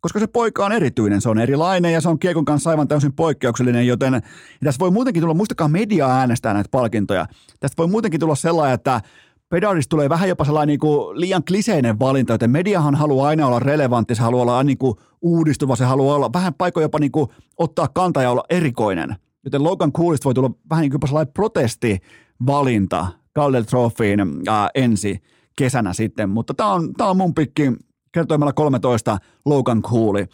[0.00, 3.12] koska se poika on erityinen, se on erilainen ja se on Kiekon kanssa aivan täysin
[3.12, 4.22] poikkeuksellinen, joten
[4.64, 7.26] tässä voi muutenkin tulla, muistakaa media äänestää näitä palkintoja,
[7.60, 9.00] tästä voi muutenkin tulla sellainen, että
[9.48, 13.58] Pedalista tulee vähän jopa sellainen niin kuin liian kliseinen valinta, joten mediahan haluaa aina olla
[13.58, 17.28] relevantti, se haluaa olla niin kuin uudistuva, se haluaa olla vähän paikoin jopa niin kuin
[17.56, 19.16] ottaa kantaa ja olla erikoinen.
[19.44, 21.98] Joten Logan Coolista voi tulla vähän niin kuin sellainen protesti
[22.46, 23.06] valinta
[23.38, 25.22] Calder Trophyin äh, ensi
[25.56, 27.72] kesänä sitten, mutta tämä on, tää on mun pikki
[28.12, 30.26] kertoimella 13 Logan Cooley.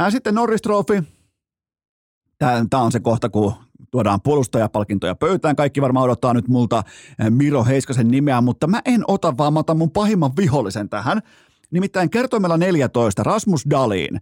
[0.00, 1.02] Äh, sitten Norris Trophy,
[2.70, 3.52] tämä on se kohta, kun
[3.90, 5.56] tuodaan puolustajapalkintoja pöytään.
[5.56, 6.78] Kaikki varmaan odottaa nyt multa
[7.20, 11.20] äh, Miro Heiskasen nimeä, mutta mä en ota, vaan mä otan mun pahimman vihollisen tähän.
[11.70, 14.20] Nimittäin kertoimella 14 Rasmus Dalin.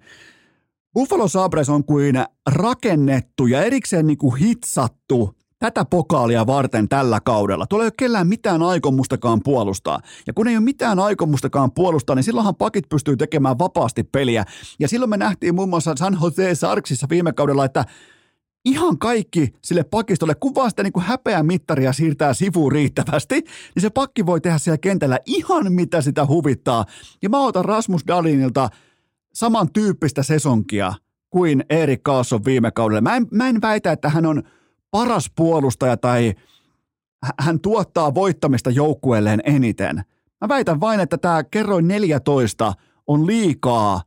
[0.95, 2.15] Buffalo Sabres on kuin
[2.51, 7.67] rakennettu ja erikseen niin kuin hitsattu tätä pokaalia varten tällä kaudella.
[7.67, 10.01] Tuolla ei ole kellään mitään aikomustakaan puolustaa.
[10.27, 14.45] Ja kun ei ole mitään aikomustakaan puolustaa, niin silloinhan pakit pystyy tekemään vapaasti peliä.
[14.79, 17.85] Ja silloin me nähtiin muun muassa San Jose Sarksissa viime kaudella, että
[18.65, 21.05] ihan kaikki sille pakistolle, kun vaan sitä niin kuin
[21.43, 23.35] mittaria siirtää sivuun riittävästi,
[23.75, 26.85] niin se pakki voi tehdä siellä kentällä ihan mitä sitä huvittaa.
[27.23, 28.69] Ja mä otan Rasmus Dalinilta
[29.35, 30.93] samantyyppistä sesonkia
[31.31, 33.01] kuin Erik Kaasson viime kaudella.
[33.01, 34.43] Mä en, mä en väitä, että hän on–
[34.91, 36.35] paras puolustaja tai
[37.41, 39.97] hän tuottaa voittamista joukkueelleen eniten.
[40.41, 42.73] Mä väitän vain, että tämä kerroin 14
[43.07, 44.03] on liikaa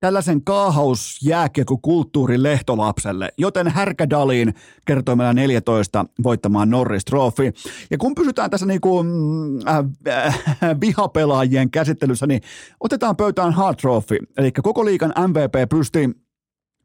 [0.00, 4.54] tällaisen kaahausjääkiekko-kulttuurin lehtolapselle, joten Härkä Dalin
[4.86, 7.52] kertoo meillä 14 voittamaan Norris Trophy.
[7.90, 9.04] Ja kun pysytään tässä niinku,
[9.68, 9.76] äh,
[10.08, 10.40] äh,
[10.80, 12.40] vihapelaajien käsittelyssä, niin
[12.80, 16.10] otetaan pöytään Hard Trophy, eli koko liikan MVP pysti.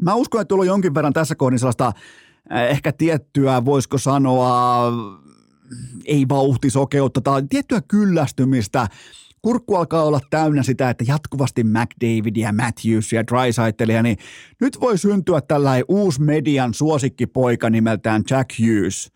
[0.02, 2.27] Mä uskon, että tuolla on jonkin verran tässä kohdin sellaista Äh,
[2.70, 4.84] ehkä tiettyä, voisiko sanoa,
[6.06, 8.88] ei vauhtisokeutta tai tiettyä kyllästymistä.
[9.42, 14.18] Kurkku alkaa olla täynnä sitä, että jatkuvasti McDavidia, Matthews ja Drysaitelia, niin
[14.62, 19.12] nyt voi syntyä tällainen uusi median suosikkipoika nimeltään Jack Hughes.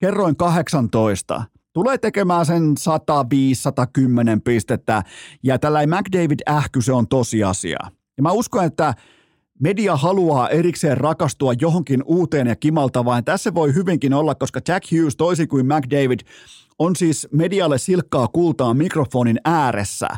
[0.00, 5.02] Kerroin 18 tulee tekemään sen 105-110 pistettä,
[5.42, 7.78] ja tällainen McDavid-ähky se on tosiasia.
[8.16, 8.94] Ja mä uskon, että
[9.60, 13.24] media haluaa erikseen rakastua johonkin uuteen ja kimaltavaan.
[13.24, 16.20] Tässä voi hyvinkin olla, koska Jack Hughes toisin kuin McDavid
[16.78, 20.08] on siis medialle silkkaa kultaa mikrofonin ääressä.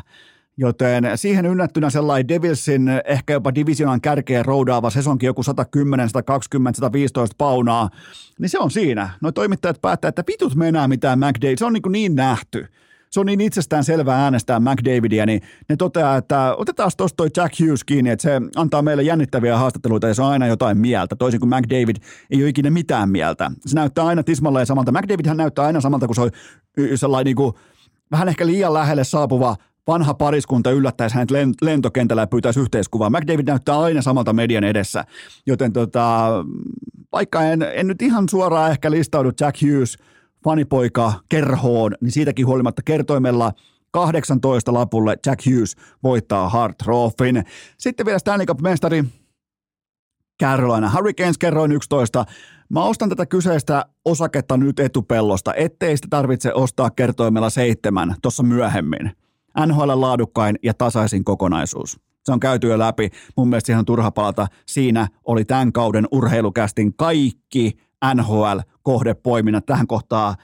[0.57, 7.35] Joten siihen ynnättynä sellainen Devilsin ehkä jopa divisionan kärkeen roudaava sesonkin joku 110, 120, 115
[7.37, 7.89] paunaa,
[8.39, 9.09] niin se on siinä.
[9.21, 12.67] No toimittajat päättää, että vitut mennään mitään McDavid, se on niin, niin nähty
[13.09, 17.59] se on niin itsestään selvää äänestää McDavidia, niin ne toteaa, että otetaan tuosta toi Jack
[17.59, 21.39] Hughes kiinni, että se antaa meille jännittäviä haastatteluita ja se on aina jotain mieltä, toisin
[21.39, 21.95] kuin McDavid
[22.31, 23.51] ei ole ikinä mitään mieltä.
[23.65, 24.91] Se näyttää aina tismalleen samalta.
[24.91, 26.31] McDavidhän näyttää aina samalta, kun se on
[26.95, 27.53] sellainen niin kuin,
[28.11, 29.55] vähän ehkä liian lähelle saapuva
[29.87, 31.29] vanha pariskunta yllättäisi hänet
[31.61, 33.09] lentokentällä ja pyytäisi yhteiskuvaa.
[33.09, 35.05] McDavid näyttää aina samalta median edessä,
[35.47, 36.29] joten tota,
[37.11, 39.97] vaikka en, en nyt ihan suoraan ehkä listaudu Jack Hughes
[40.43, 43.51] fanipoika kerhoon, niin siitäkin huolimatta kertoimella
[43.91, 47.43] 18 lapulle Jack Hughes voittaa Hart Trophyn.
[47.77, 49.03] Sitten vielä Stanley Cup-mestari
[50.41, 52.25] Carolina Hurricanes kerroin 11.
[52.69, 59.11] Mä ostan tätä kyseistä osaketta nyt etupellosta, ettei sitä tarvitse ostaa kertoimella seitsemän tuossa myöhemmin.
[59.65, 61.99] NHL laadukkain ja tasaisin kokonaisuus.
[62.25, 63.09] Se on käyty jo läpi.
[63.37, 64.47] Mun mielestä on turha palata.
[64.65, 70.35] Siinä oli tämän kauden urheilukästin kaikki NHL-kohdepoiminnat tähän kohtaa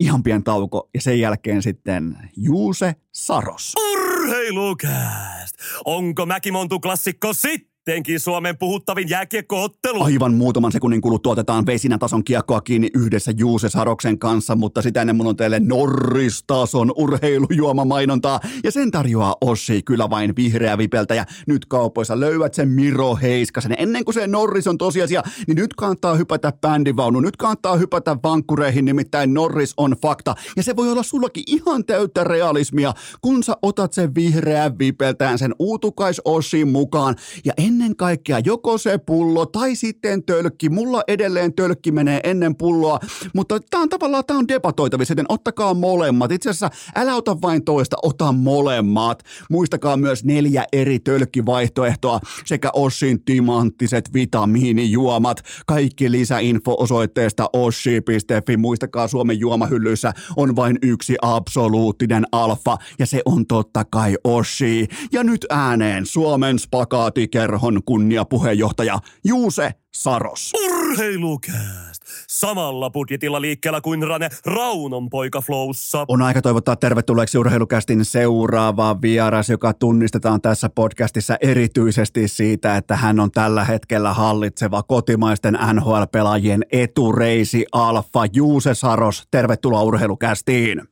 [0.00, 3.74] ihan pien tauko ja sen jälkeen sitten Juuse Saros.
[3.92, 5.54] Urheilukääst!
[5.84, 7.69] Onko Mäkimontu klassikko sitten?
[7.90, 10.02] Sittenkin Suomen puhuttavin jääkiekkoottelu.
[10.02, 15.16] Aivan muutaman sekunnin kuluttua otetaan vesinätason kiekkoa kiinni yhdessä Juuse Saroksen kanssa, mutta sitä ennen
[15.16, 18.40] mun on teille Norris-tason urheilujuomamainontaa.
[18.64, 23.74] Ja sen tarjoaa Ossi kyllä vain vihreä vipeltä ja nyt kaupoissa löydät sen Miro Heiskasen.
[23.78, 28.84] Ennen kuin se Norris on tosiasia, niin nyt kannattaa hypätä bändivaunu, nyt kannattaa hypätä vankkureihin,
[28.84, 30.34] nimittäin Norris on fakta.
[30.56, 35.54] Ja se voi olla sullakin ihan täyttä realismia, kun sä otat sen vihreän vipeltään sen
[35.58, 37.16] uutukais Ossin mukaan.
[37.44, 40.68] Ja ennen kaikkea joko se pullo tai sitten tölkki.
[40.68, 42.98] Mulla edelleen tölkki menee ennen pulloa,
[43.34, 46.32] mutta tämä on tavallaan tää on debatoitavissa, joten ottakaa molemmat.
[46.32, 49.22] Itse asiassa älä ota vain toista, ota molemmat.
[49.50, 55.42] Muistakaa myös neljä eri tölkkivaihtoehtoa sekä Ossin timanttiset vitamiinijuomat.
[55.66, 58.56] Kaikki lisäinfo osoitteesta ossi.fi.
[58.56, 64.88] Muistakaa Suomen juomahyllyissä on vain yksi absoluuttinen alfa ja se on totta kai Ossi.
[65.12, 70.52] Ja nyt ääneen Suomen spakaatikerho Kerhon kunniapuheenjohtaja Juuse Saros.
[70.64, 72.02] Urheilukääst!
[72.28, 76.04] Samalla budjetilla liikkeellä kuin Rane Raunon poika Flowssa.
[76.08, 83.20] On aika toivottaa tervetulleeksi Urheilukästin seuraava vieras, joka tunnistetaan tässä podcastissa erityisesti siitä, että hän
[83.20, 88.24] on tällä hetkellä hallitseva kotimaisten NHL-pelaajien etureisi Alfa.
[88.32, 90.82] Juuse Saros, tervetuloa Urheilukästiin.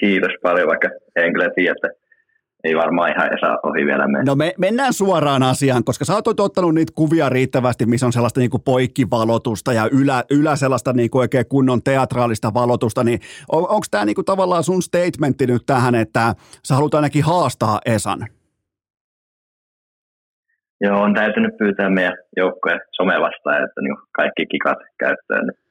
[0.00, 2.01] Kiitos paljon, vaikka en kyllä tiedä, että
[2.64, 4.24] ei varmaan ihan Esa ohi vielä mene.
[4.24, 8.40] No me, mennään suoraan asiaan, koska sä oot ottanut niitä kuvia riittävästi, missä on sellaista
[8.40, 13.20] niinku poikkivalotusta ja ylä, ylä sellaista niinku oikein kunnon teatraalista valotusta, niin
[13.52, 16.34] on, onko tämä niinku tavallaan sun statementti nyt tähän, että
[16.64, 18.26] sä haluat ainakin haastaa Esan?
[20.80, 25.46] Joo, on täytynyt pyytää meidän joukkojen somevastaan, että niinku kaikki kikat käyttöön.
[25.46, 25.61] Niin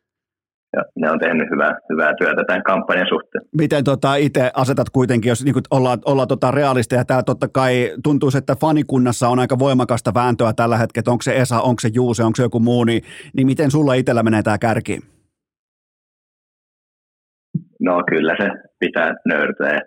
[0.74, 3.44] ja ne on tehnyt hyvää, hyvää työtä tämän kampanjan suhteen.
[3.58, 8.30] Miten tota itse asetat kuitenkin, jos niin ollaan, ollaan tota realisteja, täällä totta kai tuntuu,
[8.38, 12.36] että fanikunnassa on aika voimakasta vääntöä tällä hetkellä, onko se Esa, onko se Juuse, onko
[12.36, 13.04] se joku muu, niin,
[13.36, 15.00] niin miten sulla itsellä menee tämä kärki?
[17.80, 18.50] No kyllä se
[18.80, 19.80] pitää nöyrtyä,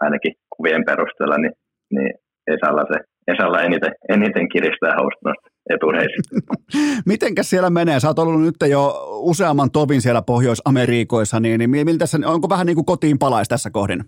[0.00, 1.52] ainakin kuvien perusteella, niin,
[1.90, 2.14] niin
[2.46, 5.32] Esalla se Esalla eniten, eniten kiristää hausta
[5.70, 6.36] etureisistä.
[7.12, 8.00] Mitenkäs siellä menee?
[8.00, 12.66] Sä oot ollut nyt jo useamman tovin siellä Pohjois-Amerikoissa, niin, niin miltä se, onko vähän
[12.66, 14.04] niin kuin kotiin palais tässä kohdin?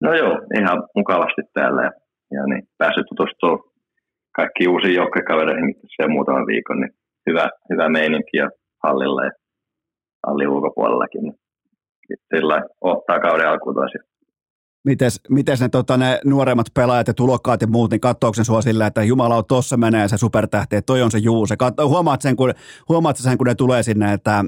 [0.00, 1.90] No joo, ihan mukavasti täällä ja,
[2.32, 3.58] ja niin, päässyt tutustumaan
[4.36, 6.92] kaikki uusiin joukkokavereihin se muutaman viikon, niin
[7.30, 8.50] hyvä, hyvä meininki ja
[8.84, 9.30] hallilla ja
[10.26, 11.22] hallin ulkopuolellakin.
[11.22, 11.38] Niin
[12.34, 14.07] sillä ottaa kauden alkuun tosiaan
[14.84, 18.86] Mites, mites ne, tota, ne nuoremmat pelaajat ja tulokkaat ja muut, niin katsoako sua sillä,
[18.86, 21.56] että Jumala on tossa menee se supertähti, että toi on se Juuse.
[21.56, 22.52] Katso, huomaat, sen, kun,
[22.88, 24.44] huomaat sen, kun ne tulee sinne, että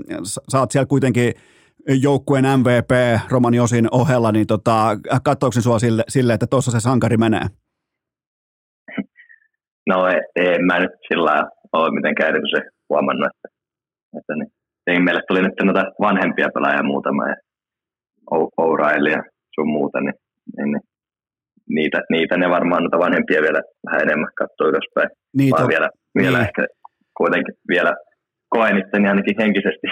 [0.53, 1.33] sä oot siellä kuitenkin
[2.03, 2.91] joukkueen MVP
[3.31, 7.47] Romani Osin ohella, niin tota, katsoako sen sua sille, sille että tuossa se sankari menee?
[9.89, 13.49] No en, en mä nyt sillä ole mitenkään erityisen huomannut, että,
[14.19, 14.33] että
[14.87, 17.35] niin, meille tuli nyt noita vanhempia pelaajia muutama ja
[18.61, 19.23] O'Reilly ja
[19.61, 20.15] sun muuta, niin,
[20.57, 20.83] niin, niin
[21.77, 25.11] niitä, niitä ne varmaan noita vanhempia vielä vähän enemmän katsoo ylöspäin.
[25.37, 25.89] Niitä, Vaan vielä,
[26.21, 26.47] vielä niin.
[26.49, 26.63] ehkä
[27.17, 27.93] kuitenkin vielä
[28.49, 29.87] koen itseni ainakin henkisesti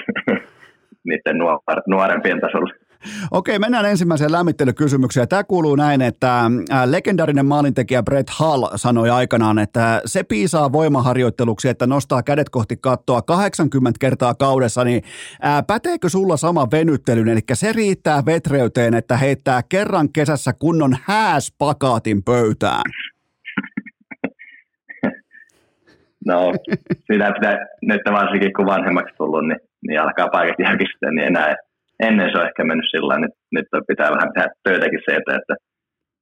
[1.08, 2.87] niiden nuor, nuorempien tasolla.
[3.30, 5.28] Okei, mennään ensimmäiseen lämmittelykysymykseen.
[5.28, 6.50] Tämä kuuluu näin, että
[6.86, 13.22] legendaarinen maalintekijä Brett Hall sanoi aikanaan, että se piisaa voimaharjoitteluksi, että nostaa kädet kohti kattoa
[13.22, 15.02] 80 kertaa kaudessa, niin
[15.66, 22.90] päteekö sulla sama venyttelyn, eli se riittää vetreyteen, että heittää kerran kesässä kunnon hääspakaatin pöytään?
[26.26, 26.52] No,
[27.12, 29.58] sitä pitää, nyt varsinkin kun vanhemmaksi tullut, niin,
[29.88, 31.56] niin alkaa paikat järkistää, niin enää
[32.06, 35.54] ennen se on ehkä mennyt sillä nyt, nyt pitää vähän tehdä töitäkin se eteen, että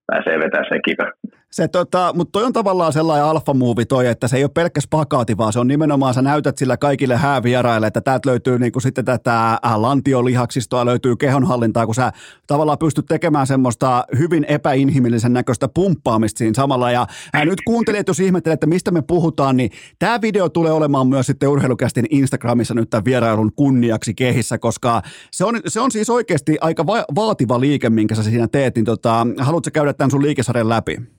[0.07, 1.13] pääsee vetämään sen kikan.
[1.57, 5.37] Se, tota, mutta toi on tavallaan sellainen alfamuovi toi, että se ei ole pelkkä spakaati,
[5.37, 9.51] vaan se on nimenomaan, sä näytät sillä kaikille häävieraille, että täältä löytyy niinku sitten tätä
[9.53, 12.13] äh, lantiolihaksistoa, löytyy kehonhallintaa, kun sä
[12.47, 16.91] tavallaan pystyt tekemään semmoista hyvin epäinhimillisen näköistä pumppaamista siinä samalla.
[16.91, 21.09] Ja ää, nyt kuuntelijat, jos ihmettelee, että mistä me puhutaan, niin tämä video tulee olemaan
[21.09, 25.03] myös sitten urheilukästin Instagramissa nyt tämän vierailun kunniaksi kehissä, koska
[25.33, 28.85] se on, se on siis oikeasti aika va- vaativa liike, minkä sä siinä teet, niin
[28.85, 31.16] tota, haluatko käydä tämän sun liikesarjan läpi?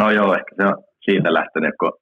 [0.00, 1.92] No joo, ehkä se on siitä lähtenyt, kun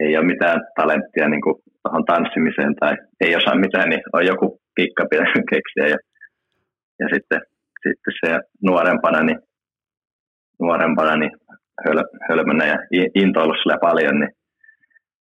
[0.00, 4.60] ei ole mitään talenttia niin kuin tuohon tanssimiseen tai ei osaa mitään, niin on joku
[4.74, 5.86] pikka pitänyt keksiä.
[5.92, 5.98] Ja,
[7.00, 7.40] ja sitten,
[7.84, 9.38] sitten se nuorempana, niin,
[10.60, 11.30] nuorempana niin
[11.84, 11.98] höl,
[12.28, 12.76] hölmönä ja
[13.14, 14.32] intoillut sillä paljon, niin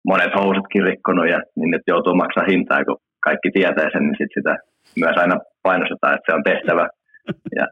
[0.07, 4.31] monet housutkin rikkonut ja niin nyt joutuu maksaa hintaa, kun kaikki tietää sen, niin sit
[4.37, 4.53] sitä
[4.99, 6.87] myös aina painostetaan, että se on tehtävä.
[7.59, 7.67] Ja,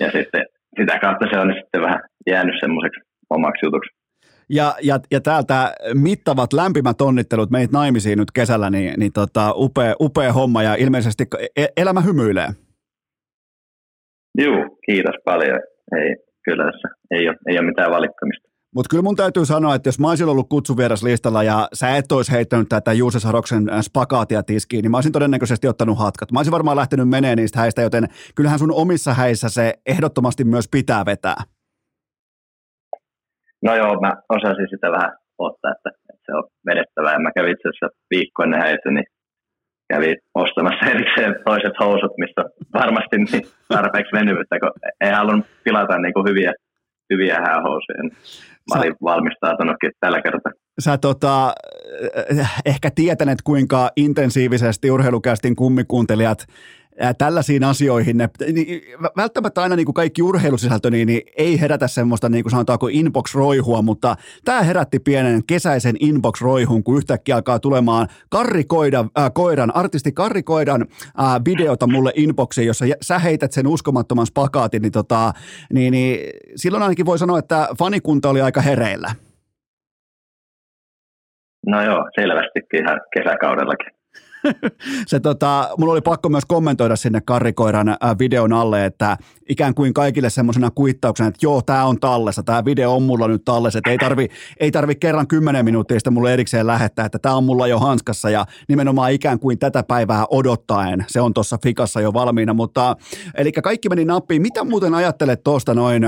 [0.00, 0.44] ja sitten
[0.78, 3.90] sitä kautta se on sitten vähän jäänyt semmoiseksi omaksi jutuksi.
[4.48, 9.94] Ja, ja, ja täältä mittavat lämpimät onnittelut meitä naimisiin nyt kesällä, niin, niin tota, upea,
[10.00, 11.24] upea homma ja ilmeisesti
[11.56, 12.48] e, elämä hymyilee.
[14.38, 15.60] Joo, kiitos paljon.
[15.96, 18.48] Ei, kyllä tässä ei ole, ei ole mitään valittamista.
[18.74, 22.32] Mutta kyllä mun täytyy sanoa, että jos mä olisin ollut kutsuvieras-listalla ja sä et olisi
[22.32, 26.32] heittänyt tätä Juuse Saroksen äh, spakaatia tiskiin, niin mä olisin todennäköisesti ottanut hatkat.
[26.32, 30.68] Mä olisin varmaan lähtenyt menee niistä häistä, joten kyllähän sun omissa häissä se ehdottomasti myös
[30.70, 31.36] pitää vetää.
[33.62, 35.90] No joo, mä osasin sitä vähän ottaa, että,
[36.26, 37.12] se on vedettävä.
[37.12, 39.04] Ja mä kävin itse asiassa viikko ennen häitä, niin
[39.92, 42.42] kävin ostamassa erikseen toiset housut, missä
[42.74, 46.52] varmasti niin tarpeeksi venyvyyttä, kun ei halunnut pilata niin kuin hyviä,
[47.12, 48.02] hyviä häähousuja.
[48.74, 50.52] Mä olin valmistautunutkin tällä kertaa.
[50.80, 51.52] Sä tota,
[52.66, 56.46] ehkä tietänet, kuinka intensiivisesti urheilukästin kummikuuntelijat
[57.18, 58.82] tällaisiin asioihin, ne, niin,
[59.16, 63.82] välttämättä aina niin kuin kaikki urheilusisältö niin, niin ei herätä semmoista niin kuin sanotaanko inbox-roihua,
[63.82, 70.12] mutta tämä herätti pienen kesäisen inbox-roihun, kun yhtäkkiä alkaa tulemaan Karri Koidan, äh, Koiran, artisti
[70.12, 75.32] Karri Koidan äh, videota mulle inboxiin, jossa sä heität sen uskomattoman spakaatin, niin, tota,
[75.72, 76.18] niin, niin
[76.56, 79.10] silloin ainakin voi sanoa, että fanikunta oli aika hereillä.
[81.66, 84.03] No joo, selvästikin ihan kesäkaudellakin.
[85.06, 89.16] se tota, mulla oli pakko myös kommentoida sinne Karrikoiran äh, videon alle, että
[89.48, 93.44] ikään kuin kaikille semmoisena kuittauksena, että joo, tämä on tallessa, tämä video on mulla nyt
[93.44, 94.28] tallessa, että ei tarvi,
[94.60, 98.30] ei tarvi kerran kymmenen minuuttia sitä mulle erikseen lähettää, että tämä on mulla jo hanskassa
[98.30, 102.96] ja nimenomaan ikään kuin tätä päivää odottaen, se on tuossa fikassa jo valmiina, mutta
[103.34, 104.42] eli kaikki meni nappiin.
[104.42, 106.02] Mitä muuten ajattelet tuosta noin,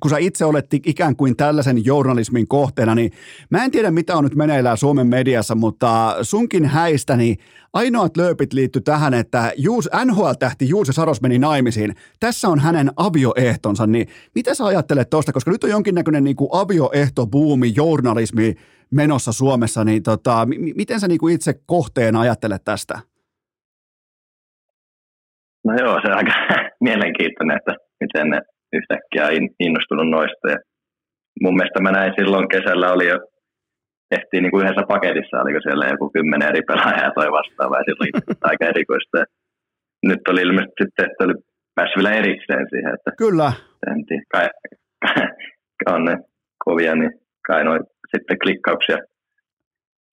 [0.00, 3.12] kun sä itse olet ikään kuin tällaisen journalismin kohteena, niin
[3.50, 7.38] mä en tiedä mitä on nyt meneillään Suomen mediassa, mutta sunkin häistäni niin
[7.72, 11.94] Ainoat lööpit liittyy tähän, että Juus, NHL-tähti Juuse Saros meni naimisiin.
[12.20, 16.50] Tässä on hänen avioehtonsa, niin mitä sä ajattelet tuosta, koska nyt on jonkinnäköinen niin kuin
[16.52, 18.54] avioehtobuumi, journalismi
[18.90, 22.94] menossa Suomessa, niin tota, m- miten sä niin kuin itse kohteen ajattelet tästä?
[25.64, 26.32] No joo, se on aika
[26.88, 28.40] mielenkiintoinen, että miten ne
[28.72, 30.50] yhtäkkiä on innostunut noista.
[30.50, 30.58] Ja
[31.42, 33.18] mun mielestä mä näin silloin kesällä oli jo
[34.10, 38.10] tehtiin niin kuin yhdessä paketissa, oliko siellä joku kymmenen eri pelaajaa toi vastaava, ja silloin
[38.50, 39.18] aika erikoista.
[40.10, 41.34] Nyt oli ilmeisesti sitten, että oli
[41.78, 43.52] päässyt vielä erikseen siihen, että Kyllä.
[44.08, 44.48] Tiedä, kai,
[45.94, 46.16] on ne
[46.64, 47.12] kovia, niin
[47.46, 47.80] kai noin
[48.14, 48.98] sitten klikkauksia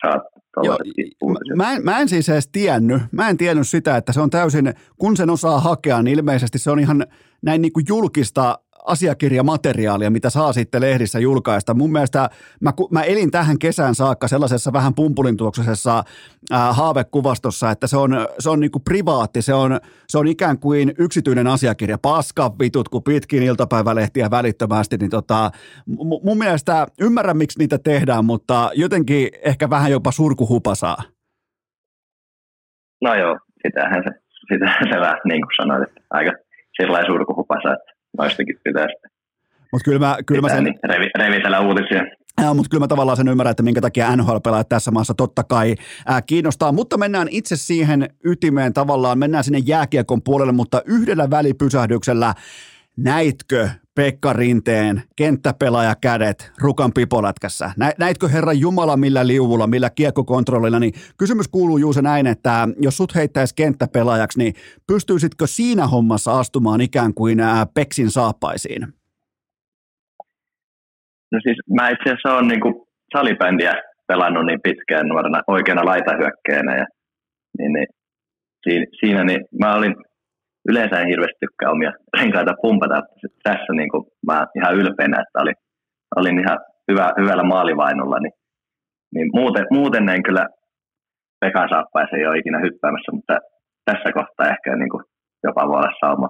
[0.06, 0.24] saat
[0.64, 0.78] Joo,
[1.56, 4.74] mä, en, mä en siis edes tiennyt, mä en tiennyt sitä, että se on täysin,
[4.98, 7.06] kun sen osaa hakea, niin ilmeisesti se on ihan
[7.42, 11.74] näin niin kuin julkista asiakirjamateriaalia, mitä saa sitten lehdissä julkaista.
[11.74, 12.30] Mun mielestä
[12.62, 16.04] mä, mä elin tähän kesään saakka sellaisessa vähän pumpulintuoksisessa
[16.54, 20.94] äh, haavekuvastossa, että se on, se on niinku privaatti, se on, se on ikään kuin
[21.00, 21.98] yksityinen asiakirja.
[21.98, 25.52] Paska vitut, kun pitkin iltapäivälehtiä välittömästi, niin tota,
[25.86, 30.98] m- mun mielestä ymmärrän, miksi niitä tehdään, mutta jotenkin ehkä vähän jopa surkuhupasaa.
[33.02, 34.12] No joo, sitähän se,
[34.54, 36.32] sitähän se vähän niin kuin sanoit, että aika
[36.82, 39.12] sellainen surkuhupasa, että noistakin pitää sitten
[39.72, 40.64] Mut kyllä mä, kyllä mä sen...
[40.64, 42.04] Niin, revi, revitellä uutisia.
[42.42, 45.76] Ja, mutta kyllä mä tavallaan sen ymmärrän, että minkä takia NHL-pelaajat tässä maassa totta kai
[46.06, 52.34] ää, kiinnostaa, mutta mennään itse siihen ytimeen tavallaan, mennään sinne jääkiekon puolelle, mutta yhdellä välipysähdyksellä
[52.98, 57.72] Näitkö Pekka Rinteen kenttäpelaaja kädet Rukan pipolätkässä?
[58.00, 60.80] Näitkö herra Jumala millä liuvulla, millä kiekkokontrollilla?
[60.80, 64.54] Niin kysymys kuuluu juuri näin, että jos sut heittäisi kenttäpelaajaksi, niin
[64.88, 67.38] pystyisitkö siinä hommassa astumaan ikään kuin
[67.74, 68.82] Peksin saappaisiin?
[71.32, 72.86] No siis mä itse asiassa olen niin
[73.18, 73.74] salibändiä
[74.08, 76.86] pelannut niin pitkään nuorena oikeana laitahyökkeenä ja
[77.58, 77.88] niin, niin,
[78.64, 79.96] siinä, siinä niin mä olin
[80.70, 83.02] yleensä en hirveästi tykkää omia renkaita pumpata.
[83.44, 85.54] Tässä niin kuin, mä ihan ylpeänä, että oli,
[86.16, 86.60] olin ihan
[86.92, 88.36] hyvä, hyvällä maalivainolla, niin,
[89.14, 90.46] niin muuten, muuten en kyllä
[91.42, 93.36] Pekan saappaissa ei ole ikinä hyppäämässä, mutta
[93.86, 95.04] tässä kohtaa ehkä niin kuin,
[95.44, 96.30] jopa voi olla sauma.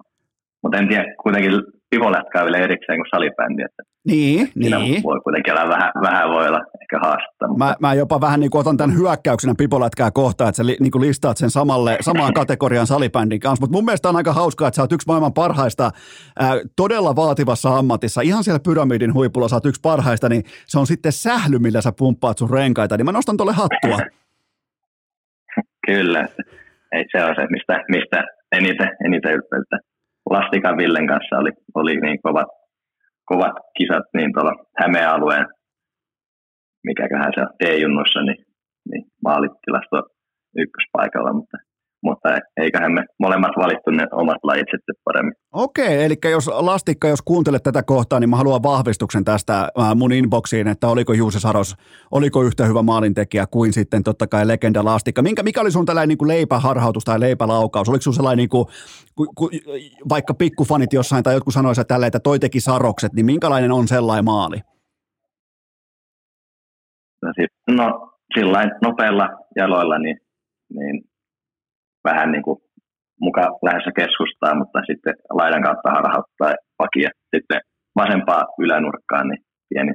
[0.66, 1.52] Mutta en tiedä, kuitenkin
[1.90, 5.04] pivolätkää vielä erikseen kuin salibändi, että Niin, siinä niin.
[5.04, 7.48] voi kuitenkin olla vähän, vähän voi olla ehkä haastetta.
[7.48, 10.78] Mutta Mä, mä jopa vähän niin kuin otan tämän hyökkäyksenä pipolätkää kohtaan, että sä li,
[10.80, 13.62] niin kuin listaat sen samalle, samaan kategorian salibändin kanssa.
[13.64, 15.92] Mutta mun mielestä on aika hauskaa, että sä oot yksi maailman parhaista
[16.40, 18.22] ää, todella vaativassa ammatissa.
[18.22, 21.92] Ihan siellä pyramidin huipulla sä oot yksi parhaista, niin se on sitten sähly, millä sä
[21.98, 22.98] pumppaat sun renkaita.
[22.98, 23.98] Niin mä nostan tolle hattua.
[25.88, 26.28] Kyllä,
[26.92, 29.78] ei se on se, mistä, mistä eniten, eniten ylpeyttä.
[30.30, 32.48] Lastikan Villen kanssa oli, oli niin kovat,
[33.26, 35.46] kovat kisat niin tuolla Hämeen alueen,
[36.84, 38.46] mikäköhän se on, D-junnuissa, niin,
[38.90, 39.98] niin maalitilasto
[40.58, 41.58] ykköspaikalla, mutta,
[42.06, 45.34] mutta eiköhän me molemmat valittu ne omat lajit sitten paremmin.
[45.54, 50.14] Okei, eli jos Lastikka, jos kuuntelet tätä kohtaa, niin mä haluan vahvistuksen tästä ää, mun
[50.14, 51.76] inboxiin, että oliko Juuse Saros,
[52.12, 55.22] oliko yhtä hyvä maalintekijä kuin sitten totta kai legenda Lastikka.
[55.22, 57.90] Minkä, mikä oli sun tällainen niin kuin leipäharhautus tai leipälaukaus?
[57.90, 58.66] Oliko sun sellainen, niin kuin,
[59.16, 59.50] ku, ku,
[60.10, 64.26] vaikka pikkufanit jossain tai jotkut sanoisivat tälleen, että toi teki Sarokset, niin minkälainen on sellainen
[64.26, 64.58] maali?
[67.22, 67.32] No,
[67.70, 70.18] no sillä nopeilla jaloilla niin,
[70.70, 71.04] niin
[72.10, 72.58] vähän niin kuin
[73.22, 77.10] muka lähdössä keskustaa, mutta sitten laidan kautta harhauttaa pakia.
[77.36, 77.60] Sitten
[77.96, 79.94] vasempaa ylänurkkaan, niin pieni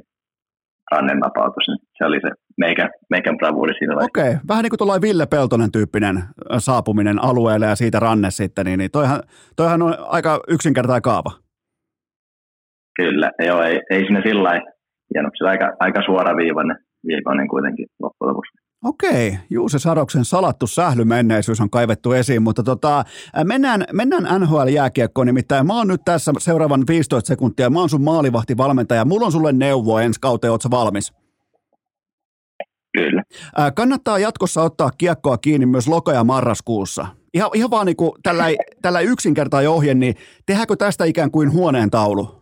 [0.91, 3.95] rannen napautus, niin se oli se meikä, meikän bravuuri siinä.
[3.95, 6.15] Okei, vähän niin kuin tuollainen Ville Peltonen tyyppinen
[6.57, 9.23] saapuminen alueelle ja siitä ranne sitten, niin, niin toihan,
[9.55, 11.31] toihan on aika yksinkertainen kaava.
[12.95, 14.71] Kyllä, joo, ei, ei siinä sillä lailla
[15.13, 16.77] hieno, se aika, aika suoraviivainen
[17.07, 18.51] viivainen kuitenkin loppujen lopuksi.
[18.85, 22.99] Okei, Juuse Saroksen salattu sählymenneisyys on kaivettu esiin, mutta tota,
[23.37, 28.03] ä, mennään, mennään NHL-jääkiekkoon, nimittäin mä oon nyt tässä seuraavan 15 sekuntia, mä oon sun
[28.03, 31.13] maalivahtivalmentaja, mulla on sulle neuvo ensi kauteen, ootko valmis?
[32.97, 33.23] Kyllä.
[33.59, 37.07] Ä, kannattaa jatkossa ottaa kiekkoa kiinni myös loka- ja marraskuussa.
[37.33, 38.43] Ihan, ihan vaan niin kuin tällä,
[38.83, 42.41] tällä yksinkertainen ohje, niin tehdäänkö tästä ikään kuin huoneen taulu?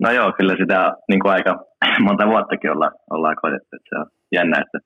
[0.00, 1.64] No joo, kyllä sitä niin kuin aika
[2.06, 4.06] monta vuottakin olla, ollaan koetettu, että se on
[4.38, 4.78] jännä, että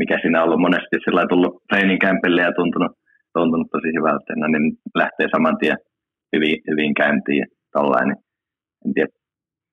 [0.00, 0.64] mikä siinä on ollut.
[0.66, 2.92] Monesti sillä tullut training campille ja tuntunut,
[3.36, 4.66] tuntunut tosi hyvältä, no, niin
[5.02, 5.78] lähtee saman tien
[6.34, 7.46] hyvin, hyvin käyntiin ja
[7.76, 8.20] tollain, niin
[8.84, 9.10] en tiedä,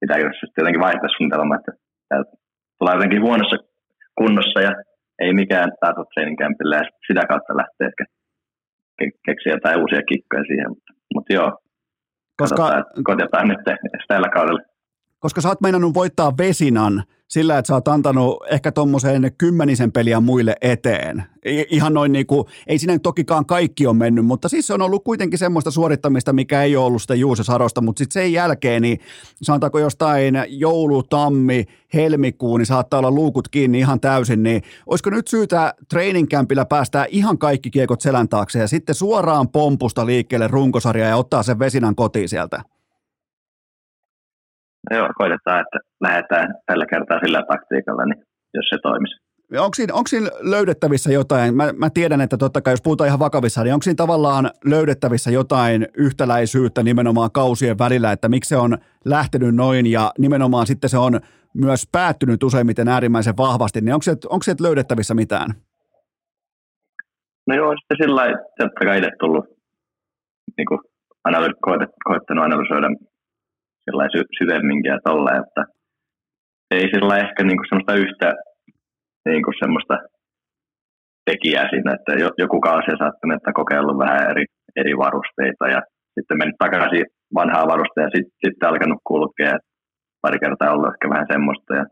[0.01, 1.71] pitääkö se sitten jotenkin vaihtaa suunnitelma, että
[2.77, 3.57] tulee jotenkin huonossa
[4.19, 4.71] kunnossa ja
[5.23, 8.05] ei mikään taas ole training campille ja sitä kautta lähtee ehkä
[8.99, 11.51] ke- keksiä jotain uusia kikkoja siihen, mutta, mutta joo,
[12.41, 13.59] Koska, Katsotaan, koitetaan nyt
[14.07, 14.59] tällä kaudella.
[15.19, 20.19] koska sä oot meinannut voittaa Vesinan sillä, että sä oot antanut ehkä tuommoiseen kymmenisen peliä
[20.19, 21.23] muille eteen.
[21.69, 24.81] Ihan noin niin kuin, ei siinä nyt tokikaan kaikki on mennyt, mutta siis se on
[24.81, 28.81] ollut kuitenkin semmoista suorittamista, mikä ei ole ollut sitä Juuse Sarosta, mutta sitten sen jälkeen,
[28.81, 28.99] niin
[29.41, 35.27] sanotaanko jostain joulu, tammi, helmikuu, niin saattaa olla luukut kiinni ihan täysin, niin olisiko nyt
[35.27, 41.07] syytä training campilla päästää ihan kaikki kiekot selän taakse ja sitten suoraan pompusta liikkeelle runkosarja
[41.07, 42.74] ja ottaa sen Vesinan kotiin sieltä?
[44.91, 49.15] Joo, koitetaan, että lähdetään tällä kertaa sillä taktiikalla, niin jos se toimisi.
[49.57, 53.19] Onko siinä, onko siinä löydettävissä jotain, mä, mä tiedän, että totta kai jos puhutaan ihan
[53.19, 58.77] vakavissa, niin onko siinä tavallaan löydettävissä jotain yhtäläisyyttä nimenomaan kausien välillä, että miksi se on
[59.05, 61.19] lähtenyt noin ja nimenomaan sitten se on
[61.53, 65.49] myös päättynyt useimmiten äärimmäisen vahvasti, niin onko se, onko se löydettävissä mitään?
[67.47, 69.45] No joo, sitten sillä lailla, totta kai itse tullut
[70.57, 70.79] niin kuin
[71.27, 71.59] analy-
[72.05, 72.87] koettanut analysoida
[74.13, 75.61] sy- syvemminkin ja tolla, että
[76.71, 78.29] ei sillä ehkä niin kuin semmoista yhtä
[79.29, 79.95] niin kuin semmoista
[81.25, 84.45] tekijää siinä, että jo- joku kausi on saattanut, että kokeillut vähän eri,
[84.75, 85.81] eri varusteita ja
[86.15, 87.05] sitten mennyt takaisin
[87.39, 89.57] vanhaa varusta ja sitten, sitten alkanut kulkea.
[90.21, 91.85] Pari kertaa ollut ehkä vähän semmoista ja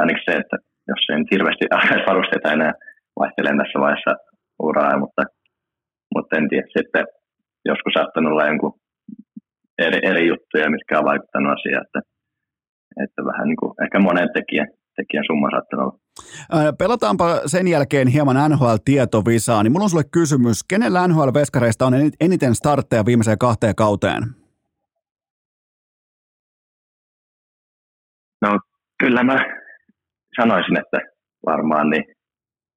[0.00, 0.56] ainakin se, että
[0.88, 2.72] jos nyt hirveästi alkaisi varusteita enää
[3.20, 4.14] vaihtelen tässä vaiheessa
[4.68, 5.22] uraa, mutta,
[6.14, 6.66] mutta en tiedä.
[6.78, 7.04] Sitten
[7.70, 8.78] joskus saattanut olla jonkun
[9.78, 12.00] eri, eri juttuja, mitkä on vaikuttanut asiaan, että,
[13.04, 15.98] että vähän niin kuin ehkä monen tekijän, tekijän summa saattanut olla.
[16.52, 22.16] Ää, Pelataanpa sen jälkeen hieman NHL-tietovisaa, niin mulla on sulle kysymys, kenellä NHL-veskareista on eni-
[22.20, 24.22] eniten startteja viimeiseen kahteen kauteen?
[28.42, 28.58] No
[28.98, 29.38] kyllä mä
[30.40, 30.98] sanoisin, että
[31.46, 32.04] varmaan niin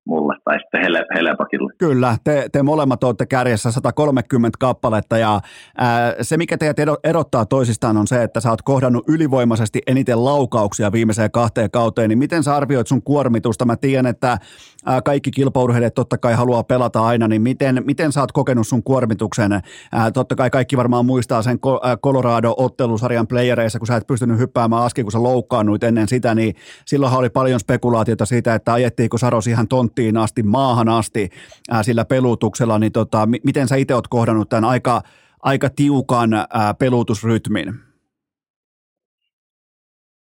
[0.07, 1.73] mulle tai sitten Hele, Helepakille.
[1.77, 5.41] Kyllä, te, te molemmat olette kärjessä 130 kappaletta ja
[5.77, 10.91] ää, se mikä teidät erottaa toisistaan on se, että sä oot kohdannut ylivoimaisesti eniten laukauksia
[10.91, 13.65] viimeiseen kahteen kauteen, niin miten sä arvioit sun kuormitusta?
[13.65, 14.37] Mä tiedän, että
[14.85, 18.83] ää, kaikki kilpaurheilijat totta kai haluaa pelata aina, niin miten, miten sä oot kokenut sun
[18.83, 19.51] kuormituksen?
[19.91, 21.59] Ää, totta kai kaikki varmaan muistaa sen
[22.03, 26.55] Colorado-ottelusarjan playereissa, kun sä et pystynyt hyppäämään aski, kun sä loukkaannuit ennen sitä, niin
[26.85, 29.67] silloinhan oli paljon spekulaatiota siitä, että ajettiinko Saros ihan
[29.97, 31.29] tonttiin asti, maahan asti
[31.71, 35.01] ää, sillä pelutuksella, niin tota, m- miten sä itse oot kohdannut tämän aika,
[35.43, 37.67] aika tiukan ää, pelutusrytmin?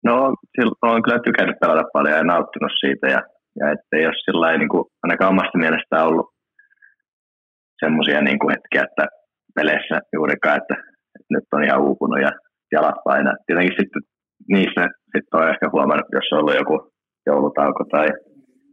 [0.05, 0.35] No,
[0.83, 3.21] on kyllä tykännyt pelata paljon ja nauttinut siitä ja,
[3.59, 6.29] ja ettei ole sillä niin kuin, ainakaan omasta mielestä ollut
[7.85, 9.07] semmoisia niin kuin hetkiä, että
[9.55, 10.75] peleissä juurikaan, että,
[11.17, 12.31] että nyt on ihan uupunut ja
[12.73, 13.43] jalat painaa.
[13.47, 14.03] Tietenkin sitten
[14.49, 14.83] niissä
[15.13, 16.77] sitten on ehkä huomannut, jos on ollut joku
[17.27, 18.09] joulutauko tai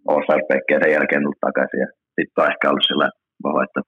[0.08, 1.80] All-Star jälkeen tullut takaisin.
[1.86, 3.08] Ja sitten on ehkä ollut sillä
[3.44, 3.82] vaho, että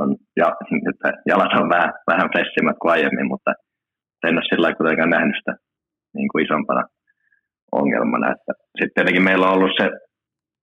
[0.00, 0.08] on,
[0.40, 0.48] ja,
[0.90, 3.50] että jalat on vähän, vähän fressimmät kuin aiemmin, mutta
[4.26, 5.54] en ole sillä kuitenkaan nähnyt sitä
[6.16, 6.82] niin kuin isompana
[7.72, 8.32] ongelmana.
[8.34, 9.86] Että sitten tietenkin meillä on ollut se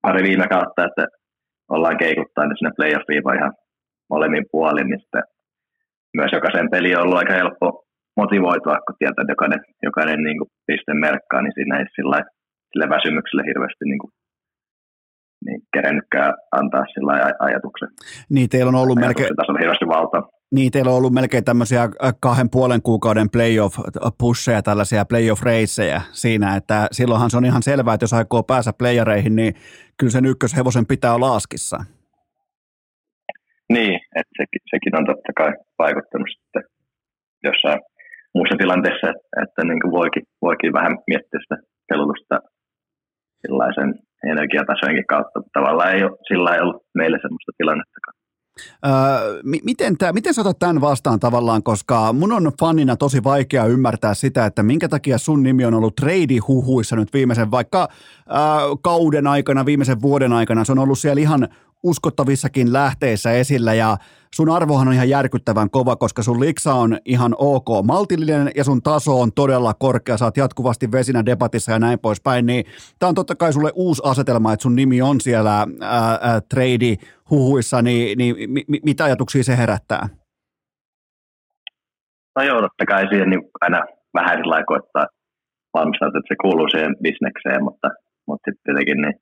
[0.01, 1.05] pari viime kautta, että
[1.75, 3.53] ollaan keikuttaa niin sinne playoffiin vai ihan
[4.09, 5.23] molemmin puolin, niin sitten
[6.17, 7.67] myös jokaisen peli on ollut aika helppo
[8.21, 12.19] motivoitua, kun tietää, että jokainen, jokainen niin kuin piste merkkaa, niin siinä ei sillä,
[12.69, 14.11] sillä väsymykselle hirveästi niin kuin,
[15.45, 17.89] niin kerennytkään antaa sillä ajatuksen.
[18.29, 19.35] Niin, teillä on ollut melkein...
[19.35, 20.29] Tässä on hirveästi valtaa.
[20.51, 21.89] Niin, teillä on ollut melkein tämmöisiä
[22.19, 28.13] kahden puolen kuukauden playoff-pusseja, tällaisia playoff-reissejä siinä, että silloinhan se on ihan selvää, että jos
[28.13, 29.53] aikoo päästä playereihin, niin
[29.97, 31.77] kyllä sen ykköshevosen pitää olla askissa.
[33.73, 36.63] Niin, että sekin, sekin on totta kai vaikuttanut sitten
[37.43, 37.79] jossain
[38.35, 41.57] muussa tilanteessa, että, että niin voikin, voikin vähän miettiä sitä
[41.89, 42.39] pelutusta
[43.41, 43.93] sellaisen
[44.31, 45.41] energiatasojenkin kautta.
[45.53, 48.21] Tavallaan ei ole, sillä ei ollut meille sellaista tilannettakaan.
[48.85, 53.65] Öö, miten, tää, miten sä otat tämän vastaan tavallaan, koska mun on fanina tosi vaikea
[53.65, 57.87] ymmärtää sitä, että minkä takia sun nimi on ollut trade-huhuissa nyt viimeisen vaikka
[58.29, 58.37] öö,
[58.83, 60.63] kauden aikana, viimeisen vuoden aikana.
[60.63, 61.47] Se on ollut siellä ihan
[61.83, 63.97] uskottavissakin lähteissä esillä ja
[64.35, 68.81] sun arvohan on ihan järkyttävän kova, koska sun liksa on ihan ok maltillinen ja sun
[68.81, 70.15] taso on todella korkea.
[70.23, 72.65] Oot jatkuvasti vesinä debatissa ja näin poispäin, niin
[72.99, 75.67] tää on totta kai sulle uusi asetelma, että sun nimi on siellä
[76.49, 76.95] trade
[77.29, 80.09] huhuissa, niin, niin mi, mi, mitä ajatuksia se herättää?
[82.35, 83.81] No joo, totta kai siihen niin aina
[84.13, 85.05] vähän sillä koittaa
[85.77, 87.87] että se kuuluu siihen bisnekseen, mutta,
[88.27, 89.15] mutta sitten tietenkin niin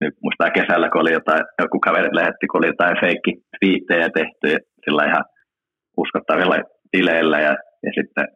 [0.00, 4.48] nyt musta kesällä, kun oli jotain, joku kaveri lähetti, kun oli jotain feikki twiittejä tehty
[4.84, 5.24] sillä ihan
[5.96, 6.56] uskottavilla
[6.90, 7.54] tileillä ja,
[7.86, 8.26] ja sitten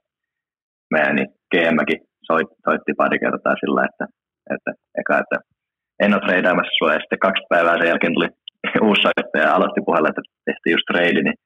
[0.93, 4.05] meidän niin GMkin soit, soitti pari kertaa sillä, että,
[4.55, 4.71] että,
[5.01, 5.37] eka, että
[6.03, 6.95] en ole treidaamassa sua.
[6.95, 8.29] Ja sitten kaksi päivää sen jälkeen tuli
[8.89, 11.39] uusi soittaja ja aloitti puheella, että tehtiin just trade, niin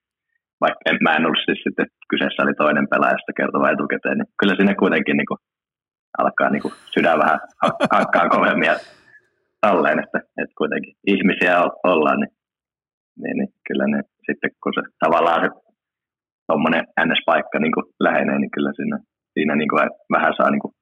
[0.60, 4.30] vaikka en, mä en ollut siis sitten, kyseessä oli toinen pelaaja, josta kertova etukäteen, niin
[4.40, 5.40] kyllä sinne kuitenkin niin kuin,
[6.22, 7.38] alkaa niin kuin, sydän vähän
[7.96, 8.76] hakkaa kovemmin ja
[9.66, 11.54] talleen, että, että kuitenkin ihmisiä
[11.90, 12.32] ollaan, niin,
[13.22, 15.48] niin, niin kyllä ne sitten kun se tavallaan se
[16.48, 18.98] tuommoinen NS-paikka niin lähenee, niin kyllä siinä,
[19.34, 20.74] siinä niin kuin vähän saa niin kuin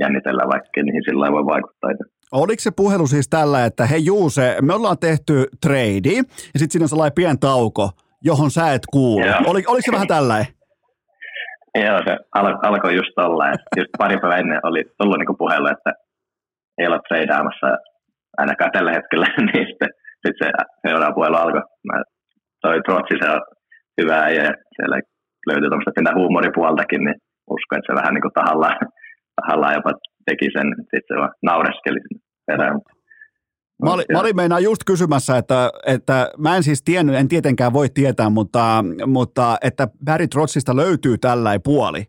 [0.00, 1.90] jännitellä, vaikka niihin sillä voi vaikuttaa.
[2.32, 6.12] Oliko se puhelu siis tällä, että hei Juuse, me ollaan tehty trade,
[6.52, 7.90] ja sitten siinä on sellainen pien tauko,
[8.22, 9.26] johon sä et kuulu.
[9.46, 10.44] Oli, oliko se vähän tällä?
[11.84, 13.44] Joo, se al- alkoi just olla.
[13.76, 15.92] Just pari päivää ennen oli tullut niinku puhelu, että
[16.78, 17.66] ei ole treidaamassa
[18.36, 19.90] ainakaan tällä hetkellä, niin sitten,
[20.22, 20.48] sitten se
[20.86, 21.62] seuraava puhelu alkoi.
[21.88, 21.96] Mä,
[22.62, 23.42] toi Trotsi, se on
[24.00, 24.44] hyvä ja
[24.76, 24.96] siellä
[25.48, 27.18] löytyy tuommoista pientä huumoripuoltakin, niin
[27.54, 28.76] uskon, että se vähän niin kuin tahallaan,
[29.40, 29.90] tahallaan jopa
[30.26, 32.80] teki sen, sitten se vaan naureskeli sinne perään.
[33.84, 37.72] Mä olin, mä olin meinaan just kysymässä, että, että mä en siis tiennyt, en tietenkään
[37.72, 42.02] voi tietää, mutta, mutta että Barry Trotsista löytyy tällä puoli.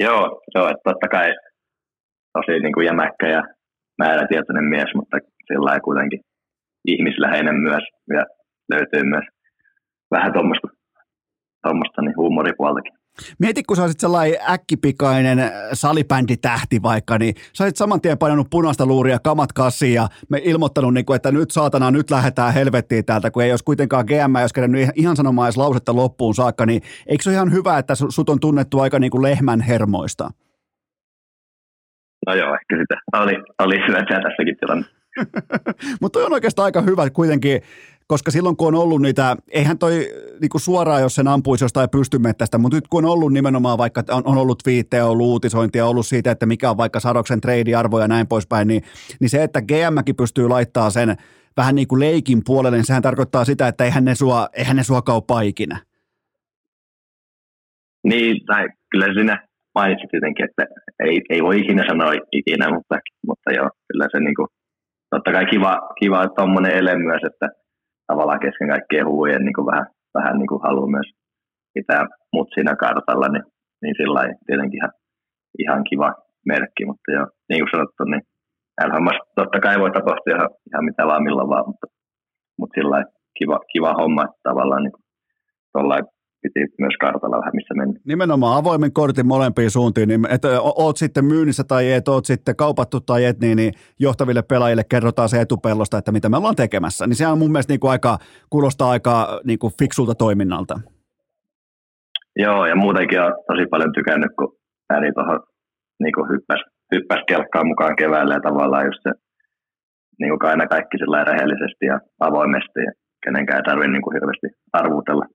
[0.00, 1.28] Joo, joo että totta kai
[2.32, 3.42] tosi niin kuin jämäkkä ja
[4.04, 5.16] määrätietoinen mies, mutta
[5.46, 6.20] sillä kuitenkin
[6.92, 7.84] ihmisläheinen myös
[8.16, 8.22] ja
[8.72, 9.26] löytyy myös
[10.10, 10.68] vähän tuommoista
[11.62, 12.92] tuommoista niin huumoripuoltakin.
[13.38, 15.38] Mieti, kun sä olisit sellainen äkkipikainen
[15.72, 20.94] salibänditähti vaikka, niin sä olisit saman tien painanut punaista luuria kamat kassiin ja me ilmoittanut,
[20.94, 24.52] niin kuin, että nyt saatana, nyt lähdetään helvettiin täältä, kun ei olisi kuitenkaan GM, jos
[24.52, 28.28] kerännyt ihan sanomaan edes lausetta loppuun saakka, niin eikö se ole ihan hyvä, että sut
[28.28, 30.30] on tunnettu aika niin kuin lehmän hermoista?
[32.26, 35.00] No joo, ehkä sitä oli, oli hyvä tässäkin tilanteessa.
[36.00, 37.60] Mutta on oikeastaan aika hyvä kuitenkin,
[38.06, 40.08] koska silloin kun on ollut niitä, eihän toi
[40.40, 44.02] niin kuin suoraan, jos sen ampuisi jostain pystymettästä, mutta nyt kun on ollut nimenomaan vaikka,
[44.10, 47.40] on, on ollut viitteä, on ollut uutisointia, on ollut siitä, että mikä on vaikka Sadoksen
[47.40, 48.82] trade-arvo ja näin poispäin, niin,
[49.20, 51.16] niin se, että GMkin pystyy laittaa sen
[51.56, 54.82] vähän niin kuin leikin puolelle, niin sehän tarkoittaa sitä, että eihän ne sua, eihän ne
[54.82, 55.78] sua kauppaa ikinä.
[58.04, 60.64] Niin, tai kyllä sinä mainitsit jotenkin, että
[61.06, 64.48] ei, ei voi ikinä sanoa ikinä, mutta, mutta joo, kyllä se niin kuin,
[65.10, 67.48] totta kai kiva, kiva tuommoinen ele myös, että
[68.06, 71.10] tavallaan kesken kaikkien huujen niin kuin vähän, vähän niin kuin haluaa myös
[71.74, 72.02] pitää
[72.32, 73.44] mut siinä kartalla, niin,
[73.82, 74.92] niin sillä tietenkin ihan,
[75.58, 76.14] ihan kiva
[76.46, 78.22] merkki, mutta joo, niin kuin sanottu, niin
[78.76, 81.86] näillä totta kai voi tapahtua ihan, ihan mitä vaan milloin vaan, mutta,
[82.58, 83.04] mutta sillä
[83.38, 85.04] kiva, kiva homma, että tavallaan niin kuin,
[86.42, 88.00] piti myös kartalla vähän, missä mennä.
[88.06, 93.00] Nimenomaan avoimen kortin molempiin suuntiin, niin että oot sitten myynnissä tai et, oot sitten kaupattu
[93.00, 97.06] tai et, niin, niin johtaville pelaajille kerrotaan se etupellosta, että mitä me ollaan tekemässä.
[97.06, 98.18] Niin se on mun mielestä niin kuin aika,
[98.50, 100.80] kuulostaa aika niin kuin fiksulta toiminnalta.
[102.36, 104.56] Joo, ja muutenkin on tosi paljon tykännyt, kun
[104.90, 105.40] ääni tuohon
[106.02, 106.62] niin hyppäsi,
[106.94, 109.10] hyppäs kelkkaan mukaan keväällä ja tavallaan just se
[110.20, 112.92] niin kuin aina kaikki sillä rehellisesti ja avoimesti ja
[113.24, 115.26] kenenkään ei tarvitse niin kuin hirveästi arvutella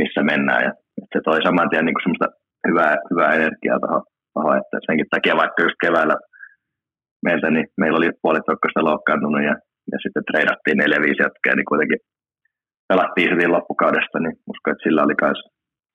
[0.00, 0.62] missä mennään.
[0.66, 0.72] Ja
[1.12, 2.28] se toi saman tien niin kuin semmoista
[2.68, 6.16] hyvää, hyvää energiaa tuohon, että senkin takia vaikka just keväällä
[7.26, 9.54] meiltä, niin meillä oli puolet tokkosta loukkaantunut ja,
[9.92, 12.00] ja sitten treidattiin neljä viisi jätkää, niin kuitenkin
[12.88, 15.40] pelattiin hyvin loppukaudesta, niin uskon, että sillä oli myös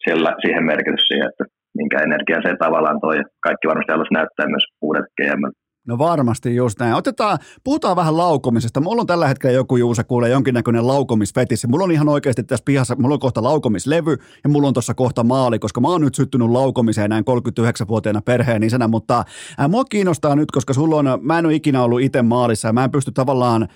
[0.04, 1.46] siellä siihen merkitys siihen, että
[1.80, 3.18] minkä energiaa se tavallaan toi.
[3.48, 5.44] Kaikki varmasti haluaisi näyttää myös uudet GM.
[5.88, 6.94] No varmasti just näin.
[6.94, 8.82] Otetaan, puhutaan vähän laukomisesta.
[8.82, 11.68] Mulla on tällä hetkellä joku Juusa kuulee jonkinnäköinen laukomisfetissi.
[11.68, 15.24] Mulla on ihan oikeasti tässä pihassa, mulla on kohta laukomislevy ja mulla on tuossa kohta
[15.24, 19.24] maali, koska mä oon nyt syttynyt laukomiseen näin 39-vuotiaana perheen isänä, mutta
[19.58, 22.74] ää, mua kiinnostaa nyt, koska sulla on, mä en ole ikinä ollut itse maalissa ja
[22.74, 23.68] mä en pysty tavallaan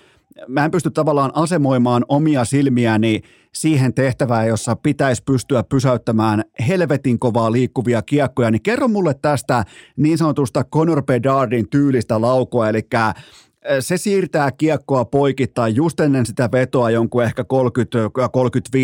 [0.48, 3.20] mä en pysty tavallaan asemoimaan omia silmiäni
[3.52, 9.64] siihen tehtävään, jossa pitäisi pystyä pysäyttämään helvetin kovaa liikkuvia kiekkoja, niin kerro mulle tästä
[9.96, 12.82] niin sanotusta Conor Bedardin tyylistä laukoa, eli
[13.80, 17.46] se siirtää kiekkoa poikittain just ennen sitä vetoa jonkun ehkä 30-35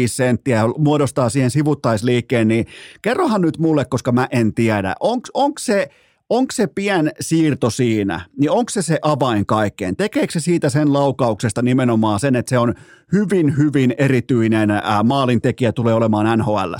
[0.07, 2.67] senttiä ja muodostaa siihen sivuttaisliikkeen, niin
[3.03, 4.95] kerrohan nyt mulle, koska mä en tiedä,
[5.35, 5.89] onko se–
[6.31, 9.97] onko se pien siirto siinä, niin onko se se avain kaikkeen?
[9.97, 12.75] Tekeekö se siitä sen laukauksesta nimenomaan sen, että se on
[13.13, 16.75] hyvin, hyvin erityinen ää, maalintekijä tulee olemaan nhl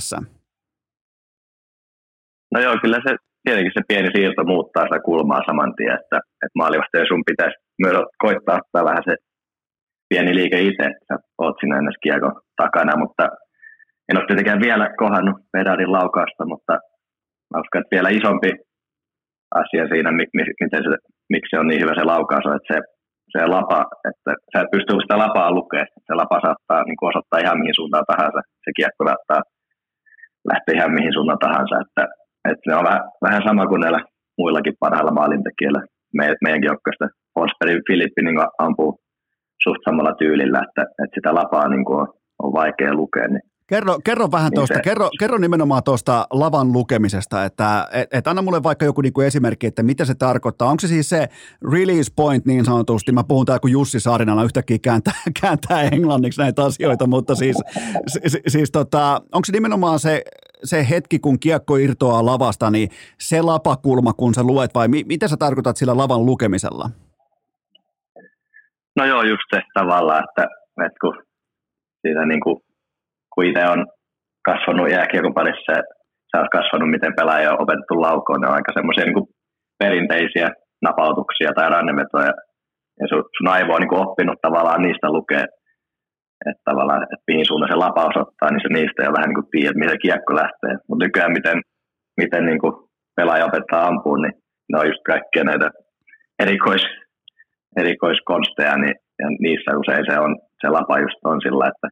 [2.53, 6.57] No joo, kyllä se tietenkin se pieni siirto muuttaa sitä kulmaa saman tien, että, että
[6.57, 9.15] maalivahtaja sun pitäisi myös koittaa ottaa vähän se
[10.09, 13.23] pieni liike itse, että sä oot siinä ennäs kiekon takana, mutta
[14.09, 16.73] en ole tietenkään vielä kohannut pedalin laukausta, mutta
[17.51, 18.51] mä uskon, että vielä isompi
[19.61, 20.89] asia siinä, miten se,
[21.33, 22.77] miksi se on niin hyvä se laukaus, että se,
[23.33, 25.87] se lapa, että sä et pysty sitä lapaa lukemaan.
[26.07, 28.39] Se lapa saattaa niin kuin osoittaa ihan mihin suuntaan tahansa.
[28.63, 29.41] Se kiekko saattaa
[30.51, 31.75] lähteä ihan mihin suuntaan tahansa.
[31.83, 32.03] Että,
[32.49, 34.01] että se on vähän, vähän sama kuin näillä
[34.41, 35.81] muillakin parhailla maalintekijöillä.
[36.17, 38.91] Me, meidänkin joukkoista Forsberg Filippi niin ampuu
[39.63, 42.07] suht samalla tyylillä, että, että sitä lapaa niin kuin on,
[42.43, 43.27] on vaikea lukea.
[43.27, 48.27] Niin Kerro, kerro vähän niin tuosta, kerro, kerro nimenomaan tuosta lavan lukemisesta, että et, et
[48.27, 50.69] anna mulle vaikka joku niinku esimerkki, että mitä se tarkoittaa.
[50.69, 51.27] Onko se siis se
[51.71, 56.63] release point niin sanotusti, mä puhun täällä kun Jussi Saarinalla yhtäkkiä kääntää, kääntää englanniksi näitä
[56.63, 57.57] asioita, mutta siis,
[58.07, 60.23] siis, siis tota, onko se nimenomaan se,
[60.63, 62.89] se hetki, kun kiekko irtoaa lavasta, niin
[63.19, 66.89] se lapakulma, kun sä luet, vai mi, mitä sä tarkoitat sillä lavan lukemisella?
[68.95, 70.43] No joo, just se tavallaan, että,
[70.85, 71.23] että kun
[72.01, 72.61] siitä niin kuin
[73.39, 73.81] kun itse on
[74.49, 75.73] kasvanut jääkiekon parissa
[76.29, 79.33] sä oot kasvanut, miten pelaaja on opetettu laukoon, ne on aika semmoisia niin
[79.79, 80.47] perinteisiä
[80.87, 82.31] napautuksia tai rannevetoja.
[82.99, 85.45] Ja sun, sun aivo on niin oppinut tavallaan niistä lukea,
[86.49, 89.51] että tavallaan, että mihin suuntaan se lapa osoittaa, niin se niistä jo vähän niin kuin
[89.51, 90.73] tiedät, miten kiekko lähtee.
[90.87, 91.57] Mutta nykyään miten,
[92.21, 92.73] miten niin kuin
[93.17, 94.35] pelaaja opettaa ampuun, niin
[94.69, 95.67] ne on just kaikkia näitä
[96.43, 96.85] erikois,
[97.81, 101.87] erikoiskonsteja, niin, ja niissä usein se, on, se lapa just on sillä, että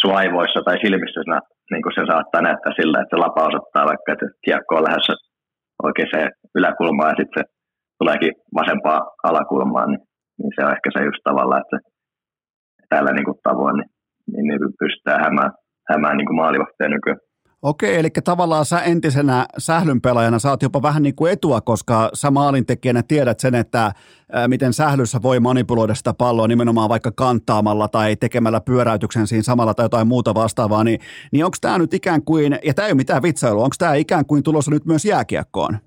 [0.00, 1.40] sun aivoissa tai silmissä siinä,
[1.72, 5.14] niin kuin se saattaa näyttää sillä, että se lapa osoittaa vaikka, että kiekko on lähdössä
[5.86, 7.44] oikeaan yläkulmaan ja sitten se
[7.98, 9.00] tuleekin vasempaa
[9.30, 10.02] alakulmaan, niin,
[10.38, 11.78] niin se on ehkä se just tavallaan, että
[12.92, 13.90] tällä niin kuin tavoin niin,
[14.32, 15.52] niin, niin pystytään hämään,
[15.90, 16.38] hämään niin kuin
[16.94, 17.20] nykyään.
[17.62, 23.02] Okei, eli tavallaan sä entisenä sählynpelaajana saat jopa vähän niin kuin etua, koska sä maalintekijänä
[23.08, 23.92] tiedät sen, että
[24.46, 29.84] miten sählyssä voi manipuloida sitä palloa nimenomaan vaikka kantaamalla tai tekemällä pyöräytyksen siinä samalla tai
[29.84, 31.00] jotain muuta vastaavaa, niin,
[31.32, 34.26] niin onko tämä nyt ikään kuin, ja tämä ei ole mitään vitsailua, onko tämä ikään
[34.26, 35.78] kuin tulossa nyt myös jääkiekkoon?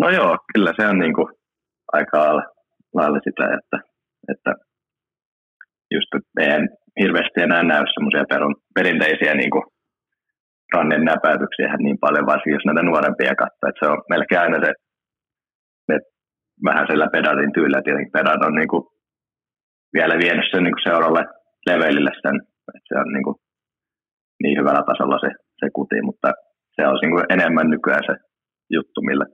[0.00, 1.28] No joo, kyllä se on niin kuin
[1.92, 2.18] aika
[2.94, 3.88] lailla sitä, että,
[4.28, 4.54] että
[5.90, 8.24] just ei hirveästi enää näy semmoisia
[8.74, 9.64] perinteisiä niin kuin
[10.74, 13.70] rannen näpäytyksiä niin paljon, varsinkin jos näitä nuorempia katsoo.
[13.78, 14.70] Se on melkein aina se,
[15.94, 16.08] että
[16.68, 18.84] vähän sillä pedalin tyylillä tietenkin pedal on niin kuin
[19.96, 21.24] vielä vienyt sen niin kuin seuraavalle
[21.70, 22.36] levelille sen,
[22.76, 23.36] että se on niin, kuin
[24.42, 26.28] niin hyvällä tasolla se, se kuti, mutta
[26.76, 28.14] se on niin kuin enemmän nykyään se
[28.76, 29.26] juttu, millä,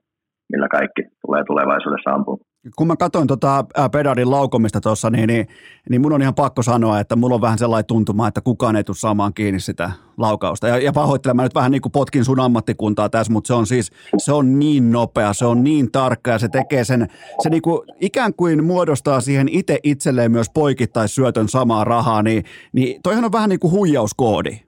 [0.53, 2.45] millä kaikki tulee tulevaisuudessa ampumaan
[2.77, 5.47] kun mä katsoin tota pedalin laukomista tuossa, niin, niin,
[5.91, 8.85] niin mun on ihan pakko sanoa, että mulla on vähän sellainen tuntuma, että kukaan ei
[8.85, 10.69] tule saamaan kiinni sitä laukausta.
[10.69, 13.67] Ja, ja pahoittelen, mä nyt vähän niin kuin potkin sun ammattikuntaa tässä, mutta se on
[13.67, 17.07] siis, se on niin nopea, se on niin tarkka ja se tekee sen,
[17.43, 23.03] se niin kuin ikään kuin muodostaa siihen itse itselleen myös poikittaisyötön samaa rahaa, niin, niin
[23.03, 24.61] toihan on vähän niin kuin huijauskoodi.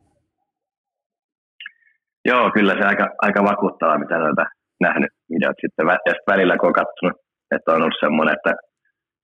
[2.25, 4.45] Joo, kyllä se aika, aika vakuuttavaa, mitä näitä
[4.81, 5.87] nähnyt videot sitten.
[5.87, 7.17] Ja sitten välillä, kun on katsonut
[7.55, 8.53] että on ollut semmoinen, että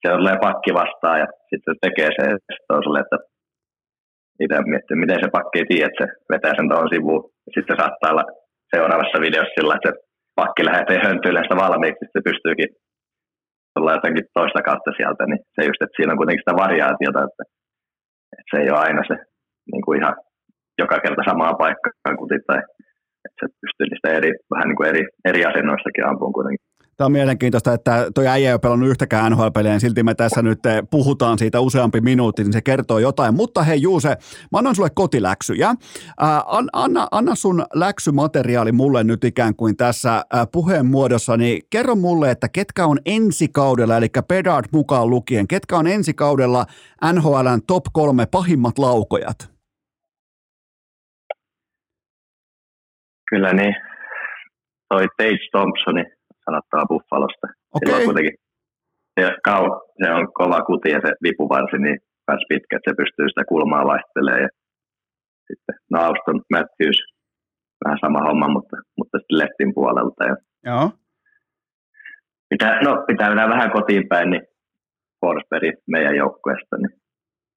[0.00, 2.24] se tulee pakki vastaan ja sitten se tekee se,
[2.54, 3.18] sitten on sulle, että
[4.44, 7.22] itse miettii, miten se pakki ei tiedä, että se vetää sen tuohon sivuun.
[7.54, 8.26] Sitten saattaa olla
[8.74, 9.96] seuraavassa videossa sillä, että se
[10.40, 12.70] pakki lähtee höntyilemään sitä valmiiksi, sitten se pystyykin
[13.72, 17.42] tulla jotenkin toista kautta sieltä, niin se just, että siinä on kuitenkin sitä variaatiota, että,
[18.38, 19.16] että se ei ole aina se
[19.72, 20.14] niin kuin ihan
[20.82, 22.60] joka kerta samaa paikkaa kuti, tai
[23.24, 26.65] että se pystyy niistä eri, vähän niin kuin eri, eri asennoistakin ampuun kuitenkin.
[26.96, 30.42] Tämä on mielenkiintoista, että tuo äijä ei ole pelannut yhtäkään NHL-peliä, niin silti me tässä
[30.42, 30.58] nyt
[30.90, 33.34] puhutaan siitä useampi minuutti, niin se kertoo jotain.
[33.34, 34.08] Mutta hei Juuse,
[34.52, 35.74] mä annan sulle kotiläksyjä.
[36.72, 42.48] Anna, anna sun läksymateriaali mulle nyt ikään kuin tässä puheen muodossa, niin kerro mulle, että
[42.48, 46.66] ketkä on ensi kaudella, eli Bedard mukaan lukien, ketkä on ensi kaudella
[47.12, 49.50] NHLn top kolme pahimmat laukojat?
[53.30, 53.74] Kyllä niin,
[54.88, 56.15] toi Tage Thompsoni
[56.46, 57.46] sanottaa Buffalosta.
[57.74, 57.86] Okay.
[57.86, 58.36] Se on kuitenkin
[59.20, 59.64] se, kau,
[60.00, 61.98] se on kova kuti ja se vipuvarsi niin
[62.28, 64.42] myös pitkä, että se pystyy sitä kulmaa vaihtelemaan.
[64.42, 64.48] Ja
[65.48, 66.98] sitten no Auston Matthews,
[67.84, 70.24] vähän sama homma, mutta, mutta sitten Leftin puolelta.
[70.30, 70.36] Ja
[70.68, 70.90] Joo.
[72.50, 74.44] Pitää, no, pitää mennä vähän kotiin päin, niin
[75.20, 76.94] Forsberg meidän joukkueesta, niin,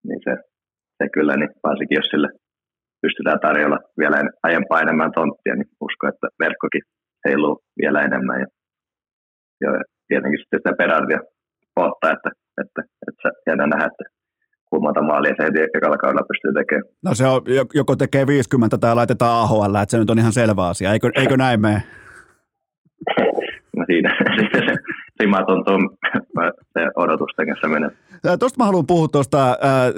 [0.08, 0.32] niin se,
[0.98, 2.30] se kyllä, niin varsinkin jos sille
[3.02, 6.82] pystytään tarjolla vielä aiempaa enemmän tonttia, niin usko, että verkkokin
[7.26, 8.40] heiluu vielä enemmän.
[8.40, 8.48] Ja
[9.62, 9.70] ja
[10.08, 11.20] tietenkin sitten sitä Berardia
[11.76, 12.30] ottaa, että,
[12.62, 14.04] että, että, että jännä nähdä, että
[14.70, 16.94] kummata maalia se heti ekalla kaudella pystyy tekemään.
[17.06, 17.42] No se on,
[17.74, 20.94] joko tekee 50 tai laitetaan AHL, että se nyt on ihan selvä asia.
[20.94, 21.84] Eikö, eikö näin mene?
[23.78, 24.76] no siinä sitten se
[25.20, 25.80] rima tuntuu
[26.74, 27.90] se odotusten kanssa menee.
[28.40, 29.56] Tuosta mä haluan puhua tuosta äh,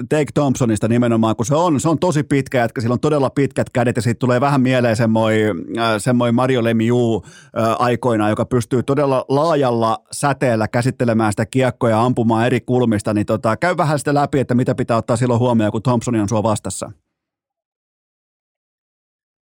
[0.10, 3.69] Take Thompsonista nimenomaan, kun se on, se on tosi pitkä jätkä, sillä on todella pitkät
[3.73, 8.84] kädet ja siitä tulee vähän mieleen semmoinen äh, semmoi Mario Lemieux äh, aikoina, joka pystyy
[8.84, 14.14] todella laajalla säteellä käsittelemään sitä kiekkoa ja ampumaan eri kulmista, niin tota, käy vähän sitä
[14.14, 16.91] läpi, että mitä pitää ottaa silloin huomioon, kun Thompson on sua vastassa.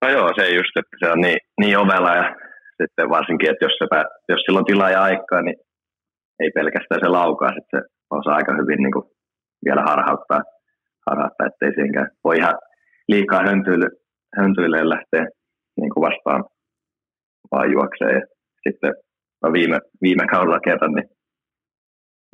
[0.02, 2.36] No joo, se just, että se on niin, niin ovela ja
[2.80, 3.86] sitten varsinkin, että jos, se,
[4.28, 5.58] jos sillä on tilaa ja aikaa, niin
[6.40, 9.06] ei pelkästään se laukaa, sitten se osaa aika hyvin niin kuin
[9.64, 10.40] vielä harhauttaa,
[11.06, 12.54] harhauttaa ettei siihenkään voi ihan
[13.08, 13.88] liikaa höntyille,
[14.38, 15.24] höntyille lähteä
[15.80, 16.44] niin kuin vastaan
[17.50, 18.14] vaan juokseen.
[18.14, 18.22] Ja
[18.64, 18.92] sitten
[19.42, 21.08] no viime, viime kaudella kerran niin,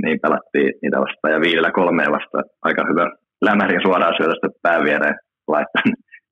[0.02, 3.06] niin pelattiin niitä vastaan ja viidellä kolmeen vastaan aika hyvä
[3.48, 5.16] lämärin suoraan syötästä pääviereen
[5.48, 5.82] laittaa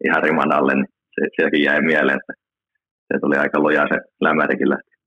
[0.06, 2.32] ihan riman alle, niin se, sielläkin jäi mieleen, että
[3.08, 4.98] se tuli aika lujaa se lämärikin lähti.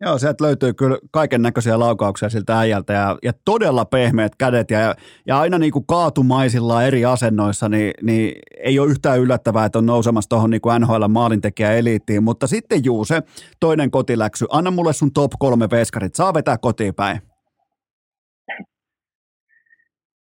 [0.00, 4.94] Joo, sieltä löytyy kyllä kaiken näköisiä laukauksia siltä äijältä ja, ja todella pehmeät kädet ja,
[5.26, 9.86] ja aina niin kuin kaatumaisilla eri asennoissa, niin, niin ei ole yhtään yllättävää, että on
[9.86, 13.22] nousemassa tuohon niin NHL maalintekijä eliittiin, mutta sitten juu se
[13.60, 17.18] toinen kotiläksy, anna mulle sun top kolme veskarit, saa vetää kotiin päin.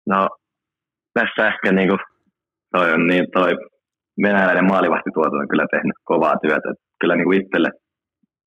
[0.06, 0.28] No,
[1.14, 2.00] tässä ehkä niin kuin
[2.72, 3.56] toi on niin, toi
[4.22, 6.68] venäläinen maalivahtituotanto on kyllä tehnyt kovaa työtä.
[7.00, 7.70] Kyllä niin kuin itselle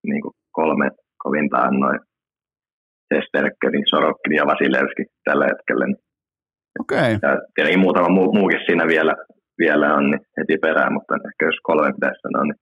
[0.03, 0.87] niin kuin kolme
[1.23, 1.99] kovinta annoin
[3.13, 5.85] Sesterkköni, Sorokkin ja Vasilevski tällä hetkellä.
[6.79, 7.15] Okei.
[7.15, 7.29] Okay.
[7.29, 9.13] Ja tietenkin muutama muu, muukin siinä vielä,
[9.57, 12.59] vielä on niin heti perään, mutta ehkä jos kolme pitäisi sanoa, niin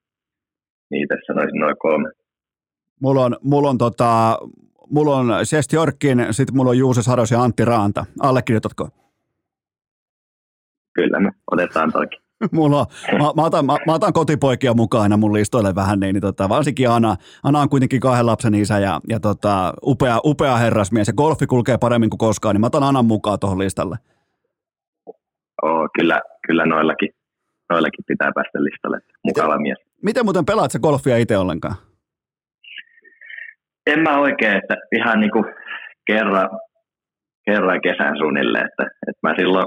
[0.91, 2.10] niitä sanoisin noin kolme.
[3.02, 4.38] Mulla on, mulla on, tota,
[4.90, 8.06] mulla on Sest Jorkkin, sitten mulla on Juuse Saros ja Antti Raanta.
[8.19, 8.90] Allekirjoitatko?
[10.94, 12.29] Kyllä me otetaan toki.
[12.52, 16.22] Mulla on, mä, mä, otan, mä, mä, otan kotipoikia mukaan mun listoille vähän, niin, niin
[16.22, 21.07] tota, varsinkin Anna, Anna on kuitenkin kahden lapsen isä ja, ja tota, upea, upea herrasmies
[21.07, 23.98] ja golfi kulkee paremmin kuin koskaan, niin mä otan Annan mukaan tuohon listalle.
[25.64, 27.10] Oo, kyllä, kyllä noillakin,
[27.70, 28.99] noillakin pitää päästä listalle.
[29.24, 29.78] Mukava miten, mies.
[30.03, 31.76] Miten muuten pelaat se golfia itse ollenkaan?
[33.88, 35.45] En mä oikein, että ihan niin kuin
[36.07, 36.49] kerran,
[37.45, 39.66] kerran kesän suunnilleen, että, että mä silloin,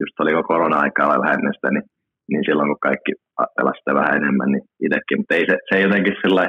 [0.00, 1.86] just oliko korona-aikaa vai vähän ennen sitä, niin,
[2.30, 3.12] niin silloin kun kaikki
[3.56, 6.44] pelasi sitä vähän enemmän, niin itsekin, mutta ei se, se ei jotenkin sillä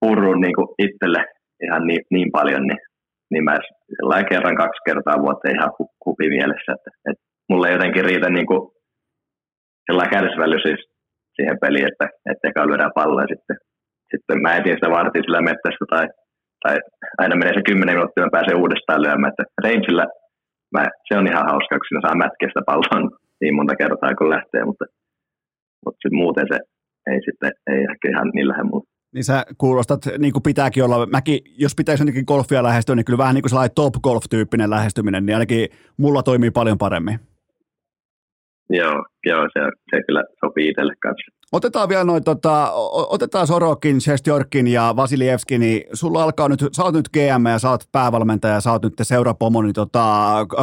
[0.00, 1.22] purru niin kuin itselle
[1.66, 2.80] ihan niin, niin paljon, niin,
[3.30, 3.54] niin mä
[3.96, 8.28] sellainen kerran kaksi kertaa vuotta ihan hu, hupi mielessä, että, että mulle ei jotenkin riitä
[8.30, 8.62] niin kuin
[9.86, 10.82] sellainen kärsivällisyys
[11.36, 13.56] siihen peliin, että, että eka lyödään palloa sitten,
[14.10, 16.06] sitten mä etin sitä vartin sillä mettästä tai,
[16.62, 16.76] tai
[17.22, 20.06] aina menee se kymmenen minuuttia, mä pääsen uudestaan lyömään, että rangeillä
[20.72, 23.08] mä, se on ihan hauska, kun siinä saa mätkeä sitä palloa
[23.40, 24.84] niin monta kertaa kun lähtee, mutta,
[25.84, 26.58] mutta sitten muuten se
[27.10, 28.86] ei sitten, ei ehkä ihan niin lähde mulle.
[29.14, 33.18] Niin sä kuulostat, niin kuin pitääkin olla, mäkin, jos pitäisi jotenkin golfia lähestyä, niin kyllä
[33.18, 37.18] vähän niin kuin sellainen top golf-tyyppinen lähestyminen, niin ainakin mulla toimii paljon paremmin.
[38.70, 41.41] Joo, joo se, se kyllä sopii itselle kanssa.
[41.52, 42.72] Otetaan vielä noin, tota,
[43.10, 47.70] otetaan Sorokin, Shestjorkin ja Vasilievski, niin sulla alkaa nyt, sä oot nyt GM ja sä
[47.70, 50.04] oot päävalmentaja ja sä oot nyt seurapomo, niin tota,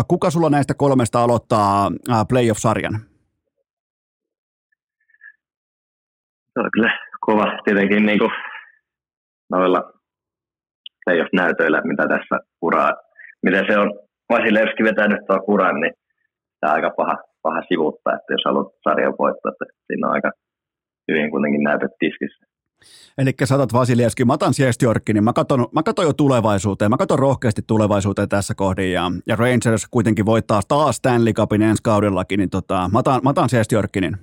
[0.07, 1.91] kuka sulla näistä kolmesta aloittaa
[2.30, 2.94] playoff-sarjan?
[6.53, 6.91] Se on kyllä
[7.22, 8.32] kova tietenkin niin kuin
[9.49, 9.94] noilla
[11.06, 12.91] playoff-näytöillä, mitä tässä uraa,
[13.44, 13.99] miten se on
[14.30, 15.94] Vasilevski vetänyt tuon kuran, niin
[16.60, 20.32] tämä on aika paha, paha sivuuttaa, että jos haluat sarjan voittaa, että siinä on aika
[21.10, 22.45] hyvin kuitenkin näytöt tiskissä.
[23.18, 27.19] Eli saatat Vasilievski, mä otan Siestjorkki, niin mä katon, mä katon jo tulevaisuuteen, mä katon
[27.19, 32.49] rohkeasti tulevaisuuteen tässä kohdin, ja, ja Rangers kuitenkin voittaa taas Stanley Cupin ensi kaudellakin, niin
[32.49, 34.18] tota, mä otan, mä otan Siestjorkkinin.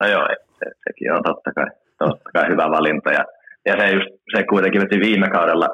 [0.00, 0.26] No joo,
[0.58, 1.66] se, sekin on totta kai,
[1.98, 3.24] totta kai hyvä valinta, ja,
[3.66, 5.68] ja se, just, se kuitenkin veti viime kaudella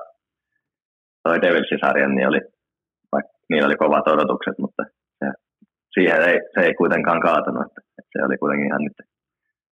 [1.22, 2.40] toi Devilsin sarjan, niin oli,
[3.12, 4.82] vaikka niillä oli kovat odotukset, mutta
[5.96, 7.72] siihen ei, se ei kuitenkaan kaatunut,
[8.12, 8.98] se oli kuitenkin ihan nyt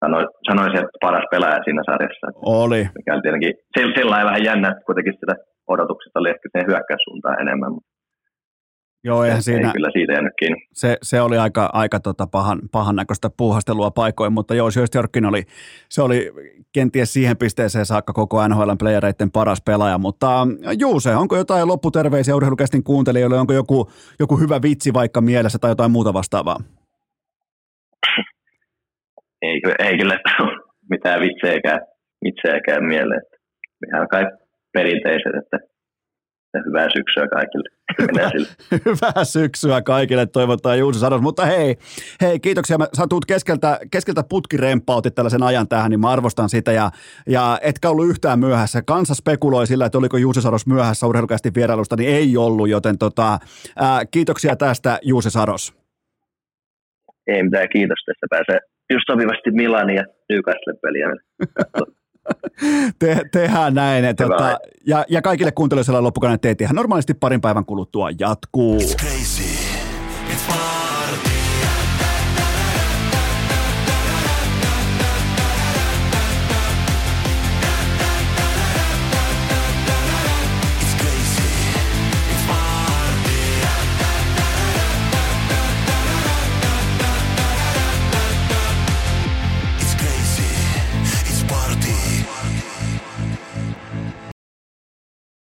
[0.01, 0.17] sano,
[0.49, 2.27] sanoisin, että paras pelaaja siinä sarjassa.
[2.63, 2.81] Oli.
[2.97, 5.35] Mikä oli tietenkin sillä, sillä vähän jännä, että kuitenkin sitä
[5.73, 7.89] odotukset oli ehkä sen hyökkäyssuuntaan enemmän, mutta
[9.03, 10.67] Joo, eihän siinä, ei kyllä siitä jäänyt kiinni.
[10.73, 15.43] Se, se oli aika, aika tota pahan, pahan näköistä puuhastelua paikoin, mutta joo, Sjöstjörkin oli,
[15.89, 16.31] se oli
[16.73, 20.47] kenties siihen pisteeseen saakka koko NHL playereiden paras pelaaja, mutta
[20.79, 25.91] Juuse, onko jotain lopputerveisiä urheilukästin kuuntelijoille, onko joku, joku hyvä vitsi vaikka mielessä tai jotain
[25.91, 26.57] muuta vastaavaa?
[29.41, 30.19] Ei, ei kyllä
[30.89, 31.79] mitään vitsejäkään,
[32.23, 33.21] vitsejäkään mieleen.
[33.87, 34.25] Ihan kai
[34.73, 35.57] perinteiset, että
[36.65, 37.69] hyvää syksyä kaikille.
[38.85, 41.21] hyvää syksyä kaikille toivottaa Juuso Sados.
[41.21, 41.75] Mutta hei,
[42.21, 42.77] hei kiitoksia.
[42.77, 46.71] Mä, sä tuut keskeltä, keskeltä putkirempautit tällaisen ajan tähän, niin mä arvostan sitä.
[46.71, 46.91] Ja,
[47.27, 48.81] ja etkä ollut yhtään myöhässä.
[48.81, 52.69] Kansa spekuloi sillä, että oliko Juuso Sados myöhässä urheilukästi vierailusta, niin ei ollut.
[52.69, 53.39] Joten tota,
[53.75, 55.73] ää, kiitoksia tästä Juuso Sados.
[57.27, 57.99] Ei mitään, kiitos.
[58.05, 58.59] Tässä pääsee
[58.93, 61.07] just sopivasti Milanin ja Newcastle peliä.
[62.99, 64.05] Te, tehdään näin.
[64.05, 68.79] Että, tota, ja, ja kaikille kuuntelijoille loppukainen teet ihan normaalisti parin päivän kuluttua jatkuu.
[68.79, 69.56] It's crazy.